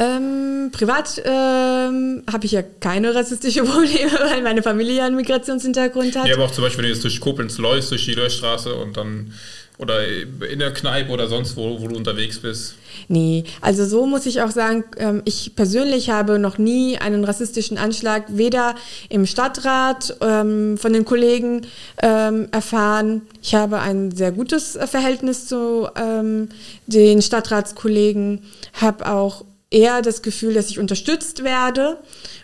Ähm, 0.00 0.70
privat 0.72 1.20
ähm, 1.24 2.22
habe 2.30 2.46
ich 2.46 2.52
ja 2.52 2.62
keine 2.62 3.14
rassistische 3.14 3.62
Probleme, 3.64 4.12
weil 4.30 4.42
meine 4.42 4.62
Familie 4.62 4.96
ja 4.96 5.06
einen 5.06 5.16
Migrationshintergrund 5.16 6.16
hat. 6.16 6.26
Ja, 6.26 6.34
aber 6.34 6.44
auch 6.44 6.52
zum 6.52 6.62
Beispiel, 6.62 6.84
wenn 6.84 6.90
du 6.90 6.94
jetzt 6.94 7.04
durch 7.04 7.20
Koblenz 7.20 7.58
läufst, 7.58 7.90
durch 7.90 8.04
die 8.04 8.14
Löschstraße 8.14 8.74
und 8.74 8.96
dann 8.96 9.32
oder 9.78 10.04
in 10.08 10.58
der 10.58 10.72
Kneipe 10.74 11.10
oder 11.12 11.28
sonst 11.28 11.56
wo, 11.56 11.80
wo 11.80 11.86
du 11.86 11.96
unterwegs 11.96 12.40
bist? 12.40 12.74
Nee, 13.06 13.44
also 13.60 13.84
so 13.86 14.06
muss 14.06 14.26
ich 14.26 14.42
auch 14.42 14.50
sagen, 14.50 14.84
ähm, 14.98 15.22
ich 15.24 15.54
persönlich 15.54 16.10
habe 16.10 16.40
noch 16.40 16.58
nie 16.58 16.98
einen 16.98 17.24
rassistischen 17.24 17.78
Anschlag 17.78 18.24
weder 18.28 18.74
im 19.08 19.24
Stadtrat 19.24 20.16
ähm, 20.20 20.76
von 20.78 20.92
den 20.92 21.04
Kollegen 21.04 21.62
ähm, 22.02 22.48
erfahren. 22.50 23.22
Ich 23.40 23.54
habe 23.54 23.78
ein 23.78 24.10
sehr 24.10 24.32
gutes 24.32 24.76
Verhältnis 24.86 25.46
zu 25.46 25.88
ähm, 25.94 26.48
den 26.86 27.22
Stadtratskollegen, 27.22 28.42
habe 28.74 29.08
auch 29.08 29.44
eher 29.70 30.02
das 30.02 30.22
Gefühl, 30.22 30.54
dass 30.54 30.70
ich 30.70 30.78
unterstützt 30.78 31.44
werde 31.44 31.98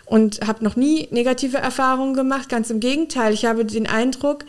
und 0.05 0.45
habe 0.45 0.63
noch 0.63 0.75
nie 0.75 1.07
negative 1.11 1.57
Erfahrungen 1.57 2.13
gemacht. 2.13 2.49
Ganz 2.49 2.69
im 2.69 2.79
Gegenteil, 2.79 3.33
ich 3.33 3.45
habe 3.45 3.65
den 3.65 3.87
Eindruck, 3.87 4.45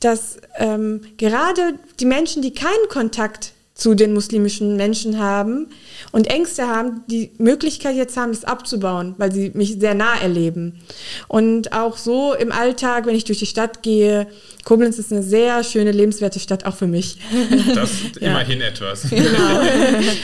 dass 0.00 0.38
ähm, 0.56 1.02
gerade 1.18 1.74
die 2.00 2.06
Menschen, 2.06 2.42
die 2.42 2.52
keinen 2.52 2.88
Kontakt 2.88 3.52
zu 3.76 3.94
den 3.94 4.14
muslimischen 4.14 4.76
Menschen 4.76 5.18
haben 5.18 5.68
und 6.10 6.28
Ängste 6.28 6.66
haben, 6.66 7.02
die 7.10 7.30
Möglichkeit 7.36 7.94
jetzt 7.94 8.16
haben, 8.16 8.32
das 8.32 8.44
abzubauen, 8.44 9.14
weil 9.18 9.30
sie 9.32 9.50
mich 9.52 9.76
sehr 9.78 9.92
nah 9.92 10.16
erleben. 10.16 10.80
Und 11.28 11.72
auch 11.74 11.98
so 11.98 12.32
im 12.32 12.52
Alltag, 12.52 13.04
wenn 13.04 13.14
ich 13.14 13.24
durch 13.24 13.38
die 13.38 13.46
Stadt 13.46 13.82
gehe, 13.82 14.28
Koblenz 14.64 14.98
ist 14.98 15.12
eine 15.12 15.22
sehr 15.22 15.62
schöne, 15.62 15.92
lebenswerte 15.92 16.40
Stadt, 16.40 16.64
auch 16.64 16.74
für 16.74 16.86
mich. 16.86 17.18
Das 17.74 17.90
ist 18.02 18.20
ja. 18.20 18.30
immerhin 18.30 18.62
etwas. 18.62 19.02
Genau. 19.10 19.60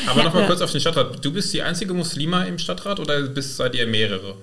Aber 0.07 0.23
nochmal 0.23 0.43
ja. 0.43 0.49
kurz 0.49 0.63
auf 0.63 0.73
den 0.73 0.81
Stadtrat. 0.81 1.23
Du 1.23 1.33
bist 1.33 1.53
die 1.53 1.61
einzige 1.61 1.93
Muslima 1.93 2.45
im 2.45 2.59
Stadtrat 2.59 2.99
oder 3.01 3.21
bist, 3.23 3.57
seid 3.57 3.75
ihr 3.75 3.87
mehrere? 3.87 4.35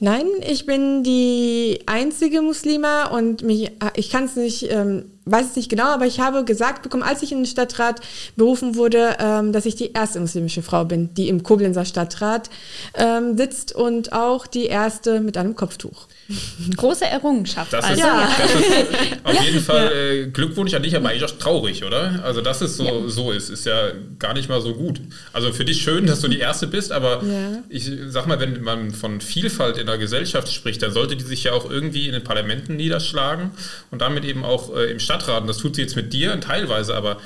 Nein, 0.00 0.26
ich 0.48 0.66
bin 0.66 1.04
die 1.04 1.80
einzige 1.86 2.42
Muslima 2.42 3.06
und 3.06 3.42
mich, 3.42 3.70
ich 3.94 4.10
kann 4.10 4.24
es 4.24 4.34
nicht, 4.34 4.70
ähm, 4.70 5.04
weiß 5.24 5.50
es 5.50 5.56
nicht 5.56 5.68
genau, 5.68 5.86
aber 5.86 6.06
ich 6.06 6.20
habe 6.20 6.44
gesagt 6.44 6.82
bekommen, 6.82 7.04
als 7.04 7.22
ich 7.22 7.30
in 7.32 7.38
den 7.38 7.46
Stadtrat 7.46 8.00
berufen 8.36 8.74
wurde, 8.74 9.16
ähm, 9.20 9.52
dass 9.52 9.66
ich 9.66 9.76
die 9.76 9.92
erste 9.92 10.20
muslimische 10.20 10.62
Frau 10.62 10.84
bin, 10.84 11.14
die 11.14 11.28
im 11.28 11.42
Koblenzer 11.42 11.84
Stadtrat 11.84 12.50
ähm, 12.94 13.36
sitzt 13.36 13.74
und 13.74 14.12
auch 14.12 14.46
die 14.46 14.66
erste 14.66 15.20
mit 15.20 15.36
einem 15.36 15.54
Kopftuch. 15.54 16.08
Große 16.76 17.04
Errungenschaft. 17.04 17.72
Das 17.72 17.90
ist, 17.90 17.98
ja. 17.98 18.28
das 18.38 18.54
ist 18.54 18.64
auf 19.24 19.42
jeden 19.44 19.60
Fall 19.60 19.92
äh, 19.92 20.26
Glückwunsch 20.26 20.72
an 20.74 20.82
dich, 20.82 20.96
aber 20.96 21.10
eigentlich 21.10 21.24
auch 21.24 21.38
traurig, 21.38 21.84
oder? 21.84 22.20
Also, 22.24 22.40
dass 22.40 22.60
es 22.60 22.76
so, 22.76 22.84
ja. 22.84 23.08
so 23.08 23.30
ist, 23.30 23.50
ist 23.50 23.66
ja 23.66 23.90
gar 24.18 24.32
nicht 24.34 24.48
mal 24.48 24.60
so 24.60 24.74
gut. 24.74 25.00
Also 25.32 25.52
für 25.52 25.64
dich 25.64 25.82
schön, 25.82 26.06
dass 26.06 26.20
du 26.20 26.28
die 26.28 26.38
Erste 26.38 26.66
bist, 26.66 26.92
aber 26.92 27.22
ich 27.68 27.90
sag 28.08 28.26
mal, 28.26 28.40
wenn 28.40 28.62
man 28.62 28.90
von 28.90 29.20
Vielfalt 29.20 29.76
in 29.76 29.86
der 29.86 29.98
Gesellschaft 29.98 30.52
spricht, 30.52 30.82
dann 30.82 30.92
sollte 30.92 31.16
die 31.16 31.24
sich 31.24 31.44
ja 31.44 31.52
auch 31.52 31.70
irgendwie 31.70 32.06
in 32.06 32.12
den 32.12 32.24
Parlamenten 32.24 32.76
niederschlagen 32.76 33.50
und 33.90 34.00
damit 34.00 34.24
eben 34.24 34.44
auch 34.44 34.74
äh, 34.74 34.90
im 34.90 35.00
Stadtrat. 35.00 35.42
Und 35.42 35.48
das 35.48 35.58
tut 35.58 35.76
sie 35.76 35.82
jetzt 35.82 35.96
mit 35.96 36.12
dir 36.12 36.40
teilweise, 36.40 36.94
aber 36.94 37.18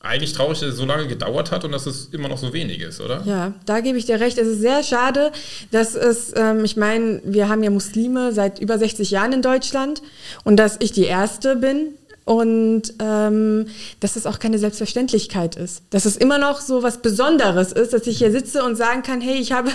eigentlich 0.00 0.32
traurig, 0.32 0.60
dass 0.60 0.68
es 0.70 0.76
so 0.76 0.86
lange 0.86 1.08
gedauert 1.08 1.50
hat 1.50 1.64
und 1.64 1.72
dass 1.72 1.86
es 1.86 2.06
immer 2.12 2.28
noch 2.28 2.38
so 2.38 2.52
wenig 2.52 2.80
ist, 2.80 3.00
oder? 3.00 3.22
Ja, 3.24 3.54
da 3.66 3.80
gebe 3.80 3.98
ich 3.98 4.06
dir 4.06 4.20
recht. 4.20 4.38
Es 4.38 4.46
ist 4.46 4.60
sehr 4.60 4.84
schade, 4.84 5.32
dass 5.72 5.94
es, 5.96 6.32
ähm, 6.36 6.64
ich 6.64 6.76
meine, 6.76 7.20
wir 7.24 7.48
haben 7.48 7.64
ja 7.64 7.70
Muslime 7.70 8.32
seit 8.32 8.60
über 8.60 8.78
60 8.78 9.10
Jahren 9.10 9.32
in 9.32 9.42
Deutschland 9.42 10.02
und 10.44 10.56
dass 10.56 10.76
ich 10.78 10.92
die 10.92 11.04
Erste 11.04 11.56
bin 11.56 11.94
und 12.28 12.92
ähm, 13.00 13.66
dass 14.00 14.14
es 14.14 14.26
auch 14.26 14.38
keine 14.38 14.58
Selbstverständlichkeit 14.58 15.56
ist. 15.56 15.82
Dass 15.90 16.04
es 16.04 16.16
immer 16.16 16.36
noch 16.38 16.60
so 16.60 16.82
was 16.82 16.98
Besonderes 16.98 17.72
ist, 17.72 17.94
dass 17.94 18.06
ich 18.06 18.18
hier 18.18 18.30
sitze 18.30 18.62
und 18.62 18.76
sagen 18.76 19.02
kann, 19.02 19.22
hey, 19.22 19.38
ich 19.38 19.52
habe, 19.52 19.70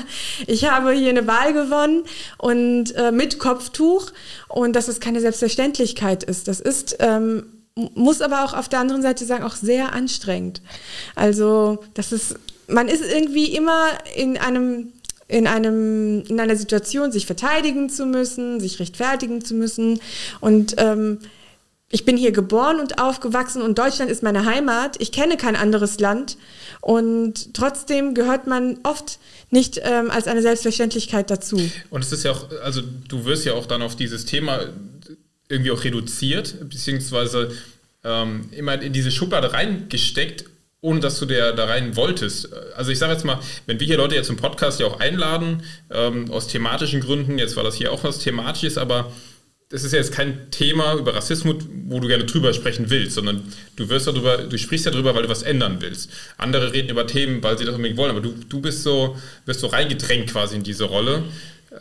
ich 0.46 0.70
habe 0.70 0.92
hier 0.92 1.10
eine 1.10 1.26
Wahl 1.26 1.54
gewonnen 1.54 2.04
und 2.38 2.96
äh, 2.96 3.12
mit 3.12 3.40
Kopftuch 3.40 4.12
und 4.48 4.76
dass 4.76 4.88
es 4.88 5.00
keine 5.00 5.20
Selbstverständlichkeit 5.20 6.24
ist. 6.24 6.48
Das 6.48 6.60
ist 6.60 6.98
ähm, 7.00 7.48
muss 7.76 8.22
aber 8.22 8.46
auch 8.46 8.54
auf 8.54 8.70
der 8.70 8.80
anderen 8.80 9.02
Seite 9.02 9.26
sagen, 9.26 9.44
auch 9.44 9.56
sehr 9.56 9.94
anstrengend. 9.94 10.62
Also, 11.16 11.84
das 11.94 12.12
ist, 12.12 12.36
man 12.68 12.88
ist 12.88 13.04
irgendwie 13.04 13.56
immer 13.56 13.90
in 14.16 14.38
einem 14.38 14.94
in, 15.28 15.48
einem, 15.48 16.24
in 16.28 16.40
einer 16.40 16.56
Situation, 16.56 17.12
sich 17.12 17.26
verteidigen 17.26 17.90
zu 17.90 18.06
müssen, 18.06 18.60
sich 18.60 18.80
rechtfertigen 18.80 19.44
zu 19.44 19.56
müssen. 19.56 20.00
Und 20.42 20.76
ähm, 20.78 21.20
ich 21.90 22.06
bin 22.06 22.18
hier 22.18 22.32
geboren 22.32 22.80
und 22.80 23.00
aufgewachsen 23.00 23.62
und 23.62 23.78
Deutschland 23.78 24.12
ist 24.12 24.22
meine 24.22 24.46
Heimat. 24.46 25.00
Ich 25.00 25.12
kenne 25.12 25.38
kein 25.38 25.56
anderes 25.56 26.00
Land. 26.00 26.38
Und 26.82 27.54
trotzdem 27.54 28.14
gehört 28.14 28.48
man 28.48 28.80
oft 28.84 29.20
nicht 29.50 29.80
ähm, 29.84 30.12
als 30.12 30.28
eine 30.28 30.42
Selbstverständlichkeit 30.42 31.30
dazu. 31.30 31.58
Und 31.90 32.04
es 32.04 32.12
ist 32.12 32.24
ja 32.24 32.32
auch, 32.32 32.50
also 32.64 32.82
du 33.08 33.26
wirst 33.26 33.46
ja 33.46 33.54
auch 33.54 33.66
dann 33.66 33.82
auf 33.82 33.96
dieses 33.96 34.26
Thema 34.26 34.68
irgendwie 35.54 35.72
auch 35.72 35.84
reduziert, 35.84 36.56
beziehungsweise 36.70 37.52
ähm, 38.04 38.50
immer 38.52 38.82
in 38.82 38.94
diese 38.94 39.12
Schublade 39.12 39.54
reingesteckt, 39.54 40.46
ohne 40.82 41.00
dass 41.00 41.20
du 41.20 41.26
der, 41.26 41.54
da 41.54 41.66
rein 41.66 41.96
wolltest. 41.96 42.50
Also 42.76 42.92
ich 42.92 43.00
sage 43.00 43.14
jetzt 43.14 43.24
mal, 43.24 43.40
wenn 43.66 43.80
wir 43.80 43.88
hier 43.88 43.98
Leute 43.98 44.16
jetzt 44.16 44.30
im 44.30 44.36
Podcast 44.36 44.82
ja 44.82 44.86
auch 44.86 45.00
einladen, 45.00 45.64
ähm, 45.90 46.30
aus 46.30 46.48
thematischen 46.48 47.00
Gründen, 47.00 47.40
jetzt 47.40 47.56
war 47.56 47.64
das 47.64 47.76
hier 47.76 47.92
auch 47.92 48.04
was 48.04 48.20
Thematisches, 48.20 48.78
aber 48.78 49.12
das 49.70 49.84
ist 49.84 49.94
ja 49.94 49.98
jetzt 49.98 50.12
kein 50.12 50.52
Thema 50.52 50.94
über 50.96 51.16
Rassismus, 51.16 51.64
wo 51.88 52.00
du 52.00 52.08
gerne 52.08 52.26
drüber 52.26 52.54
sprechen 52.54 52.90
willst, 52.90 53.16
sondern 53.16 53.42
du 53.76 53.90
wirst 53.90 54.06
darüber, 54.06 54.38
du 54.38 54.58
sprichst 54.58 54.86
ja 54.86 54.92
drüber, 54.92 55.16
weil 55.16 55.24
du 55.24 55.30
was 55.30 55.42
ändern 55.42 55.78
willst. 55.80 56.12
Andere 56.38 56.74
reden 56.74 56.90
über 56.90 57.08
Themen, 57.08 57.42
weil 57.42 57.58
sie 57.58 57.66
das 57.66 57.74
unbedingt 57.74 57.98
wollen, 57.98 58.12
aber 58.12 58.22
du, 58.22 58.36
du 58.50 58.62
bist 58.62 58.84
so, 58.84 59.18
wirst 59.46 59.62
so 59.62 59.68
reingedrängt 59.68 60.30
quasi 60.30 60.58
in 60.58 60.64
diese 60.64 60.84
Rolle. 60.84 61.24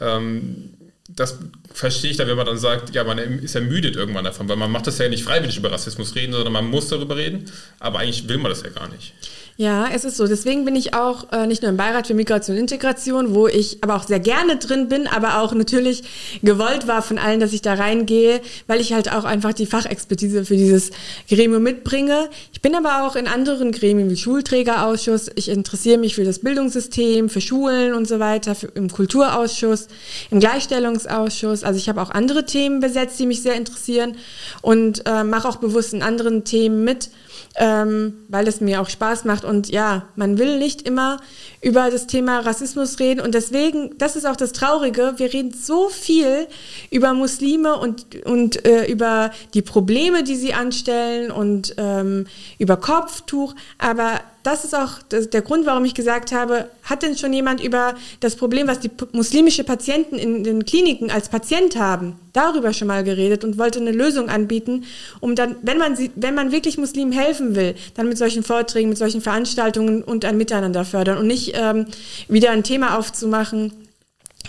Ähm, 0.00 0.70
das 1.16 1.38
verstehe 1.72 2.10
ich 2.10 2.16
da, 2.16 2.26
wenn 2.26 2.36
man 2.36 2.46
dann 2.46 2.58
sagt, 2.58 2.94
ja, 2.94 3.04
man 3.04 3.18
ist 3.18 3.54
ermüdet 3.54 3.96
irgendwann 3.96 4.24
davon, 4.24 4.48
weil 4.48 4.56
man 4.56 4.70
macht 4.70 4.86
das 4.86 4.98
ja 4.98 5.08
nicht 5.08 5.24
freiwillig 5.24 5.56
über 5.56 5.70
Rassismus 5.72 6.14
reden, 6.14 6.32
sondern 6.32 6.52
man 6.52 6.66
muss 6.66 6.88
darüber 6.88 7.16
reden, 7.16 7.44
aber 7.78 8.00
eigentlich 8.00 8.28
will 8.28 8.38
man 8.38 8.50
das 8.50 8.62
ja 8.62 8.70
gar 8.70 8.88
nicht. 8.88 9.14
Ja, 9.62 9.86
es 9.94 10.04
ist 10.04 10.16
so. 10.16 10.26
Deswegen 10.26 10.64
bin 10.64 10.74
ich 10.74 10.92
auch 10.92 11.30
äh, 11.30 11.46
nicht 11.46 11.62
nur 11.62 11.70
im 11.70 11.76
Beirat 11.76 12.08
für 12.08 12.14
Migration 12.14 12.56
und 12.56 12.62
Integration, 12.62 13.32
wo 13.32 13.46
ich 13.46 13.78
aber 13.80 13.94
auch 13.94 14.02
sehr 14.02 14.18
gerne 14.18 14.56
drin 14.56 14.88
bin, 14.88 15.06
aber 15.06 15.38
auch 15.40 15.54
natürlich 15.54 16.02
gewollt 16.42 16.88
war 16.88 17.00
von 17.00 17.16
allen, 17.16 17.38
dass 17.38 17.52
ich 17.52 17.62
da 17.62 17.74
reingehe, 17.74 18.40
weil 18.66 18.80
ich 18.80 18.92
halt 18.92 19.12
auch 19.12 19.22
einfach 19.22 19.52
die 19.52 19.66
Fachexpertise 19.66 20.44
für 20.46 20.56
dieses 20.56 20.90
Gremium 21.28 21.62
mitbringe. 21.62 22.28
Ich 22.52 22.60
bin 22.60 22.74
aber 22.74 23.06
auch 23.06 23.14
in 23.14 23.28
anderen 23.28 23.70
Gremien 23.70 24.10
wie 24.10 24.16
Schulträgerausschuss. 24.16 25.30
Ich 25.36 25.48
interessiere 25.48 25.98
mich 25.98 26.16
für 26.16 26.24
das 26.24 26.40
Bildungssystem, 26.40 27.28
für 27.28 27.40
Schulen 27.40 27.94
und 27.94 28.08
so 28.08 28.18
weiter, 28.18 28.56
für, 28.56 28.66
im 28.74 28.90
Kulturausschuss, 28.90 29.86
im 30.32 30.40
Gleichstellungsausschuss. 30.40 31.62
Also 31.62 31.78
ich 31.78 31.88
habe 31.88 32.02
auch 32.02 32.10
andere 32.10 32.46
Themen 32.46 32.80
besetzt, 32.80 33.20
die 33.20 33.26
mich 33.26 33.42
sehr 33.42 33.54
interessieren 33.54 34.16
und 34.60 35.06
äh, 35.06 35.22
mache 35.22 35.48
auch 35.48 35.58
bewusst 35.58 35.94
in 35.94 36.02
anderen 36.02 36.42
Themen 36.42 36.82
mit 36.82 37.10
ähm, 37.56 38.24
weil 38.28 38.48
es 38.48 38.60
mir 38.60 38.80
auch 38.80 38.88
Spaß 38.88 39.24
macht. 39.24 39.44
Und 39.44 39.68
ja, 39.68 40.06
man 40.16 40.38
will 40.38 40.58
nicht 40.58 40.82
immer 40.82 41.18
über 41.60 41.90
das 41.90 42.06
Thema 42.06 42.40
Rassismus 42.40 42.98
reden. 42.98 43.20
Und 43.20 43.34
deswegen, 43.34 43.96
das 43.98 44.16
ist 44.16 44.26
auch 44.26 44.36
das 44.36 44.52
Traurige, 44.52 45.14
wir 45.16 45.32
reden 45.32 45.52
so 45.52 45.88
viel 45.88 46.46
über 46.90 47.12
Muslime 47.12 47.76
und, 47.76 48.24
und 48.24 48.64
äh, 48.66 48.86
über 48.86 49.30
die 49.54 49.62
Probleme, 49.62 50.24
die 50.24 50.36
sie 50.36 50.54
anstellen 50.54 51.30
und 51.30 51.74
ähm, 51.76 52.26
über 52.58 52.76
Kopftuch. 52.76 53.54
Aber 53.78 54.20
das 54.42 54.64
ist 54.64 54.74
auch 54.74 55.02
der 55.10 55.42
Grund, 55.42 55.66
warum 55.66 55.84
ich 55.84 55.94
gesagt 55.94 56.32
habe, 56.32 56.68
hat 56.82 57.02
denn 57.02 57.16
schon 57.16 57.32
jemand 57.32 57.62
über 57.62 57.94
das 58.20 58.36
Problem, 58.36 58.66
was 58.66 58.80
die 58.80 58.90
muslimische 59.12 59.64
Patienten 59.64 60.16
in 60.16 60.44
den 60.44 60.64
Kliniken 60.64 61.10
als 61.10 61.28
Patient 61.28 61.76
haben, 61.76 62.18
darüber 62.32 62.72
schon 62.72 62.88
mal 62.88 63.04
geredet 63.04 63.44
und 63.44 63.58
wollte 63.58 63.80
eine 63.80 63.92
Lösung 63.92 64.28
anbieten, 64.28 64.84
um 65.20 65.34
dann, 65.34 65.56
wenn 65.62 65.78
man, 65.78 65.96
sie, 65.96 66.10
wenn 66.16 66.34
man 66.34 66.50
wirklich 66.52 66.78
Muslimen 66.78 67.12
helfen 67.12 67.54
will, 67.54 67.74
dann 67.94 68.08
mit 68.08 68.18
solchen 68.18 68.42
Vorträgen, 68.42 68.88
mit 68.88 68.98
solchen 68.98 69.20
Veranstaltungen 69.20 70.02
und 70.02 70.24
ein 70.24 70.36
Miteinander 70.36 70.84
fördern 70.84 71.18
und 71.18 71.26
nicht 71.26 71.52
ähm, 71.54 71.86
wieder 72.28 72.50
ein 72.50 72.64
Thema 72.64 72.98
aufzumachen, 72.98 73.72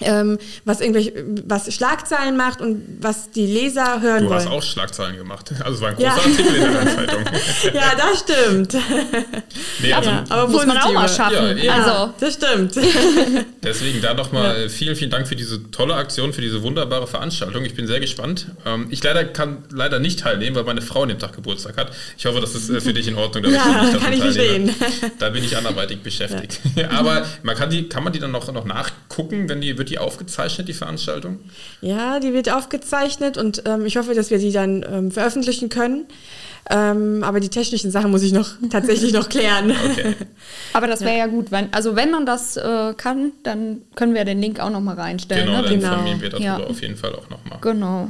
ähm, 0.04 0.38
was 0.66 0.82
irgendwelche, 0.82 1.14
was 1.46 1.74
Schlagzeilen 1.74 2.38
macht 2.38 2.62
und 2.62 2.84
was 3.00 3.32
die 3.32 3.46
Leser 3.46 4.02
hören 4.02 4.24
du 4.24 4.30
wollen. 4.30 4.46
Du 4.46 4.46
hast 4.46 4.48
auch 4.48 4.64
Schlagzeilen 4.64 5.18
gemacht. 5.18 5.52
Also 5.64 5.76
es 5.76 5.82
war 5.82 5.90
ein 5.90 5.96
großer 5.96 6.08
ja. 6.08 6.16
Artikel 6.16 6.56
in 6.56 6.72
der 6.72 6.96
Zeitung. 6.96 7.24
ja, 7.74 7.92
das 7.98 8.20
stimmt. 8.20 8.78
Nee, 9.82 9.94
also, 9.94 10.10
ja, 10.10 10.24
aber 10.30 10.48
muss 10.48 10.66
man 10.66 10.78
auch 10.78 10.94
mal 10.94 11.10
schaffen. 11.10 11.58
Ja, 11.58 11.74
also. 11.74 12.14
das 12.20 12.34
stimmt. 12.36 12.76
Deswegen 13.64 14.02
da 14.02 14.14
nochmal 14.14 14.70
vielen, 14.70 14.96
vielen 14.96 15.12
Dank 15.12 15.28
für 15.28 15.36
diese 15.36 15.72
tolle 15.72 15.96
Aktion, 15.96 16.34
für 16.34 16.42
diese 16.42 16.62
wunderbare 16.64 17.08
Veranstaltung. 17.08 17.66
Ich 17.66 17.76
bin 17.76 17.88
sehr 17.88 18.00
gespannt. 18.00 18.48
Ähm, 18.66 18.88
ich 18.90 19.04
leider 19.04 19.26
kann 19.26 19.64
leider 19.72 20.00
nicht 20.00 20.20
teilnehmen, 20.20 20.56
weil 20.56 20.64
meine 20.64 20.82
Frau 20.82 21.04
an 21.04 21.10
dem 21.10 21.20
Tag 21.20 21.34
Geburtstag 21.34 21.78
hat. 21.78 21.92
Ich 22.18 22.26
hoffe, 22.26 22.40
das 22.42 22.56
ist 22.56 22.70
äh, 22.70 22.82
für 22.82 22.94
dich 22.94 23.08
in 23.08 23.16
Ordnung. 23.16 23.52
ja, 23.52 23.90
ich 23.92 24.00
kann 24.00 24.14
ich 24.14 24.22
verstehen. 24.22 24.74
Da 25.20 25.30
bin 25.30 25.44
ich 25.44 25.56
anderweitig 25.56 26.02
beschäftigt. 26.02 26.60
Aber 26.90 27.26
man 27.44 27.56
kann, 27.56 27.70
die, 27.70 27.90
kann 27.90 28.04
man 28.04 28.14
die 28.14 28.20
dann 28.20 28.32
noch, 28.32 28.52
noch 28.52 28.66
nachgucken, 28.66 29.50
wenn 29.50 29.62
die 29.62 29.78
wird 29.78 29.90
die 29.90 29.93
aufgezeichnet, 30.00 30.68
die 30.68 30.74
Veranstaltung? 30.74 31.40
Ja, 31.82 32.20
die 32.20 32.34
wird 32.34 32.52
aufgezeichnet 32.52 33.38
und 33.38 33.64
ähm, 33.66 33.86
ich 33.86 33.98
hoffe, 33.98 34.14
dass 34.14 34.30
wir 34.30 34.38
die 34.38 34.52
dann 34.52 34.86
ähm, 34.90 35.12
veröffentlichen 35.12 35.70
können. 35.70 36.06
Ähm, 36.70 37.24
aber 37.24 37.40
die 37.42 37.50
technischen 37.50 37.92
Sachen 37.92 38.12
muss 38.12 38.24
ich 38.24 38.32
noch 38.32 38.52
tatsächlich 38.70 39.12
noch 39.14 39.28
klären. 39.28 39.72
Okay. 39.72 40.16
Aber 40.74 40.88
das 40.88 41.02
wäre 41.02 41.18
ja. 41.18 41.26
ja. 41.26 41.28
gut, 41.28 41.52
wenn, 41.52 41.74
also 41.74 41.96
wenn 41.96 42.10
man 42.10 42.26
das 42.26 42.56
äh, 42.56 42.94
kann, 42.96 43.34
dann 43.44 43.82
können 43.96 44.14
wir 44.14 44.24
den 44.24 44.40
Link 44.40 44.62
auch 44.62 44.70
noch 44.70 44.80
mal 44.80 44.96
reinstellen. 44.96 45.48
Genau, 45.48 45.58
ne? 45.58 45.64
dann 45.64 45.80
genau. 45.80 45.92
informieren 45.92 46.22
wir 46.22 46.30
darüber 46.30 46.46
ja. 46.46 46.58
auf 46.58 46.82
jeden 46.82 46.96
Fall 46.96 47.16
auch 47.16 47.30
noch 47.30 47.44
mal. 47.46 47.58
Genau. 47.60 48.10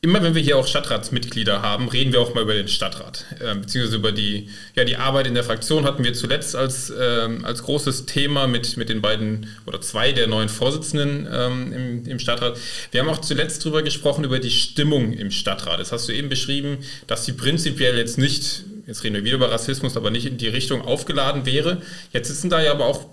Immer 0.00 0.22
wenn 0.22 0.34
wir 0.34 0.42
hier 0.42 0.56
auch 0.56 0.66
Stadtratsmitglieder 0.66 1.60
haben, 1.60 1.88
reden 1.88 2.12
wir 2.12 2.20
auch 2.20 2.32
mal 2.32 2.42
über 2.42 2.54
den 2.54 2.68
Stadtrat, 2.68 3.24
äh, 3.40 3.54
beziehungsweise 3.56 3.96
über 3.96 4.12
die, 4.12 4.48
ja, 4.76 4.84
die 4.84 4.96
Arbeit 4.96 5.26
in 5.26 5.34
der 5.34 5.42
Fraktion 5.42 5.84
hatten 5.84 6.04
wir 6.04 6.14
zuletzt 6.14 6.54
als, 6.54 6.92
ähm, 6.96 7.44
als 7.44 7.64
großes 7.64 8.06
Thema 8.06 8.46
mit, 8.46 8.76
mit 8.76 8.88
den 8.90 9.02
beiden 9.02 9.48
oder 9.66 9.80
zwei 9.80 10.12
der 10.12 10.28
neuen 10.28 10.48
Vorsitzenden 10.48 11.28
ähm, 11.30 11.72
im, 11.72 12.06
im 12.06 12.18
Stadtrat. 12.20 12.56
Wir 12.92 13.00
haben 13.00 13.08
auch 13.08 13.20
zuletzt 13.20 13.64
darüber 13.64 13.82
gesprochen, 13.82 14.22
über 14.24 14.38
die 14.38 14.50
Stimmung 14.50 15.12
im 15.12 15.32
Stadtrat. 15.32 15.80
Das 15.80 15.90
hast 15.90 16.08
du 16.08 16.12
eben 16.12 16.28
beschrieben, 16.28 16.78
dass 17.08 17.24
sie 17.24 17.32
prinzipiell 17.32 17.98
jetzt 17.98 18.18
nicht, 18.18 18.64
jetzt 18.86 19.02
reden 19.02 19.16
wir 19.16 19.24
wieder 19.24 19.36
über 19.36 19.50
Rassismus, 19.50 19.96
aber 19.96 20.10
nicht 20.10 20.26
in 20.26 20.38
die 20.38 20.48
Richtung 20.48 20.82
aufgeladen 20.82 21.44
wäre. 21.44 21.82
Jetzt 22.12 22.28
sitzen 22.28 22.50
da 22.50 22.62
ja 22.62 22.70
aber 22.70 22.86
auch 22.86 23.04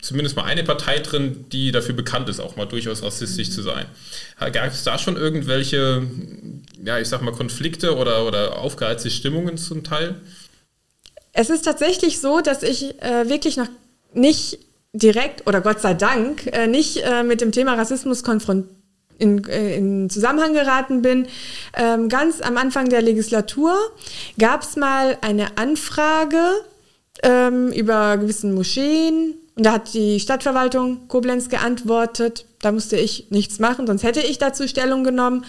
zumindest 0.00 0.36
mal 0.36 0.44
eine 0.44 0.64
Partei 0.64 0.98
drin, 0.98 1.46
die 1.52 1.72
dafür 1.72 1.94
bekannt 1.94 2.28
ist, 2.28 2.40
auch 2.40 2.56
mal 2.56 2.66
durchaus 2.66 3.02
rassistisch 3.02 3.50
zu 3.50 3.62
sein. 3.62 3.86
Gab 4.52 4.66
es 4.66 4.84
da 4.84 4.98
schon 4.98 5.16
irgendwelche, 5.16 6.02
ja, 6.84 6.98
ich 6.98 7.08
sag 7.08 7.22
mal, 7.22 7.32
Konflikte 7.32 7.96
oder, 7.96 8.26
oder 8.26 8.58
aufgeheizte 8.58 9.10
Stimmungen 9.10 9.58
zum 9.58 9.84
Teil? 9.84 10.16
Es 11.32 11.50
ist 11.50 11.62
tatsächlich 11.62 12.20
so, 12.20 12.40
dass 12.40 12.62
ich 12.62 13.00
äh, 13.02 13.28
wirklich 13.28 13.56
noch 13.56 13.68
nicht 14.12 14.58
direkt 14.92 15.46
oder 15.46 15.60
Gott 15.60 15.80
sei 15.80 15.94
Dank 15.94 16.46
äh, 16.46 16.66
nicht 16.66 17.04
äh, 17.04 17.22
mit 17.22 17.40
dem 17.40 17.52
Thema 17.52 17.74
Rassismus 17.74 18.24
konfrontiert 18.24 18.74
in, 19.20 19.44
äh, 19.44 19.76
in 19.76 20.10
Zusammenhang 20.10 20.54
geraten 20.54 21.02
bin. 21.02 21.28
Ähm, 21.76 22.08
ganz 22.08 22.40
am 22.40 22.56
Anfang 22.56 22.88
der 22.88 23.02
Legislatur 23.02 23.76
gab 24.38 24.62
es 24.62 24.76
mal 24.76 25.18
eine 25.20 25.58
Anfrage 25.58 26.40
ähm, 27.22 27.70
über 27.72 28.16
gewissen 28.16 28.54
Moscheen 28.54 29.34
und 29.56 29.66
da 29.66 29.72
hat 29.72 29.94
die 29.94 30.20
Stadtverwaltung 30.20 31.08
Koblenz 31.08 31.48
geantwortet. 31.48 32.46
Da 32.62 32.72
musste 32.72 32.96
ich 32.96 33.26
nichts 33.30 33.58
machen, 33.58 33.86
sonst 33.86 34.02
hätte 34.02 34.20
ich 34.20 34.38
dazu 34.38 34.66
Stellung 34.68 35.04
genommen. 35.04 35.44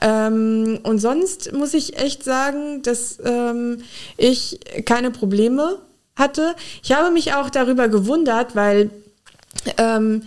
Ähm, 0.00 0.80
und 0.82 0.98
sonst 0.98 1.52
muss 1.52 1.74
ich 1.74 1.98
echt 1.98 2.24
sagen, 2.24 2.82
dass 2.82 3.18
ähm, 3.24 3.78
ich 4.16 4.60
keine 4.84 5.10
Probleme 5.10 5.78
hatte. 6.16 6.54
Ich 6.82 6.92
habe 6.92 7.10
mich 7.10 7.34
auch 7.34 7.50
darüber 7.50 7.88
gewundert, 7.88 8.56
weil 8.56 8.90
ähm, 9.76 10.22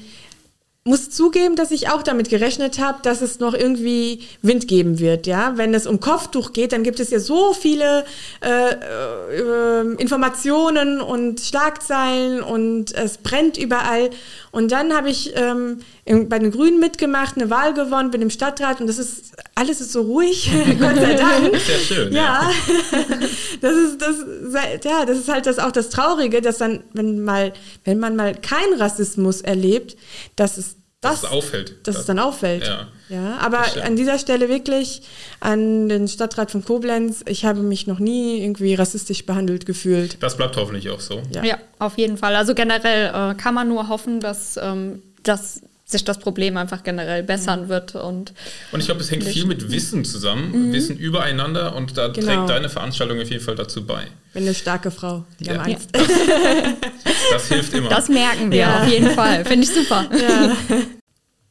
muss 0.88 1.10
zugeben, 1.10 1.56
dass 1.56 1.72
ich 1.72 1.90
auch 1.90 2.04
damit 2.04 2.30
gerechnet 2.30 2.78
habe, 2.78 3.00
dass 3.02 3.24
es 3.24 3.40
noch 3.40 3.56
irgendwie 3.56 4.20
Wind 4.44 4.68
geben 4.68 5.00
wird. 5.00 5.26
Ja, 5.26 5.58
wenn 5.58 5.74
es 5.74 5.88
um 5.88 6.00
Kopftuch 6.00 6.54
geht, 6.54 6.74
dann 6.74 6.84
gibt 6.84 7.00
es 7.00 7.10
ja 7.10 7.18
so 7.20 7.54
viele 7.54 8.06
äh, 8.42 8.74
äh, 8.76 9.96
Informationen 9.96 11.02
und 11.02 11.42
Schlagzeilen 11.42 12.44
und 12.44 12.94
es 12.94 13.18
brennt 13.18 13.58
überall. 13.58 14.12
Und 14.52 14.72
dann 14.72 14.96
habe 14.96 15.10
ich 15.10 15.36
ähm, 15.36 15.80
bei 16.06 16.38
den 16.38 16.52
Grünen 16.52 16.80
mitgemacht, 16.80 17.36
eine 17.36 17.50
Wahl 17.50 17.74
gewonnen, 17.74 18.12
bin 18.12 18.22
im 18.22 18.30
Stadtrat 18.30 18.80
und 18.80 18.86
das 18.86 19.00
ist 19.00 19.34
alles 19.56 19.82
ist 19.82 19.92
so 19.92 20.02
ruhig, 20.02 20.52
Gott 20.80 20.96
sei 20.96 21.16
Dank. 21.16 21.56
Sehr 21.66 21.80
schön. 21.80 22.14
Ja, 22.14 22.22
ja. 22.22 22.52
das 23.62 23.74
ist 23.74 24.02
das, 24.02 24.84
ja, 24.84 25.06
das 25.06 25.18
ist 25.18 25.30
halt 25.30 25.48
das 25.48 25.58
auch 25.58 25.72
das 25.72 25.90
Traurige, 25.90 26.42
dass 26.42 26.60
dann, 26.60 26.84
wenn 26.94 27.24
mal, 27.24 27.54
wenn 27.86 27.98
man 27.98 28.16
mal 28.16 28.36
keinen 28.36 28.80
Rassismus 28.80 29.42
erlebt, 29.42 29.98
dass 30.36 30.58
es 30.58 30.76
das, 31.02 31.22
dass 31.22 31.32
es 31.32 31.38
auffällt. 31.38 31.88
Dass 31.88 31.98
es 31.98 32.06
dann 32.06 32.20
auffällt. 32.20 32.66
Ja, 32.66 32.88
ja 33.10 33.38
aber 33.38 33.64
an 33.84 33.96
dieser 33.96 34.18
Stelle 34.18 34.50
wirklich 34.50 35.04
an 35.40 35.88
den 35.88 36.08
Stadtrat 36.08 36.52
von 36.52 36.66
Koblenz, 36.66 37.24
ich 37.28 37.46
habe 37.46 37.62
mich 37.62 37.86
noch 37.86 38.00
nie 38.00 38.42
irgendwie 38.44 38.74
rassistisch 38.74 39.26
behandelt 39.26 39.66
gefühlt. 39.66 40.18
Das 40.22 40.38
bleibt 40.38 40.58
hoffentlich 40.58 40.90
auch 40.90 41.00
so. 41.00 41.22
Ja, 41.32 41.44
ja 41.44 41.58
auf 41.78 41.98
jeden 41.98 42.18
Fall. 42.18 42.36
Also 42.36 42.56
generell 42.56 43.08
äh, 43.08 43.36
kann 43.36 43.54
man 43.54 43.68
nur 43.68 43.88
hoffen, 43.88 44.20
dass, 44.20 44.58
ähm, 44.58 45.04
dass 45.22 45.62
sich 45.86 46.04
das 46.04 46.18
Problem 46.18 46.58
einfach 46.58 46.82
generell 46.84 47.24
bessern 47.24 47.66
mhm. 47.66 47.70
wird. 47.70 47.96
Und, 47.96 48.34
und 48.72 48.80
ich 48.80 48.88
glaube, 48.88 49.02
es 49.02 49.12
hängt 49.12 49.24
viel 49.24 49.46
mit 49.46 49.72
Wissen 49.72 50.04
zusammen, 50.04 50.70
mhm. 50.70 50.74
Wissen 50.74 50.98
übereinander 50.98 51.76
und 51.76 51.96
da 51.98 52.08
genau. 52.08 52.28
trägt 52.28 52.50
deine 52.50 52.70
Veranstaltung 52.70 53.22
auf 53.22 53.30
jeden 53.30 53.44
Fall 53.44 53.56
dazu 53.56 53.86
bei. 53.86 54.08
Bin 54.34 54.44
eine 54.44 54.56
starke 54.56 54.90
Frau, 54.90 55.26
die 55.40 55.46
ja. 55.46 55.62
Angst. 55.62 55.90
Das, 55.92 56.08
das, 57.32 57.48
hilft 57.48 57.74
immer. 57.74 57.90
Das 57.90 58.10
merken 58.10 58.52
wir 58.52 58.58
ja. 58.58 58.82
auf 58.82 58.90
jeden 58.90 59.12
Fall. 59.12 59.46
Finde 59.46 59.66
ich 59.66 59.74
super. 59.74 60.10
Ja. 60.16 60.56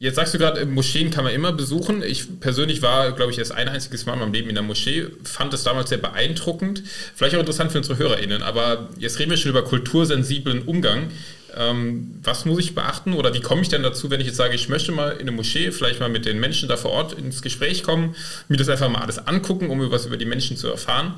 Jetzt 0.00 0.16
sagst 0.16 0.34
du 0.34 0.38
gerade, 0.38 0.66
Moscheen 0.66 1.10
kann 1.10 1.24
man 1.24 1.32
immer 1.32 1.52
besuchen. 1.52 2.02
Ich 2.02 2.40
persönlich 2.40 2.82
war, 2.82 3.12
glaube 3.12 3.30
ich, 3.32 3.38
erst 3.38 3.52
ein 3.52 3.68
einziges 3.68 4.04
Mal 4.04 4.14
in 4.14 4.18
meinem 4.18 4.32
Leben 4.34 4.48
in 4.48 4.54
der 4.54 4.64
Moschee, 4.64 5.06
fand 5.22 5.54
es 5.54 5.62
damals 5.62 5.88
sehr 5.88 5.98
beeindruckend. 5.98 6.82
Vielleicht 7.14 7.34
auch 7.36 7.40
interessant 7.40 7.72
für 7.72 7.78
unsere 7.78 7.96
HörerInnen, 7.96 8.42
aber 8.42 8.90
jetzt 8.98 9.18
reden 9.18 9.30
wir 9.30 9.38
schon 9.38 9.50
über 9.50 9.64
kultursensiblen 9.64 10.62
Umgang. 10.62 11.10
Ähm, 11.56 12.18
was 12.22 12.44
muss 12.44 12.58
ich 12.58 12.74
beachten 12.74 13.12
oder 13.12 13.32
wie 13.34 13.40
komme 13.40 13.62
ich 13.62 13.68
denn 13.68 13.82
dazu, 13.82 14.10
wenn 14.10 14.20
ich 14.20 14.26
jetzt 14.26 14.36
sage, 14.36 14.54
ich 14.54 14.68
möchte 14.68 14.92
mal 14.92 15.12
in 15.12 15.20
eine 15.20 15.32
Moschee, 15.32 15.70
vielleicht 15.70 16.00
mal 16.00 16.08
mit 16.08 16.26
den 16.26 16.40
Menschen 16.40 16.68
da 16.68 16.76
vor 16.76 16.90
Ort 16.90 17.12
ins 17.12 17.42
Gespräch 17.42 17.82
kommen, 17.82 18.16
mir 18.48 18.56
das 18.56 18.68
einfach 18.68 18.88
mal 18.88 19.02
alles 19.02 19.18
angucken, 19.18 19.70
um 19.70 19.90
was 19.90 20.06
über 20.06 20.16
die 20.16 20.24
Menschen 20.24 20.56
zu 20.56 20.68
erfahren? 20.68 21.14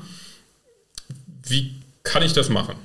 Wie 1.43 1.75
kann 2.03 2.23
ich 2.23 2.33
das 2.33 2.49
machen 2.49 2.75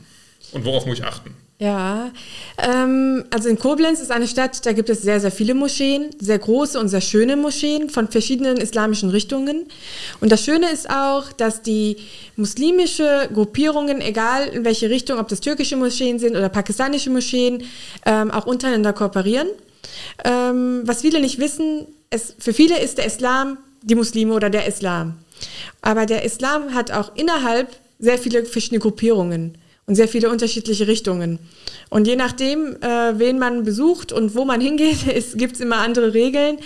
und 0.53 0.65
worauf 0.65 0.87
muss 0.87 0.99
ich 0.99 1.05
achten? 1.05 1.35
Ja, 1.63 2.11
ähm, 2.59 3.23
also 3.31 3.49
in 3.49 3.57
Koblenz 3.57 4.01
ist 4.01 4.11
eine 4.11 4.27
Stadt, 4.27 4.67
da 4.67 4.73
gibt 4.73 4.91
es 4.91 5.03
sehr, 5.03 5.21
sehr 5.21 5.31
viele 5.31 5.55
Moscheen, 5.55 6.11
sehr 6.19 6.41
große 6.41 6.81
und 6.81 6.89
sehr 6.89 7.01
schöne 7.01 7.37
Moscheen 7.37 7.89
von 7.89 8.09
verschiedenen 8.09 8.57
islamischen 8.57 9.11
Richtungen. 9.11 9.67
Und 10.21 10.33
das 10.33 10.45
Schöne 10.45 10.73
ist 10.73 10.91
auch, 10.91 11.31
dass 11.31 11.63
die 11.63 11.99
muslimische 12.35 13.29
Gruppierungen, 13.33 14.01
egal 14.01 14.49
in 14.49 14.65
welche 14.65 14.91
Richtung, 14.91 15.21
ob 15.21 15.29
das 15.29 15.39
türkische 15.39 15.77
Moscheen 15.77 16.19
sind 16.19 16.35
oder 16.35 16.49
pakistanische 16.49 17.11
Moscheen, 17.11 17.63
ähm, 18.07 18.33
auch 18.33 18.47
untereinander 18.47 18.93
kooperieren. 18.93 19.47
Ähm, 20.25 20.83
was 20.85 21.03
viele 21.03 21.21
nicht 21.21 21.39
wissen, 21.39 21.87
es, 22.11 22.35
für 22.41 22.53
viele 22.53 22.81
ist 22.81 22.99
der 22.99 23.07
Islam 23.07 23.57
die 23.83 23.95
Muslime 23.95 24.35
oder 24.35 24.51
der 24.51 24.67
Islam. 24.67 25.15
Aber 25.81 26.07
der 26.07 26.25
Islam 26.25 26.75
hat 26.75 26.91
auch 26.91 27.15
innerhalb 27.15 27.69
sehr 28.01 28.19
viele 28.19 28.47
verschiedene 28.47 28.81
Gruppierungen 28.81 29.59
und 29.87 29.97
sehr 29.97 30.09
viele 30.09 30.31
unterschiedliche 30.31 30.87
Richtungen. 30.87 31.39
Und 31.91 32.07
je 32.07 32.17
nachdem, 32.17 32.77
äh, 32.81 33.19
wen 33.19 33.39
man 33.39 33.65
besucht 33.65 34.13
und 34.13 34.35
wo 34.35 34.45
man 34.45 34.61
hingeht, 34.61 34.99
gibt 35.35 35.55
es 35.57 35.61
immer 35.61 35.79
andere 35.79 36.15
Regeln. 36.15 36.59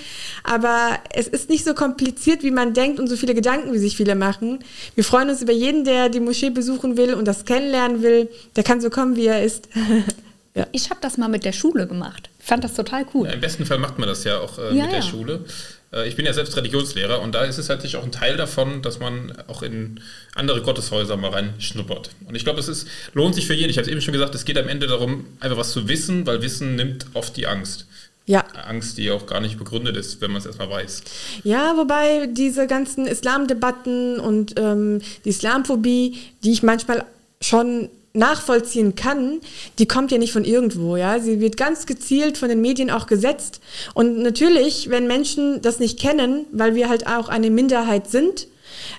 Aber 0.45 0.99
es 1.13 1.27
ist 1.27 1.49
nicht 1.49 1.65
so 1.65 1.75
kompliziert, 1.75 2.43
wie 2.43 2.51
man 2.51 2.75
denkt 2.75 3.01
und 3.01 3.09
so 3.09 3.17
viele 3.17 3.35
Gedanken, 3.35 3.73
wie 3.73 3.79
sich 3.79 3.97
viele 3.97 4.15
machen. 4.15 4.61
Wir 4.95 5.03
freuen 5.03 5.31
uns 5.31 5.43
über 5.43 5.53
jeden, 5.53 5.85
der 5.85 6.11
die 6.11 6.21
Moschee 6.21 6.51
besuchen 6.51 6.97
will 6.97 7.15
und 7.15 7.25
das 7.25 7.45
kennenlernen 7.45 8.03
will. 8.03 8.29
Der 8.55 8.63
kann 8.63 8.81
so 8.81 8.91
kommen, 8.91 9.17
wie 9.17 9.27
er 9.27 9.43
ist. 9.43 9.69
ja. 10.55 10.67
Ich 10.73 10.91
habe 10.91 11.01
das 11.01 11.17
mal 11.17 11.29
mit 11.29 11.45
der 11.45 11.53
Schule 11.53 11.87
gemacht. 11.87 12.29
Ich 12.39 12.47
fand 12.47 12.63
das 12.63 12.75
total 12.75 13.07
cool. 13.15 13.27
Ja, 13.27 13.33
Im 13.33 13.41
besten 13.41 13.65
Fall 13.65 13.79
macht 13.79 13.99
man 13.99 14.09
das 14.09 14.25
ja 14.25 14.39
auch 14.39 14.59
äh, 14.59 14.77
ja, 14.77 14.85
mit 14.85 14.93
der 14.93 15.03
Schule. 15.03 15.45
Äh, 15.97 16.09
ich 16.09 16.17
bin 16.17 16.27
ja 16.27 16.33
selbst 16.33 16.57
Religionslehrer 16.57 17.21
und 17.21 17.35
da 17.35 17.45
ist 17.45 17.59
es 17.59 17.69
halt 17.69 17.95
auch 17.97 18.05
ein 18.05 18.13
Teil 18.13 18.37
davon, 18.37 18.83
dass 18.83 19.01
man 19.01 19.33
auch 19.47 19.63
in 19.63 20.01
andere 20.35 20.63
Gotteshäuser 20.63 21.17
mal 21.17 21.31
reinschnuppert. 21.31 22.11
Und 22.29 22.35
ich 22.35 22.45
glaube, 22.45 22.61
es 22.61 22.69
ist, 22.69 22.87
lohnt 23.15 23.35
sich 23.35 23.47
für 23.47 23.55
jeden. 23.55 23.71
Ich 23.71 23.79
habe 23.79 23.87
es 23.87 23.91
eben 23.91 24.01
schon 24.01 24.13
gesagt, 24.13 24.35
es 24.35 24.45
geht 24.45 24.59
am 24.59 24.69
Ende 24.69 24.87
darum, 24.87 25.27
einfach 25.41 25.57
was 25.57 25.73
zu 25.73 25.89
wissen, 25.89 26.27
weil 26.27 26.43
Wissen 26.43 26.77
nimmt 26.77 27.07
oft 27.15 27.37
die 27.37 27.47
Angst. 27.47 27.87
Ja. 28.27 28.45
Angst, 28.67 28.99
die 28.99 29.13
auch 29.13 29.27
gar 29.27 29.41
nicht 29.41 29.57
begründet 29.57 29.97
ist, 29.97 30.21
wenn 30.21 30.33
man 30.33 30.41
es 30.41 30.47
erstmal 30.47 30.69
weiß. 30.69 31.03
Ja, 31.45 31.77
wobei 31.77 32.27
diese 32.27 32.67
ganzen 32.67 33.07
Islamdebatten 33.07 34.19
und 34.19 34.55
ähm, 34.59 35.01
die 35.25 35.29
Islamphobie, 35.29 36.19
die 36.43 36.51
ich 36.51 36.65
manchmal 36.65 37.05
schon 37.41 37.89
nachvollziehen 38.17 38.95
kann, 38.95 39.41
die 39.79 39.87
kommt 39.87 40.11
ja 40.11 40.19
nicht 40.19 40.33
von 40.33 40.45
irgendwo, 40.45 40.97
ja. 40.97 41.21
Sie 41.21 41.41
wird 41.41 41.57
ganz 41.57 41.87
gezielt 41.87 42.39
von 42.39 42.49
den 42.49 42.61
Medien 42.61 42.91
auch 42.91 43.07
gesetzt. 43.07 43.61
Und 43.95 44.19
natürlich, 44.19 44.91
wenn 44.91 45.07
Menschen 45.07 45.63
das 45.63 45.79
nicht 45.79 45.99
kennen, 45.99 46.47
weil 46.53 46.75
wir 46.75 46.89
halt 46.89 47.07
auch 47.07 47.29
eine 47.29 47.51
Minderheit 47.51 48.09
sind, 48.11 48.49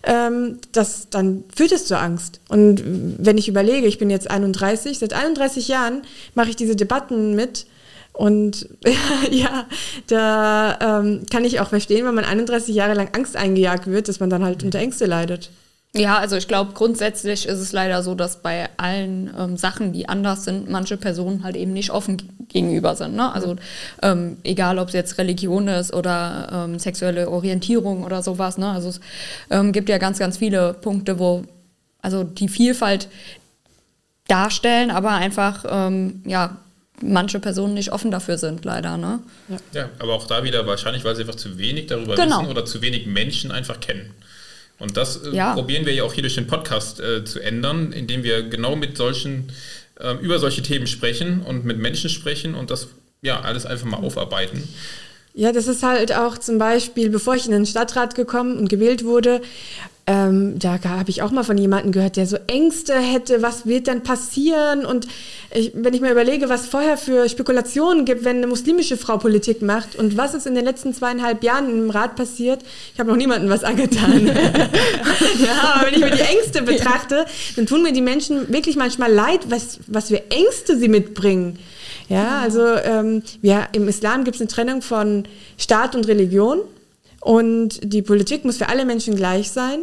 ähm, 0.04 0.60
das, 0.72 1.10
dann 1.10 1.44
führt 1.56 1.72
es 1.72 1.86
zur 1.86 2.00
Angst. 2.00 2.40
Und 2.50 2.84
wenn 2.86 3.38
ich 3.38 3.48
überlege, 3.48 3.88
ich 3.88 3.98
bin 3.98 4.10
jetzt 4.10 4.30
31, 4.30 5.00
seit 5.00 5.14
31 5.14 5.68
Jahren 5.68 6.02
mache 6.36 6.50
ich 6.50 6.56
diese 6.56 6.76
Debatten 6.76 7.36
mit. 7.36 7.66
Und 8.14 8.68
ja, 9.32 9.68
da 10.08 11.00
ähm, 11.00 11.26
kann 11.30 11.46
ich 11.46 11.60
auch 11.60 11.70
verstehen, 11.70 12.06
wenn 12.06 12.16
man 12.16 12.26
31 12.26 12.74
Jahre 12.74 12.94
lang 12.94 13.10
Angst 13.14 13.36
eingejagt 13.36 13.88
wird, 13.88 14.08
dass 14.08 14.20
man 14.20 14.30
dann 14.30 14.44
halt 14.44 14.64
unter 14.64 14.80
Ängste 14.80 15.06
leidet. 15.06 15.52
Ja, 15.98 16.18
also 16.20 16.36
ich 16.36 16.48
glaube, 16.48 16.74
grundsätzlich 16.74 17.46
ist 17.46 17.60
es 17.60 17.72
leider 17.72 18.04
so, 18.04 18.16
dass 18.16 18.42
bei 18.42 18.70
allen 18.78 19.34
ähm, 19.38 19.58
Sachen, 19.58 19.94
die 19.94 20.08
anders 20.08 20.44
sind, 20.44 20.70
manche 20.70 20.98
Personen 20.98 21.44
halt 21.44 21.56
eben 21.56 21.74
nicht 21.74 21.92
offen 21.92 22.22
gegenüber 22.48 22.96
sind. 22.96 23.16
Ne? 23.16 23.32
Also 23.34 23.56
ähm, 24.02 24.38
egal, 24.44 24.80
ob 24.80 24.90
es 24.90 24.94
jetzt 24.94 25.18
Religion 25.18 25.68
ist 25.68 25.94
oder 25.94 26.50
ähm, 26.52 26.80
sexuelle 26.80 27.30
Orientierung 27.30 28.04
oder 28.04 28.22
sowas. 28.22 28.58
Ne? 28.58 28.70
Also 28.70 28.90
es 28.90 29.00
ähm, 29.50 29.72
gibt 29.72 29.90
ja 29.90 29.98
ganz, 29.98 30.20
ganz 30.20 30.38
viele 30.38 30.74
Punkte, 30.74 31.20
wo 31.20 31.44
also 32.02 32.24
die 32.24 32.48
Vielfalt 32.48 33.10
darstellen, 34.28 34.92
aber 34.92 35.12
einfach 35.12 35.66
ähm, 35.70 36.22
ja 36.26 36.58
manche 37.02 37.40
Personen 37.40 37.74
nicht 37.74 37.92
offen 37.92 38.12
dafür 38.12 38.38
sind, 38.38 38.66
leider. 38.66 38.98
Ne? 38.98 39.20
Ja. 39.50 39.58
ja, 39.74 39.90
aber 40.00 40.14
auch 40.14 40.28
da 40.28 40.44
wieder 40.44 40.66
wahrscheinlich, 40.66 41.04
weil 41.04 41.16
sie 41.16 41.22
einfach 41.22 41.36
zu 41.36 41.58
wenig 41.58 41.88
darüber 41.88 42.16
genau. 42.16 42.40
wissen 42.40 42.52
oder 42.52 42.66
zu 42.66 42.82
wenig 42.82 43.06
Menschen 43.06 43.52
einfach 43.52 43.80
kennen. 43.80 44.12
Und 44.80 44.98
das 44.98 45.24
äh, 45.24 45.36
ja. 45.36 45.54
probieren 45.54 45.86
wir 45.86 45.94
ja 45.94 46.04
auch 46.04 46.14
hier 46.14 46.24
durch 46.24 46.36
den 46.36 46.48
Podcast 46.48 47.00
äh, 47.00 47.24
zu 47.26 47.40
ändern, 47.40 47.92
indem 47.92 48.24
wir 48.24 48.44
genau 48.44 48.76
mit 48.76 48.98
solchen, 48.98 49.52
äh, 50.00 50.14
über 50.22 50.40
solche 50.40 50.62
Themen 50.62 50.88
sprechen 50.88 51.42
und 51.42 51.66
mit 51.66 51.78
Menschen 51.80 52.10
sprechen 52.10 52.56
und 52.56 52.70
das 52.70 52.88
ja 53.22 53.42
alles 53.42 53.66
einfach 53.66 53.88
mal 53.88 53.98
aufarbeiten. 53.98 54.68
Ja, 55.34 55.52
das 55.52 55.68
ist 55.68 55.84
halt 55.84 56.16
auch 56.16 56.38
zum 56.38 56.58
Beispiel, 56.58 57.10
bevor 57.10 57.36
ich 57.36 57.46
in 57.46 57.52
den 57.52 57.66
Stadtrat 57.66 58.16
gekommen 58.16 58.58
und 58.58 58.70
gewählt 58.70 59.04
wurde, 59.04 59.42
ähm, 60.10 60.58
da 60.58 60.80
habe 60.86 61.10
ich 61.10 61.22
auch 61.22 61.32
mal 61.32 61.44
von 61.44 61.58
jemandem 61.58 61.92
gehört, 61.92 62.16
der 62.16 62.26
so 62.28 62.38
Ängste 62.48 62.98
hätte, 62.98 63.42
was 63.42 63.66
wird 63.66 63.90
dann 63.90 64.04
passieren? 64.04 64.86
Und 64.86 65.06
ich, 65.54 65.74
wenn 65.76 65.94
ich 65.94 66.00
mir 66.00 66.12
überlege, 66.12 66.48
was 66.48 66.66
vorher 66.66 66.96
für 66.96 67.28
Spekulationen 67.28 68.06
gibt, 68.06 68.24
wenn 68.24 68.38
eine 68.38 68.48
muslimische 68.48 68.96
Frau 68.96 69.18
Politik 69.18 69.62
macht 69.62 69.98
und 69.98 70.16
was 70.16 70.34
ist 70.34 70.48
in 70.48 70.56
den 70.56 70.64
letzten 70.64 70.94
zweieinhalb 70.94 71.44
Jahren 71.44 71.70
im 71.70 71.90
Rat 71.90 72.16
passiert, 72.16 72.62
ich 72.94 73.00
habe 73.00 73.10
noch 73.10 73.18
niemandem 73.18 73.50
was 73.50 73.66
angetan. 73.66 74.28
ja, 75.40 75.74
aber 75.74 75.88
wenn 75.88 75.96
ich 75.96 76.00
mir 76.00 76.12
die 76.12 76.22
Ängste 76.22 76.62
betrachte, 76.62 77.26
dann 77.58 77.66
tun 77.66 77.84
mir 77.84 77.92
die 77.92 78.02
Menschen 78.02 78.48
wirklich 78.48 78.78
manchmal 78.78 79.12
leid, 79.12 79.42
was, 79.50 79.80
was 79.88 80.08
für 80.08 80.32
Ängste 80.32 80.78
sie 80.78 80.88
mitbringen. 80.88 81.60
Ja, 82.08 82.40
also 82.40 82.62
ähm, 82.62 83.24
ja, 83.42 83.68
im 83.74 83.90
Islam 83.90 84.24
gibt 84.24 84.36
es 84.36 84.42
eine 84.42 84.48
Trennung 84.48 84.82
von 84.82 85.26
Staat 85.58 85.96
und 85.98 86.08
Religion. 86.08 86.60
Und 87.20 87.80
die 87.84 88.02
Politik 88.02 88.46
muss 88.46 88.56
für 88.56 88.70
alle 88.70 88.86
Menschen 88.86 89.18
gleich 89.18 89.52
sein. 89.52 89.80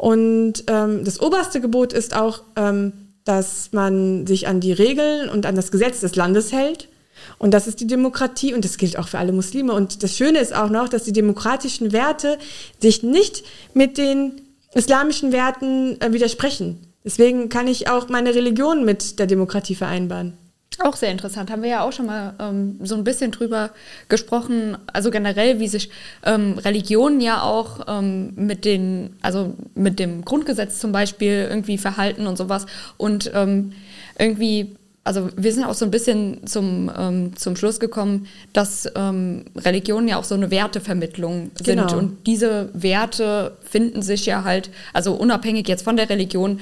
Und 0.00 0.64
ähm, 0.68 1.04
das 1.04 1.20
oberste 1.20 1.60
Gebot 1.60 1.92
ist 1.92 2.16
auch, 2.16 2.40
ähm, 2.56 2.92
dass 3.24 3.68
man 3.72 4.26
sich 4.26 4.48
an 4.48 4.58
die 4.58 4.72
Regeln 4.72 5.28
und 5.28 5.44
an 5.44 5.54
das 5.54 5.70
Gesetz 5.70 6.00
des 6.00 6.16
Landes 6.16 6.52
hält. 6.52 6.88
Und 7.36 7.52
das 7.52 7.66
ist 7.66 7.80
die 7.80 7.86
Demokratie 7.86 8.54
und 8.54 8.64
das 8.64 8.78
gilt 8.78 8.98
auch 8.98 9.08
für 9.08 9.18
alle 9.18 9.32
Muslime. 9.32 9.74
Und 9.74 10.02
das 10.02 10.16
Schöne 10.16 10.38
ist 10.38 10.56
auch 10.56 10.70
noch, 10.70 10.88
dass 10.88 11.04
die 11.04 11.12
demokratischen 11.12 11.92
Werte 11.92 12.38
sich 12.78 13.02
nicht 13.02 13.44
mit 13.74 13.98
den 13.98 14.40
islamischen 14.72 15.32
Werten 15.32 16.00
äh, 16.00 16.14
widersprechen. 16.14 16.78
Deswegen 17.04 17.50
kann 17.50 17.68
ich 17.68 17.90
auch 17.90 18.08
meine 18.08 18.34
Religion 18.34 18.86
mit 18.86 19.18
der 19.18 19.26
Demokratie 19.26 19.74
vereinbaren. 19.74 20.32
Auch 20.78 20.96
sehr 20.96 21.10
interessant. 21.10 21.50
Haben 21.50 21.62
wir 21.62 21.68
ja 21.68 21.82
auch 21.82 21.92
schon 21.92 22.06
mal 22.06 22.34
ähm, 22.38 22.78
so 22.82 22.94
ein 22.94 23.04
bisschen 23.04 23.32
drüber 23.32 23.70
gesprochen. 24.08 24.78
Also 24.92 25.10
generell, 25.10 25.58
wie 25.58 25.68
sich 25.68 25.90
ähm, 26.24 26.58
Religionen 26.58 27.20
ja 27.20 27.42
auch 27.42 27.80
ähm, 27.88 28.32
mit 28.36 28.64
den, 28.64 29.16
also 29.20 29.54
mit 29.74 29.98
dem 29.98 30.24
Grundgesetz 30.24 30.78
zum 30.78 30.92
Beispiel 30.92 31.48
irgendwie 31.50 31.76
verhalten 31.76 32.26
und 32.26 32.38
sowas. 32.38 32.66
Und 32.96 33.30
ähm, 33.34 33.72
irgendwie, 34.18 34.76
also 35.02 35.28
wir 35.36 35.52
sind 35.52 35.64
auch 35.64 35.74
so 35.74 35.84
ein 35.84 35.90
bisschen 35.90 36.46
zum, 36.46 36.90
ähm, 36.96 37.36
zum 37.36 37.56
Schluss 37.56 37.80
gekommen, 37.80 38.28
dass 38.52 38.90
ähm, 38.94 39.46
Religionen 39.56 40.06
ja 40.06 40.18
auch 40.18 40.24
so 40.24 40.36
eine 40.36 40.52
Wertevermittlung 40.52 41.50
sind. 41.56 41.66
Genau. 41.66 41.98
Und 41.98 42.26
diese 42.26 42.70
Werte 42.74 43.56
finden 43.68 44.02
sich 44.02 44.24
ja 44.24 44.44
halt, 44.44 44.70
also 44.94 45.14
unabhängig 45.14 45.68
jetzt 45.68 45.82
von 45.82 45.96
der 45.96 46.08
Religion, 46.08 46.60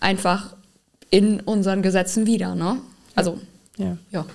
einfach 0.00 0.54
in 1.10 1.40
unseren 1.40 1.82
Gesetzen 1.82 2.26
wieder, 2.26 2.54
ne? 2.54 2.78
Also, 3.16 3.38
ja. 3.76 3.98
ja. 4.12 4.26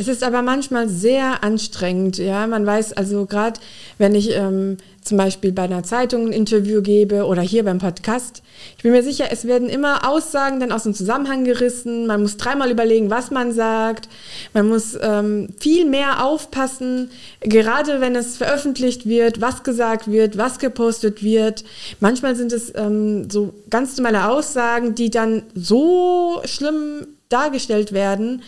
Es 0.00 0.06
ist 0.06 0.22
aber 0.22 0.42
manchmal 0.42 0.88
sehr 0.88 1.42
anstrengend, 1.42 2.18
ja. 2.18 2.46
Man 2.46 2.64
weiß 2.64 2.92
also 2.92 3.26
gerade, 3.26 3.58
wenn 3.98 4.14
ich 4.14 4.32
ähm, 4.32 4.76
zum 5.02 5.18
Beispiel 5.18 5.50
bei 5.50 5.62
einer 5.62 5.82
Zeitung 5.82 6.28
ein 6.28 6.32
Interview 6.32 6.82
gebe 6.82 7.26
oder 7.26 7.42
hier 7.42 7.64
beim 7.64 7.78
Podcast, 7.78 8.44
ich 8.76 8.84
bin 8.84 8.92
mir 8.92 9.02
sicher, 9.02 9.26
es 9.32 9.44
werden 9.44 9.68
immer 9.68 10.08
Aussagen 10.08 10.60
dann 10.60 10.70
aus 10.70 10.84
dem 10.84 10.94
Zusammenhang 10.94 11.42
gerissen. 11.42 12.06
Man 12.06 12.22
muss 12.22 12.36
dreimal 12.36 12.70
überlegen, 12.70 13.10
was 13.10 13.32
man 13.32 13.52
sagt. 13.52 14.08
Man 14.54 14.68
muss 14.68 14.96
ähm, 15.00 15.48
viel 15.58 15.84
mehr 15.84 16.24
aufpassen, 16.24 17.10
gerade 17.40 18.00
wenn 18.00 18.14
es 18.14 18.36
veröffentlicht 18.36 19.04
wird, 19.04 19.40
was 19.40 19.64
gesagt 19.64 20.08
wird, 20.08 20.38
was 20.38 20.60
gepostet 20.60 21.24
wird. 21.24 21.64
Manchmal 21.98 22.36
sind 22.36 22.52
es 22.52 22.72
ähm, 22.76 23.28
so 23.28 23.52
ganz 23.68 23.96
normale 23.96 24.28
Aussagen, 24.30 24.94
die 24.94 25.10
dann 25.10 25.42
so 25.56 26.40
schlimm 26.44 27.08
dargestellt 27.28 27.92
werden. 27.92 28.42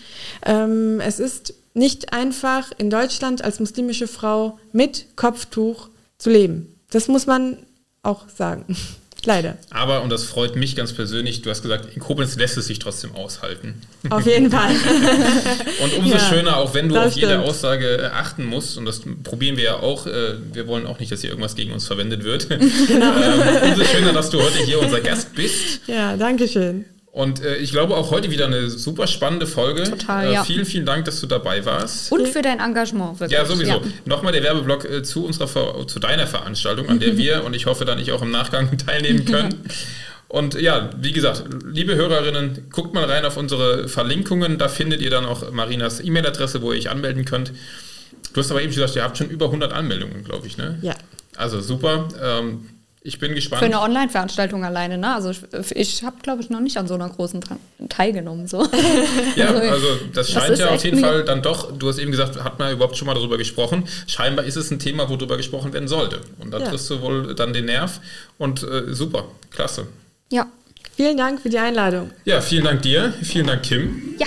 Ähm, 0.44 1.00
es 1.00 1.20
ist 1.20 1.54
nicht 1.74 2.12
einfach 2.12 2.72
in 2.78 2.90
Deutschland 2.90 3.42
als 3.42 3.60
muslimische 3.60 4.08
Frau 4.08 4.58
mit 4.72 5.16
Kopftuch 5.16 5.88
zu 6.18 6.30
leben. 6.30 6.74
Das 6.90 7.08
muss 7.08 7.26
man 7.26 7.58
auch 8.02 8.28
sagen. 8.28 8.64
Leider. 9.26 9.58
Aber, 9.68 10.00
und 10.02 10.08
das 10.08 10.24
freut 10.24 10.56
mich 10.56 10.76
ganz 10.76 10.94
persönlich, 10.94 11.42
du 11.42 11.50
hast 11.50 11.60
gesagt, 11.60 11.94
in 11.94 12.00
Koblenz 12.00 12.36
lässt 12.36 12.56
es 12.56 12.66
sich 12.66 12.78
trotzdem 12.78 13.14
aushalten. 13.14 13.74
Auf 14.08 14.26
jeden 14.26 14.50
Fall. 14.50 14.70
und 15.82 15.98
umso 15.98 16.14
ja, 16.14 16.18
schöner, 16.18 16.56
auch 16.56 16.72
wenn 16.72 16.88
du 16.88 16.96
auf 16.96 17.12
jede 17.12 17.32
stimmt. 17.32 17.44
Aussage 17.44 18.10
achten 18.14 18.46
musst, 18.46 18.78
und 18.78 18.86
das 18.86 19.02
probieren 19.22 19.58
wir 19.58 19.64
ja 19.64 19.76
auch, 19.76 20.06
äh, 20.06 20.36
wir 20.54 20.66
wollen 20.66 20.86
auch 20.86 20.98
nicht, 21.00 21.12
dass 21.12 21.20
hier 21.20 21.30
irgendwas 21.30 21.54
gegen 21.54 21.72
uns 21.72 21.86
verwendet 21.86 22.24
wird. 22.24 22.48
Genau. 22.48 23.14
ähm, 23.14 23.70
umso 23.72 23.84
schöner, 23.84 24.14
dass 24.14 24.30
du 24.30 24.40
heute 24.40 24.58
hier 24.64 24.80
unser 24.80 25.00
Gast 25.00 25.34
bist. 25.34 25.80
Ja, 25.86 26.16
danke 26.16 26.48
schön. 26.48 26.86
Und 27.12 27.42
äh, 27.42 27.56
ich 27.56 27.72
glaube 27.72 27.96
auch 27.96 28.12
heute 28.12 28.30
wieder 28.30 28.46
eine 28.46 28.70
super 28.70 29.08
spannende 29.08 29.46
Folge. 29.46 29.82
Total, 29.82 30.28
äh, 30.28 30.32
ja. 30.34 30.44
Vielen, 30.44 30.64
vielen 30.64 30.86
Dank, 30.86 31.06
dass 31.06 31.20
du 31.20 31.26
dabei 31.26 31.64
warst. 31.64 32.12
Und 32.12 32.28
für 32.28 32.40
dein 32.40 32.60
Engagement, 32.60 33.18
wirklich. 33.18 33.36
Ja, 33.36 33.44
sowieso. 33.44 33.72
Ja. 33.72 33.80
Nochmal 34.04 34.32
der 34.32 34.44
Werbeblock 34.44 34.84
äh, 34.84 35.02
zu 35.02 35.24
unserer 35.24 35.86
zu 35.88 35.98
deiner 35.98 36.28
Veranstaltung, 36.28 36.88
an 36.88 37.00
der 37.00 37.16
wir 37.18 37.44
und 37.44 37.54
ich 37.54 37.66
hoffe 37.66 37.84
dann 37.84 37.98
ich 37.98 38.12
auch 38.12 38.22
im 38.22 38.30
Nachgang 38.30 38.76
teilnehmen 38.86 39.24
können. 39.24 39.64
Und 40.28 40.54
ja, 40.54 40.90
wie 40.96 41.10
gesagt, 41.10 41.42
liebe 41.64 41.96
Hörerinnen, 41.96 42.68
guckt 42.70 42.94
mal 42.94 43.04
rein 43.04 43.24
auf 43.24 43.36
unsere 43.36 43.88
Verlinkungen. 43.88 44.58
Da 44.58 44.68
findet 44.68 45.00
ihr 45.00 45.10
dann 45.10 45.26
auch 45.26 45.50
Marinas 45.50 45.98
E-Mail-Adresse, 45.98 46.62
wo 46.62 46.70
ihr 46.70 46.78
euch 46.78 46.90
anmelden 46.90 47.24
könnt. 47.24 47.52
Du 48.32 48.40
hast 48.40 48.52
aber 48.52 48.62
eben 48.62 48.72
gesagt, 48.72 48.94
ihr 48.94 49.02
habt 49.02 49.18
schon 49.18 49.28
über 49.28 49.46
100 49.46 49.72
Anmeldungen, 49.72 50.22
glaube 50.22 50.46
ich, 50.46 50.56
ne? 50.56 50.78
Ja. 50.82 50.94
Also 51.36 51.60
super. 51.60 52.06
Ähm, 52.22 52.68
ich 53.02 53.18
bin 53.18 53.34
gespannt. 53.34 53.60
Für 53.60 53.66
eine 53.66 53.80
Online-Veranstaltung 53.80 54.62
alleine, 54.62 54.98
ne? 54.98 55.14
Also 55.14 55.30
ich, 55.30 55.40
ich 55.74 56.02
habe, 56.04 56.16
glaube 56.22 56.42
ich, 56.42 56.50
noch 56.50 56.60
nicht 56.60 56.76
an 56.76 56.86
so 56.86 56.94
einer 56.94 57.08
großen 57.08 57.40
teilgenommen. 57.88 58.46
So. 58.46 58.58
ja, 59.36 59.46
also, 59.46 59.70
also 59.70 59.86
das 60.12 60.30
scheint 60.30 60.50
das 60.50 60.58
ja 60.58 60.68
auf 60.68 60.84
jeden 60.84 60.98
Fall 60.98 61.24
dann 61.24 61.40
doch, 61.40 61.72
du 61.76 61.88
hast 61.88 61.98
eben 61.98 62.10
gesagt, 62.10 62.42
hat 62.42 62.58
man 62.58 62.72
überhaupt 62.72 62.98
schon 62.98 63.06
mal 63.06 63.14
darüber 63.14 63.38
gesprochen. 63.38 63.84
Scheinbar 64.06 64.44
ist 64.44 64.56
es 64.56 64.70
ein 64.70 64.78
Thema, 64.78 65.08
wo 65.08 65.16
darüber 65.16 65.38
gesprochen 65.38 65.72
werden 65.72 65.88
sollte. 65.88 66.20
Und 66.40 66.50
da 66.50 66.58
ja. 66.58 66.68
triffst 66.68 66.90
du 66.90 67.00
wohl 67.00 67.34
dann 67.34 67.54
den 67.54 67.64
Nerv. 67.64 68.00
Und 68.36 68.62
äh, 68.62 68.92
super, 68.92 69.24
klasse. 69.50 69.86
Ja. 70.30 70.46
Vielen 70.94 71.16
Dank 71.16 71.40
für 71.40 71.48
die 71.48 71.58
Einladung. 71.58 72.10
Ja, 72.26 72.42
vielen 72.42 72.64
Dank 72.64 72.82
dir. 72.82 73.14
Vielen 73.22 73.46
Dank, 73.46 73.62
Kim. 73.62 74.14
Ja. 74.18 74.26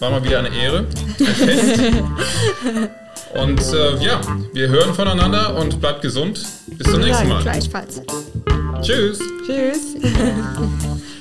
War 0.00 0.10
mal 0.10 0.22
wieder 0.22 0.40
eine 0.40 0.54
Ehre. 0.54 0.86
Ein 1.18 1.26
Fest. 1.26 1.80
Und 3.34 3.60
äh, 3.72 3.96
ja, 4.04 4.20
wir 4.52 4.68
hören 4.68 4.94
voneinander 4.94 5.56
und 5.56 5.80
bleibt 5.80 6.02
gesund. 6.02 6.44
Bis 6.66 6.90
zum 6.90 7.00
nächsten 7.00 7.28
Mal. 7.28 7.42
Gleichfalls. 7.42 8.02
Tschüss. 8.82 9.20
Tschüss. 9.46 9.96